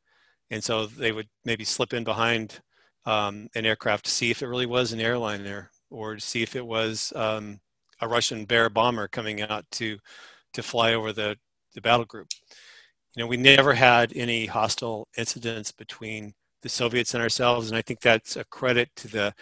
and 0.50 0.64
so 0.64 0.86
they 0.88 1.12
would 1.12 1.28
maybe 1.46 1.64
slip 1.64 1.94
in 1.94 2.04
behind 2.04 2.60
um, 3.06 3.48
an 3.56 3.66
aircraft 3.66 4.06
to 4.06 4.12
see 4.12 4.32
if 4.32 4.42
it 4.42 4.48
really 4.48 4.66
was 4.66 4.92
an 4.92 5.00
airline 5.00 5.44
there, 5.44 5.72
or 5.92 6.16
to 6.16 6.22
see 6.22 6.42
if 6.44 6.56
it 6.56 6.66
was 6.66 7.14
um, 7.16 7.60
a 8.02 8.08
Russian 8.08 8.46
Bear 8.46 8.70
bomber 8.70 9.08
coming 9.08 9.42
out 9.42 9.66
to 9.72 9.98
to 10.54 10.64
fly 10.64 10.94
over 10.94 11.14
the 11.14 11.38
the 11.74 11.82
battle 11.82 12.06
group. 12.06 12.28
You 13.16 13.24
know, 13.24 13.28
we 13.28 13.38
never 13.38 13.74
had 13.74 14.12
any 14.16 14.46
hostile 14.46 15.08
incidents 15.18 15.72
between 15.72 16.34
the 16.66 16.70
Soviets 16.70 17.14
and 17.14 17.22
ourselves, 17.22 17.70
and 17.70 17.78
I 17.78 17.84
think 17.84 18.02
that's 18.02 18.36
a 18.36 18.44
credit 18.44 18.90
to 18.96 19.08
the 19.08 19.36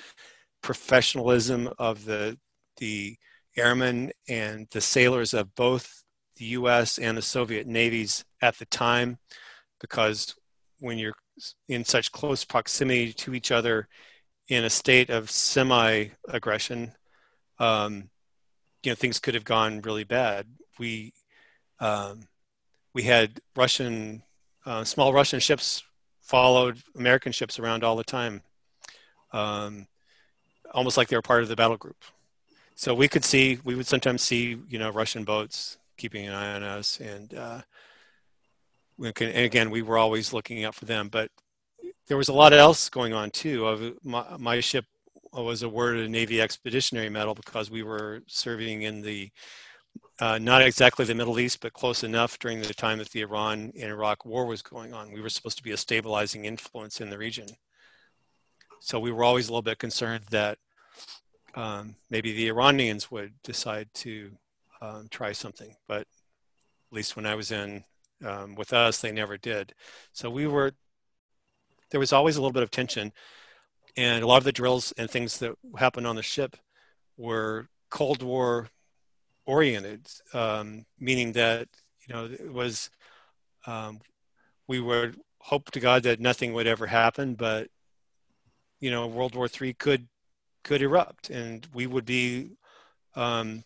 professionalism 0.62 1.70
of 1.80 2.04
the 2.04 2.38
the 2.78 3.16
airmen 3.56 4.12
and 4.28 4.68
the 4.72 4.82
sailors 4.82 5.34
of 5.34 5.56
both 5.56 6.04
the 6.36 6.46
U.S. 6.60 6.98
and 6.98 7.18
the 7.18 7.22
Soviet 7.22 7.66
navies 7.66 8.26
at 8.42 8.58
the 8.58 8.66
time, 8.66 9.20
because 9.80 10.36
when 10.82 10.98
you're 10.98 11.16
in 11.70 11.86
such 11.86 12.12
close 12.12 12.44
proximity 12.44 13.14
to 13.14 13.34
each 13.34 13.52
other 13.52 13.88
in 14.50 14.66
a 14.66 14.70
state 14.70 15.10
of 15.10 15.32
semi-aggression, 15.32 16.92
um, 17.58 18.10
you 18.84 18.92
know 18.92 18.96
things 18.96 19.20
could 19.20 19.34
have 19.34 19.46
gone 19.46 19.82
really 19.82 20.04
bad. 20.04 20.46
We 20.78 21.14
um, 21.80 22.28
we 22.94 23.04
had 23.04 23.40
Russian 23.56 24.24
uh, 24.66 24.84
small 24.84 25.14
Russian 25.14 25.40
ships 25.40 25.84
followed 26.24 26.82
American 26.98 27.32
ships 27.32 27.60
around 27.60 27.84
all 27.84 27.96
the 27.96 28.04
time, 28.04 28.42
um, 29.34 29.86
almost 30.74 30.98
like 30.98 31.10
they 31.10 31.16
were 31.16 31.22
part 31.22 31.44
of 31.44 31.50
the 31.50 31.56
battle 31.56 31.78
group. 31.78 32.02
So 32.76 32.96
we 32.96 33.08
could 33.08 33.24
see, 33.24 33.60
we 33.64 33.76
would 33.76 33.86
sometimes 33.86 34.24
see, 34.24 34.58
you 34.68 34.80
know, 34.80 34.90
Russian 34.90 35.24
boats 35.26 35.78
keeping 35.98 36.26
an 36.26 36.34
eye 36.34 36.56
on 36.56 36.64
us, 36.64 37.00
and 37.00 37.34
uh, 37.34 37.62
we 38.98 39.12
can, 39.12 39.30
and 39.30 39.46
again, 39.46 39.70
we 39.70 39.82
were 39.82 39.98
always 39.98 40.34
looking 40.34 40.64
out 40.64 40.74
for 40.74 40.86
them. 40.86 41.10
But 41.10 41.30
there 42.08 42.18
was 42.18 42.30
a 42.30 42.34
lot 42.34 42.54
else 42.54 42.90
going 42.90 43.14
on 43.14 43.30
too. 43.30 43.68
Of 43.68 44.04
my, 44.04 44.26
my 44.40 44.60
ship 44.60 44.86
was 45.32 45.62
awarded 45.62 46.06
a 46.06 46.10
Navy 46.10 46.42
Expeditionary 46.42 47.10
Medal 47.10 47.36
because 47.36 47.70
we 47.70 47.84
were 47.84 48.24
serving 48.28 48.84
in 48.84 49.02
the 49.02 49.30
uh, 50.20 50.38
not 50.38 50.62
exactly 50.62 51.06
the 51.06 51.16
Middle 51.16 51.40
East, 51.40 51.60
but 51.62 51.74
close 51.74 52.04
enough 52.04 52.38
during 52.40 52.62
the 52.62 52.74
time 52.74 53.00
that 53.00 53.10
the 53.10 53.22
Iran 53.22 53.74
and 53.80 53.92
Iraq 53.92 54.26
war 54.26 54.46
was 54.46 54.62
going 54.62 54.94
on. 54.94 55.12
We 55.12 55.22
were 55.22 55.30
supposed 55.30 55.58
to 55.58 55.64
be 55.64 55.72
a 55.72 55.78
stabilizing 55.78 56.46
influence 56.46 57.02
in 57.02 57.10
the 57.10 57.18
region. 57.18 57.48
So 58.80 59.00
we 59.00 59.12
were 59.12 59.24
always 59.24 59.48
a 59.48 59.52
little 59.52 59.62
bit 59.62 59.80
concerned 59.80 60.26
that 60.30 60.58
um, 61.56 61.96
maybe 62.10 62.34
the 62.34 62.48
Iranians 62.48 63.10
would 63.10 63.34
decide 63.44 63.90
to 63.96 64.32
um, 64.82 65.08
try 65.10 65.32
something, 65.32 65.76
but 65.88 66.02
at 66.02 66.08
least 66.92 67.16
when 67.16 67.26
I 67.26 67.36
was 67.36 67.52
in 67.52 67.84
um, 68.24 68.56
with 68.56 68.74
us, 68.74 69.02
they 69.02 69.12
never 69.12 69.38
did. 69.38 69.74
So 70.12 70.30
we 70.30 70.48
were, 70.48 70.74
there 71.90 72.00
was 72.00 72.14
always 72.14 72.36
a 72.36 72.42
little 72.42 72.54
bit 72.54 72.64
of 72.64 72.72
tension. 72.72 73.14
And 73.96 74.24
a 74.24 74.28
lot 74.28 74.38
of 74.38 74.44
the 74.44 74.52
drills 74.52 74.92
and 74.98 75.10
things 75.10 75.38
that 75.40 75.56
happened 75.78 76.08
on 76.08 76.16
the 76.16 76.24
ship 76.24 76.58
were 77.16 77.68
Cold 77.90 78.24
War 78.24 78.70
oriented, 79.46 80.08
um, 80.34 80.86
meaning 81.00 81.34
that 81.34 81.68
you 82.08 82.14
know 82.14 82.26
it 82.26 82.52
was 82.52 82.90
um, 83.66 84.00
we 84.68 84.80
would 84.80 85.20
hope 85.40 85.72
to 85.72 85.80
God 85.80 86.04
that 86.04 86.20
nothing 86.20 86.54
would 86.54 86.68
ever 86.68 86.88
happen, 86.88 87.36
but 87.36 87.70
you 88.80 88.92
know 88.92 89.08
World 89.08 89.36
War 89.36 89.48
III 89.48 89.74
could 89.74 90.08
could 90.64 90.82
erupt, 90.82 91.30
and 91.30 91.68
we 91.74 91.88
would 91.88 92.06
be 92.06 92.52
um, 93.16 93.64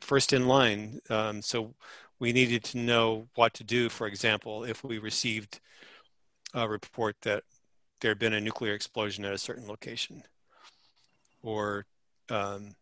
first 0.00 0.32
in 0.32 0.46
line. 0.46 1.00
Um, 1.10 1.42
so 1.42 1.74
we 2.18 2.32
needed 2.32 2.64
to 2.64 2.78
know 2.78 3.28
what 3.34 3.54
to 3.54 3.64
do. 3.64 3.88
For 3.88 4.06
example, 4.06 4.64
if 4.64 4.84
we 4.84 4.98
received 4.98 5.60
a 6.54 6.68
report 6.68 7.16
that 7.22 7.44
there 8.00 8.10
had 8.10 8.18
been 8.18 8.34
a 8.34 8.40
nuclear 8.40 8.74
explosion 8.74 9.24
at 9.24 9.32
a 9.32 9.38
certain 9.38 9.66
location, 9.66 10.22
or 11.42 11.86
um, 12.30 12.74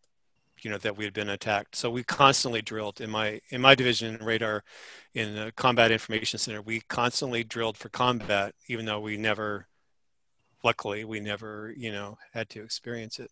you 0.66 0.72
know 0.72 0.78
that 0.78 0.96
we 0.96 1.04
had 1.04 1.14
been 1.14 1.28
attacked. 1.28 1.76
So 1.76 1.88
we 1.88 2.02
constantly 2.02 2.60
drilled 2.60 3.00
in 3.00 3.08
my 3.08 3.40
in 3.50 3.60
my 3.60 3.76
division 3.76 4.18
radar 4.20 4.64
in 5.14 5.36
the 5.36 5.52
combat 5.54 5.92
information 5.92 6.40
center. 6.40 6.60
We 6.60 6.80
constantly 6.88 7.44
drilled 7.44 7.76
for 7.76 7.88
combat, 7.88 8.52
even 8.66 8.84
though 8.84 8.98
we 8.98 9.16
never, 9.16 9.68
luckily, 10.64 11.04
we 11.04 11.20
never 11.20 11.72
you 11.76 11.92
know 11.92 12.18
had 12.32 12.48
to 12.50 12.64
experience 12.64 13.20
it. 13.20 13.30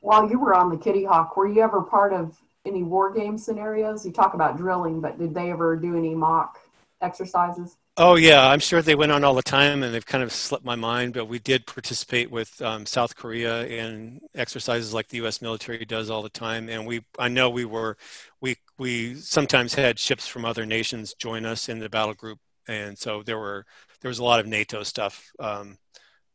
While 0.00 0.30
you 0.30 0.40
were 0.40 0.54
on 0.54 0.70
the 0.70 0.78
Kitty 0.78 1.04
Hawk, 1.04 1.36
were 1.36 1.46
you 1.46 1.60
ever 1.60 1.82
part 1.82 2.14
of 2.14 2.34
any 2.64 2.82
war 2.82 3.12
game 3.12 3.36
scenarios? 3.36 4.06
You 4.06 4.10
talk 4.10 4.32
about 4.32 4.56
drilling, 4.56 5.02
but 5.02 5.18
did 5.18 5.34
they 5.34 5.50
ever 5.50 5.76
do 5.76 5.98
any 5.98 6.14
mock 6.14 6.56
exercises? 7.00 7.76
Oh 7.96 8.14
yeah, 8.16 8.48
I'm 8.48 8.60
sure 8.60 8.80
they 8.80 8.94
went 8.94 9.12
on 9.12 9.24
all 9.24 9.34
the 9.34 9.42
time, 9.42 9.82
and 9.82 9.92
they've 9.92 10.06
kind 10.06 10.22
of 10.24 10.32
slipped 10.32 10.64
my 10.64 10.76
mind. 10.76 11.12
But 11.12 11.26
we 11.26 11.38
did 11.38 11.66
participate 11.66 12.30
with 12.30 12.60
um, 12.62 12.86
South 12.86 13.14
Korea 13.16 13.66
in 13.66 14.20
exercises 14.34 14.94
like 14.94 15.08
the 15.08 15.18
U.S. 15.18 15.42
military 15.42 15.84
does 15.84 16.08
all 16.08 16.22
the 16.22 16.30
time, 16.30 16.68
and 16.68 16.86
we 16.86 17.04
I 17.18 17.28
know 17.28 17.50
we 17.50 17.64
were 17.64 17.96
we 18.40 18.56
we 18.78 19.16
sometimes 19.16 19.74
had 19.74 19.98
ships 19.98 20.26
from 20.26 20.44
other 20.44 20.64
nations 20.64 21.14
join 21.14 21.44
us 21.44 21.68
in 21.68 21.78
the 21.78 21.90
battle 21.90 22.14
group, 22.14 22.38
and 22.66 22.96
so 22.96 23.22
there 23.22 23.38
were 23.38 23.66
there 24.00 24.08
was 24.08 24.18
a 24.18 24.24
lot 24.24 24.40
of 24.40 24.46
NATO 24.46 24.82
stuff, 24.82 25.30
um, 25.38 25.76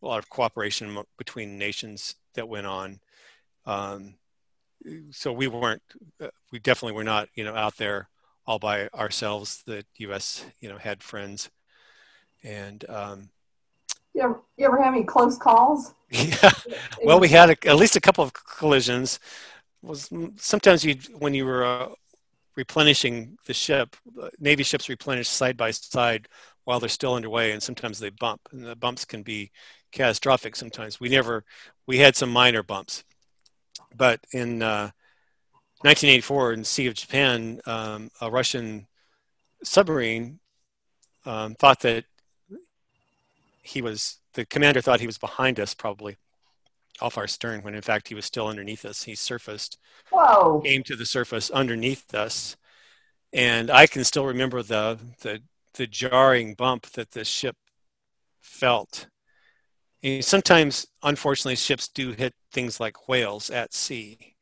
a 0.03 0.07
lot 0.07 0.19
of 0.19 0.29
cooperation 0.29 0.97
between 1.17 1.57
nations 1.57 2.15
that 2.35 2.47
went 2.47 2.67
on. 2.67 2.99
Um, 3.65 4.15
so 5.11 5.31
we 5.33 5.47
weren't 5.47 5.81
uh, 6.21 6.27
we 6.51 6.59
definitely 6.59 6.95
were 6.95 7.03
not 7.03 7.29
you 7.33 7.43
know 7.43 7.55
out 7.55 7.77
there 7.77 8.09
all 8.45 8.59
by 8.59 8.87
ourselves. 8.89 9.63
The 9.65 9.85
U.S. 9.97 10.45
you 10.59 10.69
know 10.69 10.77
had 10.77 11.03
friends 11.03 11.49
and 12.45 12.87
um, 12.89 13.29
you 14.13 14.21
ever, 14.21 14.39
you 14.55 14.65
ever 14.65 14.81
have 14.81 14.93
any 14.93 15.03
close 15.03 15.37
calls? 15.37 15.93
Yeah. 16.11 16.51
Well, 17.03 17.19
we 17.19 17.27
had 17.27 17.49
a, 17.49 17.67
at 17.67 17.75
least 17.75 17.97
a 17.97 17.99
couple 17.99 18.23
of 18.23 18.31
collisions. 18.31 19.19
Was 19.81 20.09
sometimes 20.37 20.85
you 20.85 20.95
when 21.17 21.33
you 21.33 21.45
were 21.45 21.65
uh, 21.65 21.89
replenishing 22.55 23.37
the 23.47 23.53
ship, 23.53 23.97
uh, 24.21 24.29
Navy 24.39 24.63
ships 24.63 24.87
replenish 24.87 25.27
side 25.27 25.57
by 25.57 25.71
side 25.71 26.29
while 26.63 26.79
they're 26.79 26.87
still 26.87 27.15
underway, 27.15 27.51
and 27.51 27.61
sometimes 27.61 27.99
they 27.99 28.11
bump, 28.11 28.41
and 28.51 28.63
the 28.63 28.75
bumps 28.75 29.03
can 29.03 29.23
be 29.23 29.51
catastrophic. 29.91 30.55
Sometimes 30.55 30.99
we 30.99 31.09
never 31.09 31.43
we 31.85 31.97
had 31.97 32.15
some 32.15 32.29
minor 32.29 32.63
bumps, 32.63 33.03
but 33.93 34.21
in 34.31 34.61
uh, 34.61 34.91
1984 35.81 36.53
in 36.53 36.59
the 36.59 36.65
Sea 36.65 36.87
of 36.87 36.93
Japan, 36.93 37.59
um, 37.65 38.09
a 38.21 38.31
Russian 38.31 38.87
submarine 39.63 40.39
um, 41.25 41.55
thought 41.55 41.81
that 41.81 42.05
he 43.61 43.81
was 43.81 44.19
the 44.35 44.45
commander 44.45 44.81
thought 44.81 44.99
he 44.99 45.07
was 45.07 45.17
behind 45.17 45.59
us 45.59 45.73
probably 45.73 46.17
off 47.01 47.17
our 47.17 47.27
stern 47.27 47.61
when 47.61 47.75
in 47.75 47.81
fact 47.81 48.07
he 48.07 48.15
was 48.15 48.25
still 48.25 48.47
underneath 48.47 48.85
us. 48.85 49.03
He 49.03 49.15
surfaced 49.15 49.77
Whoa. 50.11 50.61
came 50.63 50.83
to 50.83 50.95
the 50.95 51.05
surface 51.05 51.49
underneath 51.49 52.13
us. 52.13 52.55
And 53.33 53.69
i 53.69 53.85
can 53.85 54.03
still 54.05 54.25
remember 54.25 54.63
the 54.63 54.97
the, 55.21 55.41
the 55.73 55.87
jarring 55.87 56.53
bump 56.53 56.85
that 56.91 57.11
the 57.11 57.25
ship 57.25 57.57
felt. 58.41 59.07
And 60.03 60.23
sometimes 60.23 60.87
unfortunately 61.03 61.55
ships 61.55 61.87
do 61.87 62.11
hit 62.11 62.33
things 62.51 62.79
like 62.79 63.09
whales 63.09 63.49
at 63.49 63.73
sea 63.73 64.34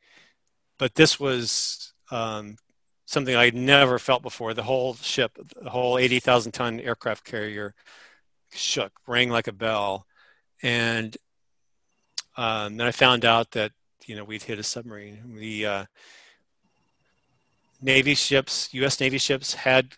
but 0.84 0.96
this 0.96 1.18
was 1.18 1.94
um, 2.12 2.58
something 3.06 3.36
i'd 3.36 3.56
never 3.56 3.98
felt 3.98 4.22
before 4.22 4.54
the 4.54 4.64
whole 4.64 4.96
ship 4.96 5.32
the 5.62 5.70
whole 5.70 5.98
80000 5.98 6.52
ton 6.52 6.80
aircraft 6.82 7.24
carrier 7.24 7.74
shook, 8.56 8.92
rang 9.08 9.30
like 9.30 9.48
a 9.48 9.52
bell, 9.54 10.06
and 10.62 11.18
um, 12.38 12.78
then 12.78 12.88
I 12.88 12.92
found 12.92 13.26
out 13.26 13.52
that 13.52 13.72
you 14.06 14.16
know 14.16 14.24
we'd 14.24 14.44
hit 14.44 14.60
a 14.60 14.64
submarine. 14.64 15.36
The 15.38 15.66
uh, 15.66 15.86
Navy 17.82 18.16
ships, 18.16 18.74
U.S. 18.74 19.00
Navy 19.00 19.18
ships, 19.18 19.54
had 19.54 19.96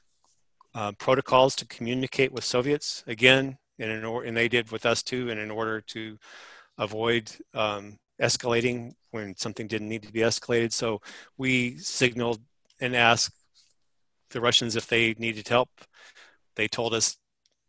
uh, 0.74 0.92
protocols 0.94 1.56
to 1.56 1.68
communicate 1.68 2.32
with 2.32 2.44
Soviets 2.44 3.04
again, 3.08 3.58
and, 3.80 4.06
or- 4.06 4.24
and 4.24 4.36
they 4.36 4.48
did 4.48 4.72
with 4.72 4.86
us 4.86 5.04
too. 5.04 5.30
And 5.30 5.40
in 5.40 5.52
order 5.52 5.82
to 5.82 6.18
avoid 6.78 7.32
um, 7.54 8.00
escalating 8.22 8.94
when 9.12 9.36
something 9.36 9.68
didn't 9.68 9.90
need 9.90 10.04
to 10.04 10.14
be 10.14 10.22
escalated. 10.22 10.72
So 10.72 11.02
we 11.38 11.78
signaled 11.78 12.42
and 12.80 12.96
asked 12.96 13.34
the 14.32 14.42
Russians 14.42 14.76
if 14.76 14.88
they 14.88 15.16
needed 15.18 15.48
help. 15.48 15.70
They 16.56 16.68
told 16.68 16.94
us 16.94 17.18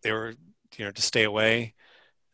they 0.02 0.12
were, 0.12 0.34
you 0.76 0.84
know, 0.84 0.90
to 0.90 1.02
stay 1.02 1.24
away. 1.24 1.74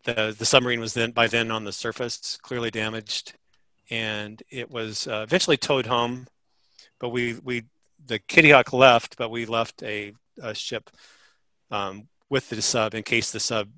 The 0.05 0.35
the 0.37 0.47
submarine 0.47 0.81
was 0.81 0.95
then 0.95 1.13
by 1.13 1.27
then 1.29 1.51
on 1.51 1.65
the 1.65 1.73
surface, 1.73 2.39
clearly 2.43 2.71
damaged, 2.71 3.35
and 3.91 4.43
it 4.51 4.71
was 4.71 5.07
uh, 5.07 5.23
eventually 5.23 5.57
towed 5.57 5.87
home. 5.87 6.27
But 6.99 7.11
we 7.11 7.35
we 7.43 7.65
the 8.05 8.19
Kitty 8.19 8.51
Hawk 8.51 8.73
left, 8.73 9.17
but 9.17 9.31
we 9.31 9.47
left 9.47 9.83
a, 9.83 10.13
a 10.43 10.55
ship 10.55 10.91
um, 11.71 12.09
with 12.29 12.49
the 12.49 12.61
sub 12.61 12.95
in 12.95 13.03
case 13.03 13.31
the 13.31 13.41
sub, 13.41 13.69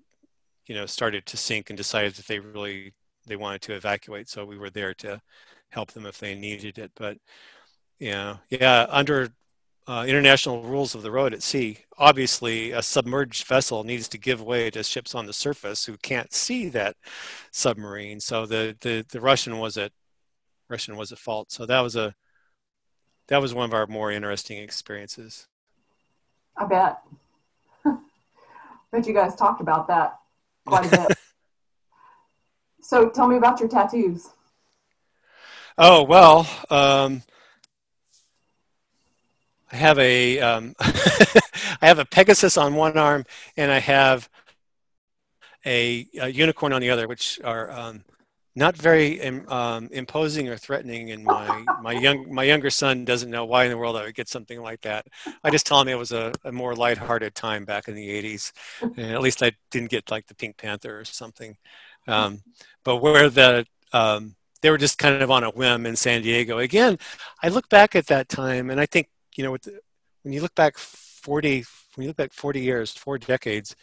you 0.66 0.74
know, 0.74 0.87
started 0.87 1.26
to 1.26 1.37
sink 1.37 1.70
and 1.70 1.76
decided 1.76 2.14
that 2.14 2.26
they 2.26 2.39
really 2.39 2.95
they 3.27 3.37
wanted 3.37 3.62
to 3.62 3.75
evacuate. 3.75 4.29
So 4.29 4.45
we 4.45 4.59
were 4.59 4.70
there 4.70 4.95
to 4.95 5.20
help 5.70 5.93
them 5.93 6.07
if 6.07 6.18
they 6.18 6.35
needed 6.35 6.79
it. 6.79 6.93
But 6.95 7.18
yeah, 7.99 8.39
yeah, 8.51 8.87
under 8.89 9.31
uh, 9.87 10.05
international 10.09 10.62
rules 10.62 10.95
of 10.95 11.03
the 11.03 11.11
road 11.11 11.35
at 11.35 11.43
sea, 11.43 11.79
obviously 11.99 12.70
a 12.70 12.83
submerged 12.83 13.47
vessel 13.47 13.85
needs 13.85 14.09
to 14.09 14.18
give 14.18 14.41
way 14.41 14.70
to 14.70 14.83
ships 14.83 15.14
on 15.14 15.27
the 15.27 15.33
surface 15.33 15.85
who 15.85 15.97
can't 15.99 16.33
see 16.33 16.68
that 16.70 16.97
submarine. 17.51 18.20
So 18.20 18.47
the 18.47 18.77
the, 18.81 19.05
the 19.11 19.20
Russian 19.20 19.59
was 19.59 19.77
at 19.77 19.93
Russian 20.68 20.97
was 20.97 21.12
at 21.12 21.18
fault. 21.18 21.53
So 21.53 21.66
that 21.66 21.81
was 21.81 21.97
a 21.97 22.14
that 23.29 23.41
was 23.41 23.55
one 23.55 23.64
of 23.64 23.75
our 23.75 23.87
more 23.87 24.11
interesting 24.11 24.59
experiences. 24.59 25.49
I 26.57 26.66
bet. 26.66 27.01
bet 28.93 29.07
you 29.07 29.14
guys 29.14 29.35
talked 29.35 29.61
about 29.61 29.89
that 29.89 30.18
quite 30.66 30.87
a 30.87 30.91
bit. 30.91 31.18
so 32.85 33.09
tell 33.09 33.26
me 33.26 33.37
about 33.37 33.61
your 33.61 33.68
tattoos. 33.68 34.28
Oh 35.78 36.05
well, 36.05 36.47
um, 36.70 37.22
I 39.72 39.76
have 39.76 39.99
a 39.99 40.39
um, 40.39 40.74
I 40.80 41.89
have 41.89 41.99
a 41.99 42.05
Pegasus 42.05 42.57
on 42.57 42.74
one 42.74 42.97
arm, 42.99 43.24
and 43.57 43.72
I 43.72 43.78
have 43.80 44.28
a, 45.64 46.07
a 46.20 46.28
unicorn 46.28 46.74
on 46.74 46.82
the 46.82 46.91
other, 46.91 47.09
which 47.09 47.41
are 47.43 47.70
um, 47.70 48.05
not 48.55 48.76
very 48.76 49.20
um, 49.49 49.89
imposing 49.91 50.49
or 50.49 50.57
threatening. 50.57 51.11
And 51.11 51.26
my 51.26 51.70
my 51.76 51.93
young 51.93 52.32
my 52.32 52.45
younger 52.45 52.70
son 52.70 53.05
doesn't 53.07 53.30
know 53.30 53.47
why 53.47 53.64
in 53.64 53.70
the 53.70 53.78
world 53.78 53.97
I 53.97 54.05
would 54.05 54.14
get 54.14 54.28
something 54.28 54.61
like 54.61 54.82
that. 54.82 55.07
I 55.43 55.51
just 55.51 55.66
tell 55.66 55.80
him 55.80 55.89
it 55.89 55.99
was 55.99 56.12
a, 56.12 56.32
a 56.45 56.53
more 56.53 56.74
lighthearted 56.74 57.35
time 57.35 57.64
back 57.64 57.89
in 57.89 57.95
the 57.95 58.11
'80s, 58.11 58.53
and 58.97 59.11
at 59.11 59.22
least 59.22 59.43
I 59.43 59.53
didn't 59.70 59.91
get 59.91 60.11
like 60.11 60.26
the 60.26 60.35
Pink 60.35 60.59
Panther 60.59 61.01
or 61.01 61.05
something. 61.05 61.57
Um, 62.07 62.42
but 62.84 62.96
where 62.96 63.30
the 63.30 63.66
um, 63.92 64.36
they 64.62 64.70
were 64.70 64.78
just 64.78 64.98
kind 64.98 65.22
of 65.22 65.30
on 65.30 65.44
a 65.44 65.50
whim 65.50 65.86
in 65.86 65.96
San 65.96 66.22
Diego. 66.22 66.59
Again, 66.59 66.98
I 67.42 67.48
look 67.48 67.68
back 67.68 67.94
at 67.94 68.07
that 68.07 68.28
time, 68.28 68.70
and 68.70 68.80
I 68.80 68.86
think 68.86 69.09
you 69.36 69.44
know 69.44 69.57
the, 69.57 69.80
when 70.22 70.32
you 70.32 70.40
look 70.40 70.55
back 70.55 70.78
40 70.78 71.64
when 71.94 72.05
you 72.05 72.09
look 72.09 72.16
back 72.16 72.32
40 72.32 72.61
years, 72.61 72.92
four 72.92 73.18
decades, 73.18 73.76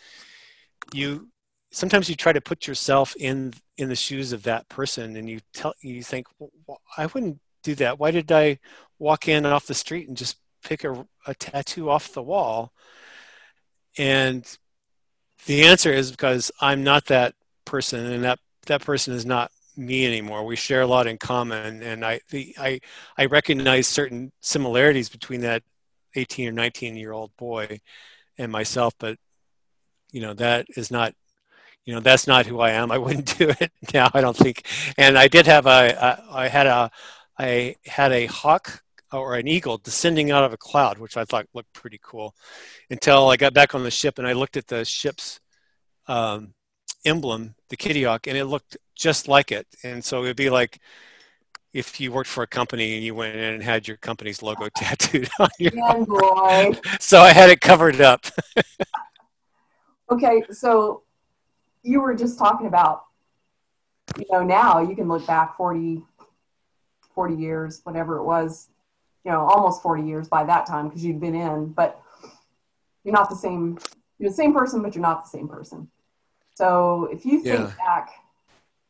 you 0.94 1.30
sometimes 1.72 2.10
you 2.10 2.16
try 2.16 2.34
to 2.34 2.42
put 2.42 2.68
yourself 2.68 3.16
in 3.16 3.54
in 3.78 3.90
the 3.90 3.96
shoes 3.96 4.34
of 4.34 4.44
that 4.44 4.68
person 4.70 5.16
and 5.16 5.30
you 5.30 5.40
tell 5.54 5.74
you 5.82 6.04
think 6.04 6.28
well, 6.40 6.82
i 6.98 7.06
wouldn't 7.08 7.40
do 7.64 7.74
that 7.76 8.00
why 8.00 8.12
did 8.12 8.32
i 8.32 8.60
walk 9.00 9.28
in 9.28 9.46
off 9.46 9.68
the 9.68 9.74
street 9.74 10.08
and 10.08 10.18
just 10.18 10.38
pick 10.64 10.84
a, 10.84 11.08
a 11.26 11.34
tattoo 11.36 11.90
off 11.90 12.14
the 12.14 12.22
wall 12.22 12.74
and 13.98 14.58
the 15.46 15.64
answer 15.64 15.92
is 15.92 16.12
because 16.12 16.52
i'm 16.60 16.84
not 16.84 17.06
that 17.06 17.34
person 17.66 18.06
and 18.06 18.24
that 18.24 18.40
that 18.68 18.82
person 18.82 19.14
is 19.14 19.26
not 19.26 19.52
me 19.78 20.06
anymore 20.06 20.44
we 20.46 20.56
share 20.56 20.82
a 20.82 20.88
lot 20.88 21.08
in 21.08 21.18
common 21.18 21.82
and 21.82 22.06
i 22.06 22.20
the 22.30 22.54
i 22.60 22.80
i 23.18 23.26
recognize 23.26 23.88
certain 23.88 24.32
similarities 24.42 25.10
between 25.10 25.42
that 25.42 25.64
18 26.16 26.50
or 26.50 26.52
19 26.52 26.96
year 26.96 27.14
old 27.14 27.36
boy 27.38 27.80
and 28.38 28.52
myself 28.52 28.94
but 29.00 29.18
you 30.12 30.22
know 30.22 30.34
that 30.34 30.66
is 30.76 30.92
not 30.92 31.14
you 31.86 31.94
know 31.94 32.00
that's 32.00 32.28
not 32.28 32.46
who 32.46 32.60
I 32.60 32.72
am. 32.72 32.92
I 32.92 32.98
wouldn't 32.98 33.38
do 33.38 33.50
it 33.50 33.72
now. 33.94 34.10
I 34.14 34.22
don't 34.22 34.38
think. 34.38 34.66
And 34.98 35.18
I 35.18 35.28
did 35.28 35.48
have 35.48 35.66
a, 35.66 36.22
I 36.32 36.48
had 36.48 36.68
a 36.68 36.92
I 37.38 37.76
had 37.86 38.12
a 38.12 38.28
hawk 38.28 38.84
or 39.12 39.36
an 39.36 39.48
eagle 39.48 39.78
descending 39.78 40.32
out 40.32 40.44
of 40.44 40.54
a 40.54 40.58
cloud, 40.58 40.98
which 40.98 41.18
I 41.18 41.26
thought 41.26 41.48
looked 41.54 41.74
pretty 41.74 42.00
cool. 42.02 42.36
Until 42.90 43.30
I 43.30 43.38
got 43.38 43.54
back 43.54 43.76
on 43.76 43.84
the 43.84 43.92
ship 43.92 44.20
and 44.20 44.28
I 44.28 44.34
looked 44.34 44.58
at 44.58 44.68
the 44.68 44.86
ship's 44.86 45.40
um, 46.08 46.54
emblem, 47.06 47.56
the 47.70 47.78
Kitty 47.78 48.04
Hawk, 48.04 48.28
and 48.28 48.38
it 48.38 48.46
looked 48.46 48.78
just 48.96 49.28
like 49.28 49.52
it. 49.52 49.68
And 49.84 50.04
so 50.04 50.24
it'd 50.24 50.38
be 50.38 50.50
like 50.50 50.80
if 51.74 52.02
you 52.02 52.12
worked 52.12 52.30
for 52.30 52.44
a 52.44 52.48
company 52.48 52.96
and 52.96 53.04
you 53.04 53.16
went 53.16 53.36
in 53.36 53.54
and 53.54 53.64
had 53.64 53.88
your 53.88 53.98
company's 53.98 54.42
logo 54.42 54.70
tattooed 54.76 55.30
on 55.40 55.50
your 55.60 55.74
yeah, 55.74 56.04
boy. 56.06 56.80
so 57.00 57.22
I 57.22 57.32
had 57.32 57.50
it 57.50 57.62
covered 57.62 58.02
up. 58.02 58.26
okay, 60.12 60.44
so 60.52 61.04
you 61.84 62.02
were 62.02 62.14
just 62.14 62.38
talking 62.38 62.68
about, 62.68 63.06
you 64.18 64.26
know, 64.32 64.44
now 64.44 64.80
you 64.80 64.96
can 64.96 65.08
look 65.08 65.26
back 65.26 65.56
40, 65.58 66.04
40 67.16 67.36
years, 67.36 67.82
whatever 67.84 68.18
it 68.18 68.24
was, 68.24 68.70
you 69.24 69.32
know, 69.32 69.42
almost 69.42 69.82
40 69.82 70.04
years 70.04 70.28
by 70.28 70.44
that 70.44 70.66
time 70.66 70.90
because 70.90 71.04
you'd 71.04 71.20
been 71.20 71.36
in, 71.36 71.68
but 71.68 72.02
you're 73.04 73.14
not 73.14 73.30
the 73.30 73.36
same, 73.36 73.80
you're 74.20 74.30
the 74.30 74.36
same 74.36 74.54
person, 74.54 74.82
but 74.82 74.94
you're 74.94 75.02
not 75.02 75.24
the 75.24 75.30
same 75.30 75.48
person. 75.48 75.90
So 76.56 77.10
if 77.12 77.26
you 77.26 77.42
think 77.42 77.60
yeah. 77.60 77.74
back 77.78 78.10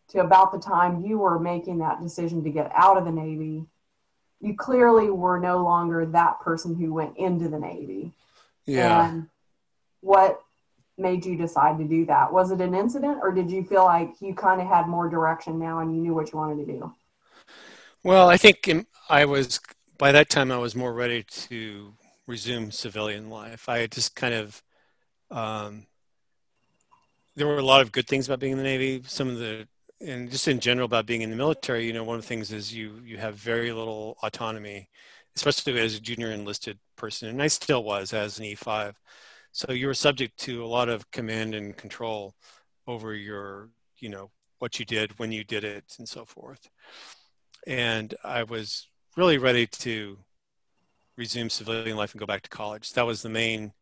to 0.09 0.19
about 0.19 0.51
the 0.51 0.59
time 0.59 1.05
you 1.05 1.17
were 1.19 1.39
making 1.39 1.79
that 1.79 2.01
decision 2.01 2.43
to 2.43 2.49
get 2.49 2.71
out 2.75 2.97
of 2.97 3.05
the 3.05 3.11
Navy, 3.11 3.65
you 4.41 4.55
clearly 4.55 5.09
were 5.09 5.39
no 5.39 5.63
longer 5.63 6.05
that 6.05 6.39
person 6.41 6.75
who 6.75 6.93
went 6.93 7.17
into 7.17 7.47
the 7.47 7.59
Navy. 7.59 8.11
Yeah. 8.65 9.09
And 9.09 9.27
what 10.01 10.41
made 10.97 11.25
you 11.25 11.37
decide 11.37 11.77
to 11.77 11.83
do 11.83 12.05
that? 12.05 12.31
Was 12.31 12.51
it 12.51 12.61
an 12.61 12.75
incident 12.75 13.19
or 13.21 13.31
did 13.31 13.49
you 13.49 13.63
feel 13.63 13.85
like 13.85 14.13
you 14.19 14.33
kind 14.33 14.61
of 14.61 14.67
had 14.67 14.87
more 14.87 15.09
direction 15.09 15.59
now 15.59 15.79
and 15.79 15.95
you 15.95 16.01
knew 16.01 16.13
what 16.13 16.31
you 16.31 16.37
wanted 16.37 16.65
to 16.65 16.71
do? 16.71 16.93
Well, 18.03 18.29
I 18.29 18.37
think 18.37 18.69
I 19.09 19.25
was, 19.25 19.59
by 19.97 20.11
that 20.11 20.29
time, 20.29 20.51
I 20.51 20.57
was 20.57 20.75
more 20.75 20.93
ready 20.93 21.23
to 21.23 21.93
resume 22.25 22.71
civilian 22.71 23.29
life. 23.29 23.69
I 23.69 23.85
just 23.87 24.15
kind 24.15 24.33
of, 24.33 24.63
um, 25.29 25.85
there 27.35 27.47
were 27.47 27.57
a 27.57 27.63
lot 27.63 27.81
of 27.81 27.91
good 27.91 28.07
things 28.07 28.27
about 28.27 28.39
being 28.39 28.53
in 28.53 28.57
the 28.57 28.63
Navy. 28.63 29.01
Some 29.05 29.29
of 29.29 29.37
the, 29.37 29.67
and 29.99 30.29
just 30.31 30.47
in 30.47 30.59
general 30.59 30.85
about 30.85 31.05
being 31.05 31.21
in 31.21 31.29
the 31.29 31.35
military, 31.35 31.85
you 31.85 31.93
know, 31.93 32.03
one 32.03 32.17
of 32.17 32.21
the 32.21 32.27
things 32.27 32.51
is 32.51 32.73
you, 32.73 33.01
you 33.05 33.17
have 33.17 33.35
very 33.35 33.71
little 33.71 34.17
autonomy, 34.23 34.89
especially 35.35 35.79
as 35.79 35.95
a 35.95 36.01
junior 36.01 36.31
enlisted 36.31 36.79
person. 36.95 37.29
And 37.29 37.41
I 37.41 37.47
still 37.47 37.83
was 37.83 38.13
as 38.13 38.39
an 38.39 38.45
E5. 38.45 38.93
So 39.51 39.71
you 39.71 39.87
were 39.87 39.93
subject 39.93 40.37
to 40.39 40.63
a 40.63 40.67
lot 40.67 40.89
of 40.89 41.09
command 41.11 41.55
and 41.55 41.75
control 41.75 42.35
over 42.87 43.13
your, 43.13 43.69
you 43.99 44.09
know, 44.09 44.31
what 44.59 44.79
you 44.79 44.85
did, 44.85 45.17
when 45.19 45.31
you 45.31 45.43
did 45.43 45.63
it, 45.63 45.95
and 45.97 46.07
so 46.07 46.25
forth. 46.25 46.69
And 47.67 48.13
I 48.23 48.43
was 48.43 48.87
really 49.17 49.37
ready 49.37 49.67
to 49.67 50.19
resume 51.17 51.49
civilian 51.49 51.97
life 51.97 52.13
and 52.13 52.19
go 52.19 52.25
back 52.25 52.43
to 52.43 52.49
college. 52.49 52.93
That 52.93 53.05
was 53.05 53.21
the 53.21 53.29
main, 53.29 53.73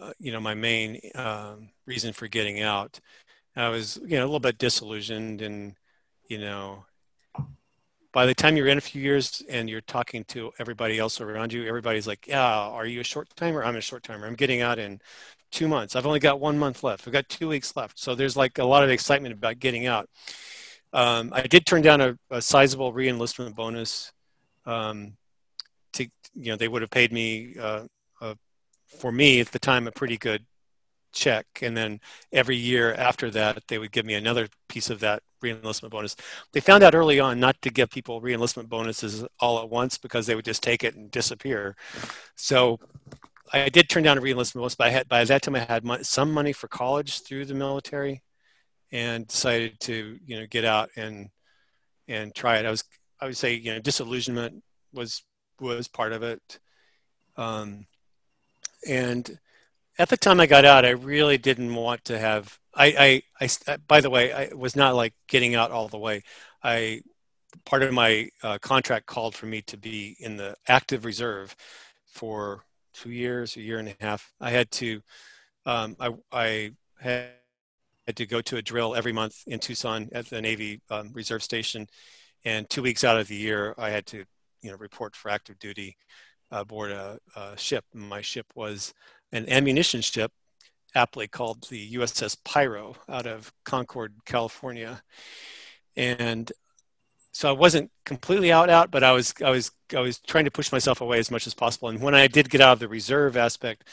uh, 0.00 0.12
you 0.18 0.32
know, 0.32 0.40
my 0.40 0.54
main 0.54 1.00
um, 1.14 1.70
reason 1.86 2.12
for 2.12 2.28
getting 2.28 2.60
out. 2.60 3.00
I 3.56 3.68
was, 3.68 3.98
you 4.02 4.16
know, 4.16 4.24
a 4.24 4.26
little 4.26 4.40
bit 4.40 4.58
disillusioned 4.58 5.42
and, 5.42 5.74
you 6.28 6.38
know, 6.38 6.84
by 8.12 8.26
the 8.26 8.34
time 8.34 8.56
you're 8.56 8.66
in 8.66 8.78
a 8.78 8.80
few 8.80 9.00
years 9.00 9.42
and 9.48 9.68
you're 9.68 9.80
talking 9.82 10.24
to 10.24 10.50
everybody 10.58 10.98
else 10.98 11.20
around 11.20 11.52
you, 11.52 11.66
everybody's 11.66 12.06
like, 12.06 12.26
yeah, 12.26 12.44
are 12.44 12.86
you 12.86 13.00
a 13.00 13.04
short 13.04 13.28
timer? 13.36 13.64
I'm 13.64 13.76
a 13.76 13.80
short 13.80 14.02
timer. 14.02 14.26
I'm 14.26 14.34
getting 14.34 14.62
out 14.62 14.78
in 14.78 15.00
two 15.52 15.68
months. 15.68 15.94
I've 15.94 16.06
only 16.06 16.18
got 16.18 16.40
one 16.40 16.58
month 16.58 16.82
left. 16.82 17.06
I've 17.06 17.12
got 17.12 17.28
two 17.28 17.48
weeks 17.48 17.76
left. 17.76 17.98
So 17.98 18.14
there's 18.14 18.36
like 18.36 18.58
a 18.58 18.64
lot 18.64 18.82
of 18.82 18.90
excitement 18.90 19.34
about 19.34 19.58
getting 19.58 19.86
out. 19.86 20.08
Um, 20.92 21.30
I 21.32 21.42
did 21.42 21.66
turn 21.66 21.82
down 21.82 22.00
a, 22.00 22.18
a 22.30 22.42
sizable 22.42 22.92
reenlistment 22.92 23.54
bonus. 23.54 24.12
Um, 24.66 25.16
to 25.92 26.04
you 26.34 26.52
know, 26.52 26.56
they 26.56 26.68
would 26.68 26.82
have 26.82 26.90
paid 26.90 27.12
me 27.12 27.56
uh, 27.58 27.62
uh, 27.62 27.86
for 28.98 29.12
me 29.12 29.40
at 29.40 29.48
the 29.48 29.58
time 29.58 29.86
a 29.86 29.92
pretty 29.92 30.18
good 30.18 30.46
check, 31.12 31.46
and 31.62 31.76
then 31.76 32.00
every 32.32 32.56
year 32.56 32.92
after 32.94 33.30
that, 33.30 33.62
they 33.68 33.78
would 33.78 33.92
give 33.92 34.06
me 34.06 34.14
another 34.14 34.48
piece 34.68 34.90
of 34.90 35.00
that 35.00 35.22
reenlistment 35.42 35.90
bonus. 35.90 36.16
They 36.52 36.60
found 36.60 36.82
out 36.82 36.94
early 36.94 37.18
on 37.18 37.40
not 37.40 37.60
to 37.62 37.70
give 37.70 37.90
people 37.90 38.20
reenlistment 38.20 38.68
bonuses 38.68 39.24
all 39.40 39.58
at 39.60 39.70
once 39.70 39.98
because 39.98 40.26
they 40.26 40.34
would 40.34 40.44
just 40.44 40.62
take 40.62 40.84
it 40.84 40.94
and 40.94 41.10
disappear. 41.10 41.76
So 42.36 42.78
I 43.52 43.68
did 43.68 43.88
turn 43.88 44.02
down 44.02 44.18
a 44.18 44.20
reenlistment 44.20 44.54
bonus, 44.60 44.74
but 44.74 44.86
I 44.86 44.90
had, 44.90 45.08
by 45.08 45.24
that 45.24 45.42
time 45.42 45.56
I 45.56 45.60
had 45.60 46.06
some 46.06 46.32
money 46.32 46.52
for 46.52 46.68
college 46.68 47.22
through 47.22 47.46
the 47.46 47.54
military, 47.54 48.22
and 48.92 49.26
decided 49.26 49.78
to 49.80 50.18
you 50.26 50.38
know 50.38 50.46
get 50.46 50.64
out 50.64 50.90
and 50.96 51.30
and 52.08 52.34
try 52.34 52.58
it. 52.58 52.66
I 52.66 52.70
was 52.70 52.84
I 53.20 53.26
would 53.26 53.36
say 53.36 53.54
you 53.54 53.72
know 53.72 53.80
disillusionment 53.80 54.62
was 54.92 55.22
was 55.60 55.88
part 55.88 56.12
of 56.12 56.22
it, 56.22 56.58
um, 57.36 57.86
and 58.86 59.38
at 59.98 60.08
the 60.08 60.16
time 60.16 60.40
I 60.40 60.46
got 60.46 60.64
out, 60.64 60.84
I 60.84 60.90
really 60.90 61.38
didn't 61.38 61.74
want 61.74 62.04
to 62.06 62.18
have. 62.18 62.58
I, 62.74 63.22
I, 63.40 63.48
I 63.68 63.76
by 63.86 64.00
the 64.00 64.10
way, 64.10 64.32
I 64.32 64.54
was 64.54 64.76
not 64.76 64.94
like 64.94 65.14
getting 65.28 65.54
out 65.54 65.70
all 65.70 65.88
the 65.88 65.98
way. 65.98 66.22
I 66.62 67.02
part 67.64 67.82
of 67.82 67.92
my 67.92 68.28
uh, 68.42 68.58
contract 68.58 69.06
called 69.06 69.34
for 69.34 69.46
me 69.46 69.60
to 69.62 69.76
be 69.76 70.16
in 70.20 70.36
the 70.36 70.54
active 70.68 71.04
reserve 71.04 71.54
for 72.06 72.64
two 72.94 73.10
years, 73.10 73.56
a 73.56 73.60
year 73.60 73.78
and 73.78 73.88
a 73.88 73.96
half. 74.00 74.32
I 74.40 74.50
had 74.50 74.70
to, 74.72 75.00
um, 75.66 75.96
I, 76.00 76.14
I 76.32 76.70
had, 77.00 77.30
had 78.06 78.16
to 78.16 78.26
go 78.26 78.40
to 78.40 78.56
a 78.56 78.62
drill 78.62 78.94
every 78.94 79.12
month 79.12 79.42
in 79.46 79.58
Tucson 79.58 80.08
at 80.12 80.26
the 80.26 80.40
Navy 80.40 80.80
um, 80.90 81.10
Reserve 81.12 81.42
Station, 81.42 81.88
and 82.44 82.68
two 82.70 82.82
weeks 82.82 83.04
out 83.04 83.18
of 83.18 83.28
the 83.28 83.36
year, 83.36 83.74
I 83.76 83.90
had 83.90 84.06
to, 84.06 84.24
you 84.62 84.70
know, 84.70 84.76
report 84.76 85.14
for 85.14 85.30
active 85.30 85.58
duty 85.58 85.96
aboard 86.50 86.90
a, 86.90 87.18
a 87.36 87.56
ship. 87.56 87.84
My 87.94 88.20
ship 88.20 88.46
was 88.54 88.94
an 89.32 89.48
ammunition 89.48 90.00
ship, 90.00 90.32
aptly 90.94 91.28
called 91.28 91.68
the 91.68 91.92
USS 91.94 92.36
Pyro, 92.44 92.96
out 93.08 93.26
of 93.26 93.52
Concord, 93.64 94.14
California, 94.24 95.02
and 95.96 96.50
so 97.32 97.48
I 97.48 97.52
wasn't 97.52 97.90
completely 98.04 98.50
out 98.52 98.70
out, 98.70 98.90
but 98.90 99.04
I 99.04 99.12
was 99.12 99.34
I 99.44 99.50
was 99.50 99.70
I 99.94 100.00
was 100.00 100.18
trying 100.18 100.44
to 100.46 100.50
push 100.50 100.72
myself 100.72 101.00
away 101.00 101.18
as 101.18 101.30
much 101.30 101.46
as 101.46 101.54
possible. 101.54 101.88
And 101.88 102.00
when 102.00 102.14
I 102.14 102.26
did 102.26 102.50
get 102.50 102.60
out 102.60 102.72
of 102.72 102.80
the 102.80 102.88
reserve 102.88 103.36
aspect, 103.36 103.88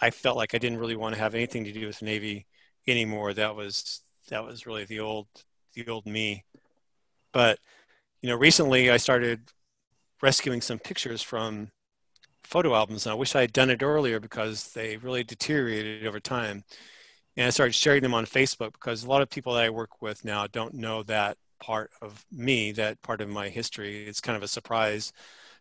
I 0.00 0.10
felt 0.10 0.36
like 0.36 0.54
I 0.54 0.58
didn't 0.58 0.78
really 0.78 0.96
want 0.96 1.14
to 1.14 1.20
have 1.20 1.34
anything 1.34 1.64
to 1.64 1.72
do 1.72 1.86
with 1.86 2.02
Navy 2.02 2.46
anymore. 2.86 3.32
That 3.34 3.56
was 3.56 4.02
that 4.28 4.44
was 4.44 4.66
really 4.66 4.84
the 4.84 5.00
old 5.00 5.28
the 5.74 5.88
old 5.88 6.06
me. 6.06 6.44
But 7.32 7.58
you 8.20 8.28
know, 8.28 8.36
recently 8.36 8.90
I 8.90 8.96
started 8.98 9.50
rescuing 10.22 10.60
some 10.60 10.78
pictures 10.78 11.22
from 11.22 11.70
photo 12.44 12.74
albums. 12.74 13.06
And 13.06 13.12
I 13.12 13.16
wish 13.16 13.34
I 13.34 13.42
had 13.42 13.52
done 13.52 13.70
it 13.70 13.82
earlier 13.82 14.20
because 14.20 14.72
they 14.72 14.96
really 14.96 15.24
deteriorated 15.24 16.06
over 16.06 16.20
time. 16.20 16.64
And 17.36 17.46
I 17.46 17.50
started 17.50 17.74
sharing 17.74 18.02
them 18.02 18.14
on 18.14 18.26
Facebook 18.26 18.74
because 18.74 19.04
a 19.04 19.08
lot 19.08 19.22
of 19.22 19.30
people 19.30 19.54
that 19.54 19.64
I 19.64 19.70
work 19.70 20.00
with 20.00 20.24
now 20.24 20.46
don't 20.46 20.74
know 20.74 21.02
that 21.04 21.36
part 21.60 21.90
of 22.02 22.24
me, 22.30 22.72
that 22.72 23.02
part 23.02 23.20
of 23.20 23.28
my 23.28 23.48
history. 23.48 24.06
It's 24.06 24.20
kind 24.20 24.36
of 24.36 24.42
a 24.42 24.48
surprise 24.48 25.12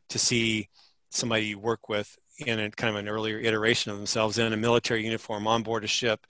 to 0.09 0.19
see 0.19 0.69
somebody 1.09 1.45
you 1.45 1.59
work 1.59 1.89
with 1.89 2.17
in 2.39 2.59
a 2.59 2.69
kind 2.71 2.95
of 2.95 2.99
an 2.99 3.07
earlier 3.07 3.37
iteration 3.37 3.91
of 3.91 3.97
themselves 3.97 4.37
in 4.37 4.51
a 4.51 4.57
military 4.57 5.03
uniform 5.05 5.47
on 5.47 5.63
board 5.63 5.83
a 5.83 5.87
ship, 5.87 6.25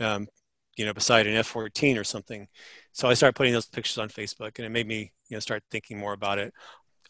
um, 0.00 0.26
you 0.76 0.84
know, 0.84 0.92
beside 0.92 1.26
an 1.26 1.34
F-14 1.34 1.98
or 1.98 2.04
something. 2.04 2.46
So 2.92 3.08
I 3.08 3.14
started 3.14 3.36
putting 3.36 3.52
those 3.52 3.66
pictures 3.68 3.98
on 3.98 4.08
Facebook, 4.08 4.58
and 4.58 4.66
it 4.66 4.70
made 4.70 4.86
me, 4.86 5.12
you 5.28 5.36
know, 5.36 5.40
start 5.40 5.62
thinking 5.70 5.98
more 5.98 6.12
about 6.12 6.38
it. 6.38 6.52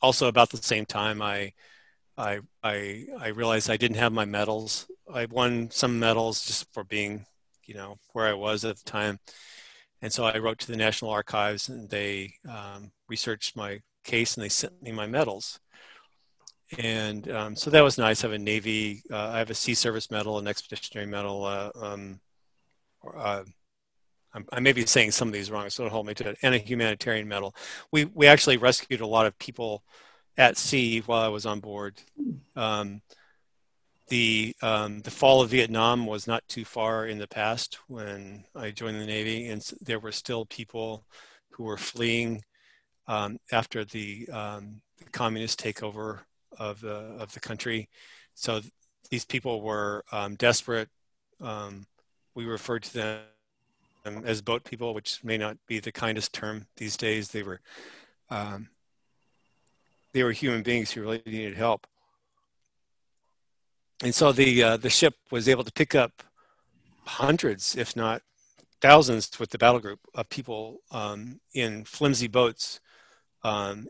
Also, 0.03 0.29
about 0.29 0.51
the 0.51 0.59
same 0.59 0.85
time, 0.85 1.23
I, 1.23 1.53
I, 2.17 2.41
I, 2.63 3.07
I 3.19 3.29
realized 3.29 3.71
I 3.71 3.77
didn't 3.77 3.99
have 3.99 4.13
my 4.13 4.25
medals. 4.25 4.87
I 5.13 5.27
won 5.27 5.71
some 5.71 5.99
medals 5.99 6.45
just 6.47 6.73
for 6.73 6.85
being, 6.85 7.27
you 7.65 7.75
know, 7.75 7.99
where 8.13 8.27
I 8.27 8.33
was 8.33 8.65
at 8.65 8.77
the 8.77 8.85
time 8.85 9.19
and 10.03 10.13
so 10.13 10.25
I 10.25 10.39
wrote 10.39 10.59
to 10.61 10.67
the 10.67 10.77
National 10.77 11.11
Archives 11.11 11.69
and 11.69 11.89
they 11.89 12.35
um, 12.49 12.93
researched 13.09 13.57
my 13.57 13.81
case 14.05 14.37
and 14.37 14.45
they 14.45 14.49
sent 14.49 14.83
me 14.83 14.93
my 14.93 15.07
medals. 15.07 15.59
And 16.79 17.31
um, 17.31 17.57
so 17.57 17.71
that 17.71 17.85
was 17.85 17.97
nice. 17.97 18.23
I 18.23 18.29
have 18.29 18.35
a 18.35 18.39
Navy, 18.39 19.03
uh, 19.11 19.31
I 19.31 19.39
have 19.39 19.51
a 19.51 19.55
Sea 19.55 19.75
Service 19.75 20.11
medal, 20.11 20.39
an 20.39 20.49
Expeditionary 20.49 21.07
medal. 21.07 21.45
Uh, 21.45 21.71
um, 21.81 22.21
uh, 23.17 23.45
I 24.53 24.61
may 24.61 24.73
be 24.73 24.85
saying 24.85 25.13
some 25.13 25.29
of 25.29 25.35
these 25.35 25.51
wrong, 25.51 25.71
so 25.71 25.85
don't 25.85 25.93
hold 25.93 26.07
me 26.07 26.15
to 26.15 26.29
it, 26.31 26.39
and 26.43 26.55
a 26.55 26.59
humanitarian 26.59 27.27
medal. 27.27 27.55
We, 27.91 28.05
we 28.05 28.27
actually 28.27 28.59
rescued 28.59 29.01
a 29.01 29.07
lot 29.07 29.25
of 29.25 29.39
people 29.39 29.83
at 30.37 30.57
sea 30.57 31.01
while 31.01 31.23
I 31.23 31.29
was 31.29 31.47
on 31.47 31.61
board. 31.61 31.95
Um, 32.55 33.03
the 34.09 34.55
um, 34.63 35.01
the 35.01 35.11
fall 35.11 35.43
of 35.43 35.51
Vietnam 35.51 36.07
was 36.07 36.27
not 36.27 36.47
too 36.49 36.65
far 36.65 37.07
in 37.07 37.19
the 37.19 37.27
past 37.27 37.79
when 37.89 38.45
I 38.55 38.71
joined 38.71 39.01
the 39.01 39.07
Navy, 39.07 39.49
and 39.49 39.61
there 39.81 39.99
were 39.99 40.13
still 40.13 40.47
people 40.47 41.05
who 41.51 41.65
were 41.65 41.77
fleeing 41.77 42.43
um, 43.09 43.39
after 43.51 43.85
the, 43.85 44.29
um, 44.29 44.81
the, 44.99 45.11
communist 45.11 45.61
takeover 45.61 46.21
of 46.59 46.81
the 46.81 47.17
of 47.19 47.33
the 47.33 47.41
country. 47.41 47.89
So 48.35 48.61
th- 48.61 48.73
these 49.11 49.25
people 49.25 49.61
were 49.61 50.05
um, 50.13 50.35
desperate. 50.37 50.89
Um, 51.41 51.87
we 52.35 52.45
referred 52.45 52.85
to 52.85 52.95
them 52.95 54.23
as 54.25 54.41
boat 54.41 54.65
people, 54.65 54.95
which 54.95 55.25
may 55.25 55.39
not 55.39 55.57
be 55.67 55.81
the 55.81 55.93
kindest 55.93 56.33
term 56.33 56.67
these 56.77 56.97
days. 56.97 57.31
They 57.31 57.43
were 57.43 57.61
um, 58.31 58.69
they 60.17 60.25
were 60.25 60.33
human 60.33 60.63
beings 60.63 60.91
who 60.91 61.03
really 61.03 61.23
needed 61.27 61.55
help 61.55 61.87
and 64.03 64.15
so 64.15 64.33
the 64.33 64.63
uh, 64.63 64.77
the 64.77 64.91
ship 64.91 65.15
was 65.31 65.49
able 65.49 65.65
to 65.65 65.73
pick 65.73 65.95
up 65.95 66.23
hundreds, 67.05 67.77
if 67.77 67.97
not 67.97 68.23
thousands, 68.81 69.39
with 69.39 69.51
the 69.51 69.59
battle 69.59 69.81
group 69.81 70.01
of 70.15 70.29
people 70.29 70.81
um, 70.91 71.41
in 71.55 71.85
flimsy 71.85 72.29
boats 72.29 72.81
um, 73.43 73.87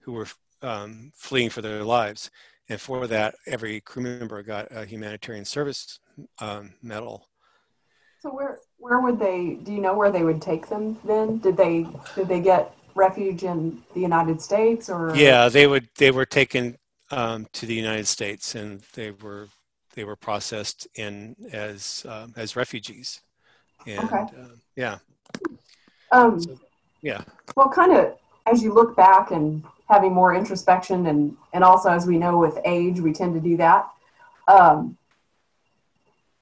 who 0.00 0.12
were 0.12 0.26
um, 0.62 1.12
fleeing 1.14 1.50
for 1.50 1.60
their 1.60 1.84
lives. 1.84 2.30
And 2.68 2.80
for 2.80 3.06
that, 3.08 3.34
every 3.46 3.80
crew 3.80 4.02
member 4.02 4.42
got 4.42 4.68
a 4.70 4.86
humanitarian 4.86 5.44
service 5.44 5.98
um, 6.38 6.74
medal. 6.82 7.28
So 8.20 8.30
where 8.30 8.60
where 8.78 9.00
would 9.00 9.18
they? 9.18 9.58
Do 9.62 9.72
you 9.72 9.80
know 9.80 9.94
where 9.94 10.10
they 10.10 10.22
would 10.22 10.40
take 10.40 10.68
them? 10.68 10.98
Then 11.04 11.38
did 11.38 11.56
they 11.56 11.86
did 12.14 12.28
they 12.28 12.40
get 12.40 12.74
refuge 12.94 13.44
in 13.44 13.82
the 13.94 14.00
United 14.00 14.40
States 14.40 14.88
or? 14.88 15.14
Yeah, 15.14 15.48
they 15.48 15.66
would. 15.66 15.88
They 15.96 16.10
were 16.10 16.26
taken 16.26 16.76
um, 17.10 17.46
to 17.52 17.66
the 17.66 17.74
United 17.74 18.06
States, 18.06 18.54
and 18.54 18.80
they 18.94 19.10
were 19.10 19.48
they 19.94 20.04
were 20.04 20.16
processed 20.16 20.86
in 20.94 21.36
as 21.52 22.04
um, 22.08 22.32
as 22.36 22.56
refugees. 22.56 23.20
And 23.86 24.00
okay. 24.00 24.16
uh, 24.16 24.56
yeah. 24.76 24.98
Um, 26.12 26.40
so, 26.40 26.58
yeah. 27.02 27.22
Well, 27.56 27.68
kind 27.68 27.92
of 27.92 28.16
as 28.46 28.62
you 28.62 28.72
look 28.72 28.96
back 28.96 29.30
and 29.30 29.64
having 29.88 30.12
more 30.12 30.34
introspection, 30.34 31.06
and 31.06 31.36
and 31.52 31.64
also 31.64 31.90
as 31.90 32.06
we 32.06 32.18
know 32.18 32.38
with 32.38 32.58
age, 32.64 33.00
we 33.00 33.12
tend 33.12 33.34
to 33.34 33.40
do 33.40 33.56
that. 33.56 33.88
Um, 34.48 34.96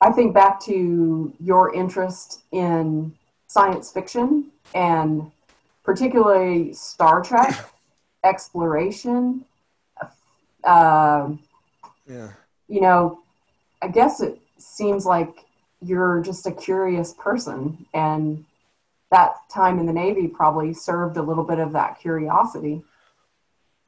I 0.00 0.12
think 0.12 0.32
back 0.32 0.60
to 0.60 1.32
your 1.40 1.74
interest 1.74 2.42
in 2.52 3.14
science 3.48 3.90
fiction 3.90 4.50
and 4.74 5.30
particularly 5.88 6.74
Star 6.74 7.22
Trek 7.22 7.70
exploration 8.22 9.42
uh, 10.62 11.30
yeah. 12.06 12.28
you 12.68 12.82
know, 12.82 13.20
I 13.80 13.88
guess 13.88 14.20
it 14.20 14.38
seems 14.58 15.06
like 15.06 15.46
you're 15.80 16.20
just 16.20 16.46
a 16.46 16.52
curious 16.52 17.14
person, 17.14 17.86
and 17.94 18.44
that 19.10 19.36
time 19.50 19.78
in 19.78 19.86
the 19.86 19.92
Navy 19.94 20.28
probably 20.28 20.74
served 20.74 21.16
a 21.16 21.22
little 21.22 21.44
bit 21.44 21.58
of 21.58 21.72
that 21.72 21.98
curiosity. 21.98 22.82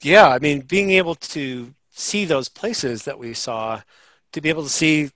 Yeah, 0.00 0.28
I 0.28 0.38
mean, 0.38 0.62
being 0.62 0.92
able 0.92 1.16
to 1.16 1.74
see 1.90 2.24
those 2.24 2.48
places 2.48 3.02
that 3.02 3.18
we 3.18 3.34
saw, 3.34 3.82
to 4.32 4.40
be 4.40 4.48
able 4.48 4.62
to 4.62 4.70
see 4.70 5.10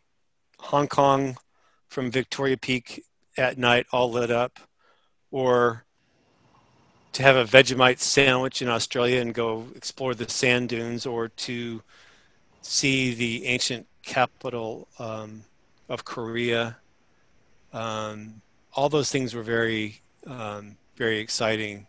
Hong 0.58 0.88
Kong 0.88 1.38
from 1.88 2.10
Victoria 2.10 2.58
Peak 2.58 3.02
at 3.38 3.56
night 3.56 3.86
all 3.90 4.10
lit 4.10 4.30
up, 4.30 4.60
or 5.30 5.86
to 7.14 7.22
have 7.22 7.36
a 7.36 7.44
Vegemite 7.44 8.00
sandwich 8.00 8.60
in 8.60 8.68
Australia 8.68 9.20
and 9.20 9.32
go 9.32 9.68
explore 9.76 10.14
the 10.14 10.28
sand 10.28 10.68
dunes, 10.68 11.06
or 11.06 11.28
to 11.28 11.80
see 12.60 13.14
the 13.14 13.46
ancient 13.46 13.86
capital 14.02 14.88
um, 14.98 15.44
of 15.88 16.04
Korea. 16.04 16.76
Um, 17.72 18.42
all 18.74 18.88
those 18.88 19.10
things 19.10 19.32
were 19.32 19.44
very, 19.44 20.00
um, 20.26 20.76
very 20.96 21.20
exciting, 21.20 21.86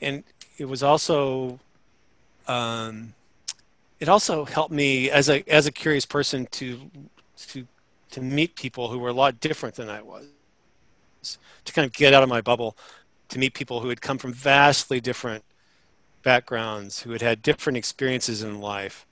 and 0.00 0.22
it 0.58 0.66
was 0.66 0.84
also, 0.84 1.58
um, 2.46 3.14
it 3.98 4.08
also 4.08 4.44
helped 4.44 4.72
me 4.72 5.10
as 5.10 5.28
a 5.28 5.42
as 5.50 5.66
a 5.66 5.72
curious 5.72 6.06
person 6.06 6.46
to 6.52 6.88
to 7.48 7.66
to 8.12 8.20
meet 8.20 8.54
people 8.54 8.90
who 8.90 9.00
were 9.00 9.08
a 9.08 9.12
lot 9.12 9.40
different 9.40 9.74
than 9.74 9.88
I 9.88 10.02
was, 10.02 10.28
to 11.64 11.72
kind 11.72 11.84
of 11.84 11.92
get 11.92 12.14
out 12.14 12.22
of 12.22 12.28
my 12.28 12.40
bubble 12.40 12.76
to 13.28 13.38
meet 13.38 13.54
people 13.54 13.80
who 13.80 13.88
had 13.88 14.00
come 14.00 14.18
from 14.18 14.32
vastly 14.32 15.00
different 15.00 15.44
backgrounds, 16.22 17.02
who 17.02 17.12
had 17.12 17.22
had 17.22 17.42
different 17.42 17.76
experiences 17.76 18.42
in 18.42 18.60
life, 18.60 19.06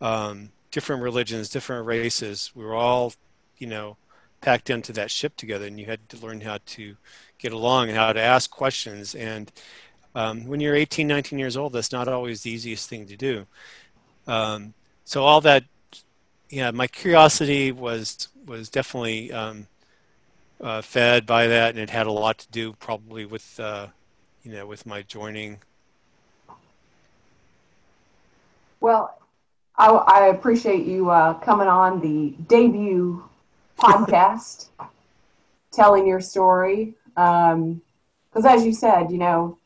um, 0.00 0.50
different 0.70 1.02
religions, 1.02 1.48
different 1.48 1.86
races. 1.86 2.50
We 2.54 2.64
were 2.64 2.74
all, 2.74 3.12
you 3.58 3.66
know, 3.66 3.96
packed 4.40 4.70
into 4.70 4.92
that 4.92 5.10
ship 5.10 5.36
together, 5.36 5.66
and 5.66 5.78
you 5.78 5.86
had 5.86 6.08
to 6.10 6.16
learn 6.16 6.40
how 6.40 6.58
to 6.66 6.96
get 7.38 7.52
along 7.52 7.88
and 7.88 7.96
how 7.96 8.12
to 8.12 8.20
ask 8.20 8.50
questions. 8.50 9.14
And 9.14 9.50
um, 10.14 10.46
when 10.46 10.60
you're 10.60 10.74
18, 10.74 11.06
19 11.06 11.38
years 11.38 11.56
old, 11.56 11.72
that's 11.72 11.92
not 11.92 12.08
always 12.08 12.42
the 12.42 12.50
easiest 12.50 12.88
thing 12.88 13.06
to 13.06 13.16
do. 13.16 13.46
Um, 14.26 14.74
so 15.04 15.22
all 15.22 15.40
that, 15.42 15.64
yeah, 16.48 16.70
my 16.70 16.86
curiosity 16.86 17.72
was 17.72 18.28
was 18.46 18.68
definitely 18.68 19.32
um, 19.32 19.66
uh, 20.60 20.82
fed 20.82 21.26
by 21.26 21.46
that, 21.46 21.70
and 21.70 21.78
it 21.78 21.90
had 21.90 22.06
a 22.06 22.12
lot 22.12 22.38
to 22.38 22.48
do 22.50 22.72
probably 22.74 23.24
with 23.24 23.58
uh, 23.60 23.88
you 24.42 24.52
know 24.52 24.66
with 24.66 24.86
my 24.86 25.02
joining. 25.02 25.58
Well, 28.80 29.18
I, 29.76 29.88
I 29.88 30.26
appreciate 30.26 30.86
you 30.86 31.10
uh, 31.10 31.34
coming 31.34 31.68
on 31.68 32.00
the 32.00 32.34
debut 32.46 33.24
podcast, 33.78 34.68
telling 35.72 36.06
your 36.06 36.20
story. 36.20 36.94
Because 37.14 37.54
um, 37.54 37.80
as 38.46 38.64
you 38.64 38.72
said, 38.72 39.10
you 39.10 39.18
know, 39.18 39.58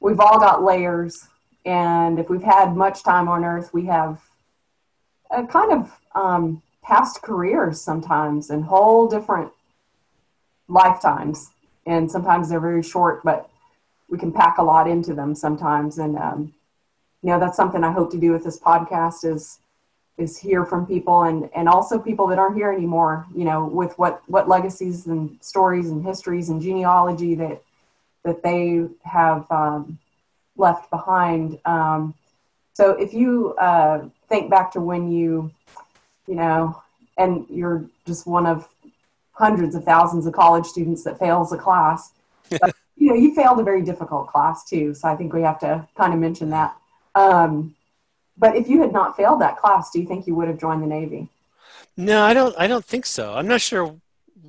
we've 0.00 0.20
all 0.20 0.38
got 0.38 0.62
layers, 0.62 1.28
and 1.64 2.18
if 2.18 2.30
we've 2.30 2.42
had 2.42 2.74
much 2.76 3.02
time 3.02 3.28
on 3.28 3.44
Earth, 3.44 3.72
we 3.72 3.86
have 3.86 4.20
a 5.30 5.46
kind 5.46 5.72
of 5.72 5.92
um, 6.14 6.62
past 6.82 7.22
careers 7.22 7.80
sometimes 7.80 8.50
and 8.50 8.64
whole 8.64 9.06
different 9.06 9.52
lifetimes. 10.70 11.50
And 11.86 12.10
sometimes 12.10 12.48
they're 12.48 12.60
very 12.60 12.82
short, 12.82 13.22
but 13.22 13.50
we 14.08 14.18
can 14.18 14.32
pack 14.32 14.58
a 14.58 14.62
lot 14.62 14.88
into 14.88 15.14
them 15.14 15.34
sometimes. 15.34 15.98
And 15.98 16.16
um, 16.16 16.54
you 17.22 17.30
know, 17.30 17.38
that's 17.38 17.56
something 17.56 17.84
I 17.84 17.92
hope 17.92 18.10
to 18.12 18.18
do 18.18 18.32
with 18.32 18.44
this 18.44 18.58
podcast 18.58 19.24
is 19.24 19.58
is 20.18 20.38
hear 20.38 20.66
from 20.66 20.86
people 20.86 21.22
and 21.22 21.48
and 21.54 21.68
also 21.68 21.98
people 21.98 22.26
that 22.28 22.38
aren't 22.38 22.56
here 22.56 22.72
anymore. 22.72 23.26
You 23.34 23.44
know, 23.44 23.66
with 23.66 23.98
what 23.98 24.22
what 24.26 24.48
legacies 24.48 25.06
and 25.06 25.36
stories 25.40 25.90
and 25.90 26.04
histories 26.04 26.48
and 26.48 26.60
genealogy 26.60 27.34
that 27.36 27.62
that 28.24 28.42
they 28.42 28.86
have 29.04 29.50
um, 29.50 29.98
left 30.56 30.90
behind. 30.90 31.58
Um, 31.64 32.14
so 32.74 32.90
if 32.92 33.12
you 33.12 33.54
uh, 33.54 34.08
think 34.28 34.50
back 34.50 34.72
to 34.72 34.80
when 34.80 35.10
you, 35.10 35.50
you 36.26 36.34
know, 36.34 36.82
and 37.18 37.46
you're 37.50 37.84
just 38.06 38.26
one 38.26 38.46
of 38.46 38.68
hundreds 39.40 39.74
of 39.74 39.84
thousands 39.84 40.26
of 40.26 40.32
college 40.32 40.66
students 40.66 41.02
that 41.04 41.18
fails 41.18 41.52
a 41.52 41.58
class. 41.58 42.12
But, 42.60 42.74
you 42.96 43.08
know, 43.08 43.14
you 43.14 43.32
failed 43.34 43.60
a 43.60 43.62
very 43.62 43.80
difficult 43.80 44.26
class 44.26 44.68
too. 44.68 44.92
So 44.92 45.08
I 45.08 45.14
think 45.14 45.32
we 45.32 45.42
have 45.42 45.60
to 45.60 45.86
kind 45.96 46.12
of 46.12 46.18
mention 46.18 46.50
that. 46.50 46.76
Um, 47.14 47.76
but 48.36 48.56
if 48.56 48.68
you 48.68 48.80
had 48.80 48.92
not 48.92 49.16
failed 49.16 49.40
that 49.40 49.56
class, 49.56 49.90
do 49.90 50.00
you 50.00 50.06
think 50.06 50.26
you 50.26 50.34
would 50.34 50.48
have 50.48 50.58
joined 50.58 50.82
the 50.82 50.86
Navy? 50.86 51.28
No, 51.96 52.22
I 52.22 52.34
don't. 52.34 52.54
I 52.58 52.66
don't 52.66 52.84
think 52.84 53.06
so. 53.06 53.34
I'm 53.34 53.46
not 53.46 53.60
sure 53.60 53.94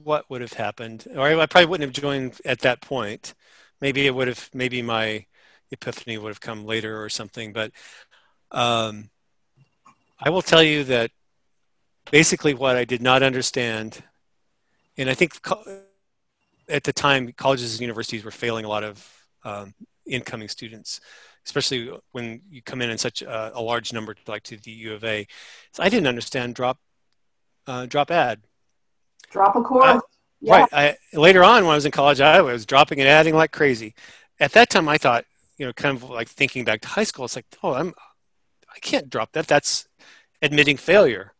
what 0.03 0.29
would 0.29 0.41
have 0.41 0.53
happened, 0.53 1.05
or 1.15 1.27
I 1.27 1.45
probably 1.45 1.67
wouldn't 1.67 1.87
have 1.93 2.03
joined 2.03 2.39
at 2.43 2.59
that 2.61 2.81
point. 2.81 3.33
Maybe 3.81 4.07
it 4.07 4.15
would 4.15 4.27
have. 4.27 4.49
Maybe 4.53 4.81
my 4.81 5.25
epiphany 5.71 6.17
would 6.17 6.29
have 6.29 6.41
come 6.41 6.65
later 6.65 7.03
or 7.03 7.09
something. 7.09 7.53
But 7.53 7.71
um, 8.51 9.09
I 10.19 10.29
will 10.29 10.41
tell 10.41 10.63
you 10.63 10.83
that 10.85 11.11
basically 12.09 12.53
what 12.53 12.75
I 12.75 12.85
did 12.85 13.01
not 13.01 13.23
understand, 13.23 14.03
and 15.01 15.09
I 15.09 15.13
think 15.13 15.39
at 16.69 16.83
the 16.83 16.93
time 16.93 17.31
colleges 17.35 17.73
and 17.73 17.81
universities 17.81 18.23
were 18.23 18.31
failing 18.31 18.65
a 18.65 18.69
lot 18.69 18.83
of 18.83 19.25
um, 19.43 19.73
incoming 20.05 20.47
students 20.47 21.01
especially 21.45 21.91
when 22.11 22.41
you 22.49 22.61
come 22.61 22.81
in 22.81 22.89
in 22.89 22.97
such 22.97 23.21
a, 23.21 23.57
a, 23.57 23.61
large 23.61 23.93
number 23.93 24.15
like 24.27 24.43
to 24.43 24.57
the 24.57 24.71
U 24.71 24.93
of 24.93 25.03
A. 25.03 25.25
So 25.71 25.83
I 25.83 25.89
didn't 25.89 26.07
understand 26.07 26.55
drop 26.55 26.77
uh, 27.67 27.85
drop 27.85 28.11
add. 28.11 28.41
Drop 29.31 29.55
a 29.55 29.61
course. 29.61 29.85
I, 29.85 29.99
yeah. 30.41 30.53
Right. 30.53 30.69
I, 30.73 31.17
later 31.17 31.43
on, 31.43 31.63
when 31.63 31.71
I 31.71 31.75
was 31.75 31.85
in 31.85 31.91
college, 31.91 32.19
I 32.19 32.41
was 32.41 32.65
dropping 32.65 32.99
and 32.99 33.07
adding 33.07 33.35
like 33.35 33.51
crazy. 33.51 33.93
At 34.39 34.53
that 34.53 34.69
time, 34.69 34.89
I 34.89 34.97
thought, 34.97 35.25
you 35.57 35.65
know, 35.65 35.73
kind 35.73 35.95
of 35.95 36.09
like 36.09 36.27
thinking 36.27 36.65
back 36.65 36.81
to 36.81 36.87
high 36.87 37.03
school, 37.03 37.25
it's 37.25 37.35
like, 37.35 37.45
oh, 37.61 37.73
I'm, 37.73 37.93
I 38.73 38.79
can't 38.79 39.09
drop 39.09 39.33
that. 39.33 39.47
That's 39.47 39.87
admitting 40.41 40.77
failure. 40.77 41.33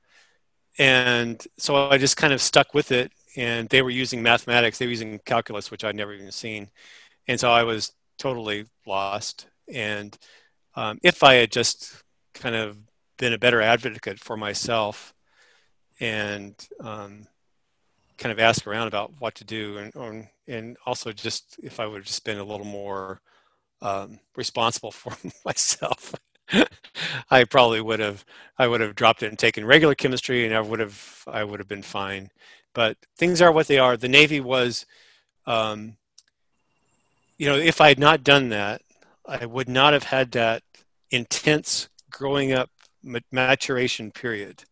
And 0.77 1.45
so 1.57 1.89
I 1.89 1.97
just 1.97 2.17
kind 2.17 2.31
of 2.31 2.41
stuck 2.41 2.73
with 2.73 2.91
it. 2.91 3.11
And 3.35 3.69
they 3.69 3.81
were 3.81 3.89
using 3.89 4.21
mathematics. 4.21 4.77
They 4.77 4.85
were 4.85 4.91
using 4.91 5.19
calculus, 5.25 5.71
which 5.71 5.83
I'd 5.83 5.95
never 5.95 6.13
even 6.13 6.31
seen. 6.31 6.69
And 7.27 7.39
so 7.39 7.51
I 7.51 7.63
was 7.63 7.93
totally 8.17 8.65
lost. 8.85 9.47
And 9.73 10.17
um, 10.75 10.99
if 11.03 11.23
I 11.23 11.35
had 11.35 11.51
just 11.51 12.03
kind 12.33 12.55
of 12.55 12.77
been 13.17 13.33
a 13.33 13.37
better 13.37 13.61
advocate 13.61 14.19
for 14.19 14.35
myself 14.35 15.13
and 15.99 16.55
um, 16.79 17.27
kind 18.17 18.31
of 18.31 18.39
ask 18.39 18.67
around 18.67 18.87
about 18.87 19.13
what 19.19 19.35
to 19.35 19.43
do 19.43 19.77
and, 19.77 19.95
or, 19.95 20.29
and 20.47 20.77
also 20.85 21.11
just 21.11 21.59
if 21.63 21.79
I 21.79 21.85
would 21.85 21.97
have 21.97 22.05
just 22.05 22.23
been 22.23 22.39
a 22.39 22.43
little 22.43 22.65
more 22.65 23.21
um, 23.81 24.19
responsible 24.35 24.91
for 24.91 25.15
myself. 25.45 26.15
I 27.31 27.45
probably 27.45 27.81
would 27.81 27.99
have 27.99 28.25
I 28.57 28.67
would 28.67 28.81
have 28.81 28.95
dropped 28.95 29.23
it 29.23 29.27
and 29.27 29.39
taken 29.39 29.65
regular 29.65 29.95
chemistry 29.95 30.45
and 30.45 30.53
I 30.53 30.59
would 30.61 30.79
have 30.79 31.23
I 31.27 31.43
would 31.43 31.59
have 31.59 31.67
been 31.67 31.81
fine. 31.81 32.29
But 32.73 32.97
things 33.17 33.41
are 33.41 33.51
what 33.51 33.67
they 33.67 33.77
are. 33.77 33.97
The 33.97 34.07
Navy 34.07 34.39
was 34.39 34.85
um, 35.45 35.97
you 37.41 37.47
know, 37.47 37.55
if 37.55 37.81
I 37.81 37.87
had 37.87 37.97
not 37.97 38.23
done 38.23 38.49
that, 38.49 38.83
I 39.25 39.47
would 39.47 39.67
not 39.67 39.93
have 39.93 40.03
had 40.03 40.31
that 40.33 40.61
intense 41.09 41.89
growing 42.11 42.53
up 42.53 42.69
maturation 43.31 44.11
period. 44.11 44.63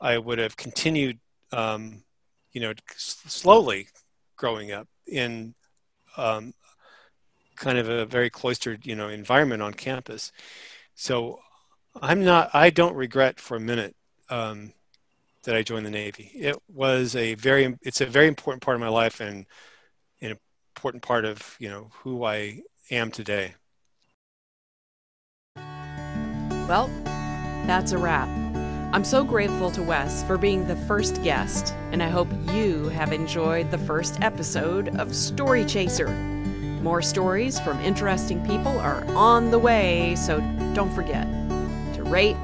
I 0.00 0.16
would 0.16 0.38
have 0.38 0.56
continued, 0.56 1.18
um, 1.52 2.04
you 2.52 2.62
know, 2.62 2.72
slowly 2.96 3.88
growing 4.36 4.72
up 4.72 4.88
in 5.06 5.54
um, 6.16 6.54
kind 7.56 7.76
of 7.76 7.90
a 7.90 8.06
very 8.06 8.30
cloistered, 8.30 8.86
you 8.86 8.96
know, 8.96 9.08
environment 9.08 9.60
on 9.60 9.74
campus. 9.74 10.32
So 10.94 11.40
I'm 12.00 12.24
not, 12.24 12.48
I 12.54 12.70
don't 12.70 12.96
regret 12.96 13.38
for 13.38 13.58
a 13.58 13.60
minute 13.60 13.94
um, 14.30 14.72
that 15.44 15.56
I 15.56 15.62
joined 15.62 15.86
the 15.86 15.90
Navy. 15.90 16.30
It 16.34 16.56
was 16.68 17.14
a 17.16 17.34
very, 17.34 17.76
it's 17.82 18.00
a 18.00 18.06
very 18.06 18.28
important 18.28 18.62
part 18.62 18.74
of 18.74 18.80
my 18.80 18.88
life 18.88 19.20
and 19.20 19.46
an 20.20 20.36
important 20.76 21.02
part 21.02 21.24
of, 21.24 21.56
you 21.58 21.68
know, 21.68 21.90
who 22.02 22.24
I 22.24 22.62
am 22.90 23.10
today. 23.10 23.54
Well, 26.68 26.88
that's 27.66 27.92
a 27.92 27.98
wrap. 27.98 28.28
I'm 28.94 29.04
so 29.04 29.24
grateful 29.24 29.70
to 29.72 29.82
Wes 29.82 30.22
for 30.22 30.38
being 30.38 30.66
the 30.66 30.76
first 30.76 31.22
guest, 31.22 31.74
and 31.90 32.02
I 32.02 32.08
hope 32.08 32.28
you 32.52 32.88
have 32.90 33.12
enjoyed 33.12 33.70
the 33.70 33.78
first 33.78 34.20
episode 34.22 34.96
of 35.00 35.14
Story 35.14 35.64
Chaser. 35.64 36.08
More 36.80 37.02
stories 37.02 37.58
from 37.58 37.80
interesting 37.80 38.44
people 38.46 38.78
are 38.78 39.04
on 39.16 39.50
the 39.50 39.58
way, 39.58 40.14
so 40.14 40.38
don't 40.74 40.94
forget 40.94 41.26
to 41.94 42.04
rate, 42.04 42.36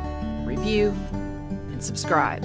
review, 0.45 0.89
and 1.13 1.83
subscribe. 1.83 2.45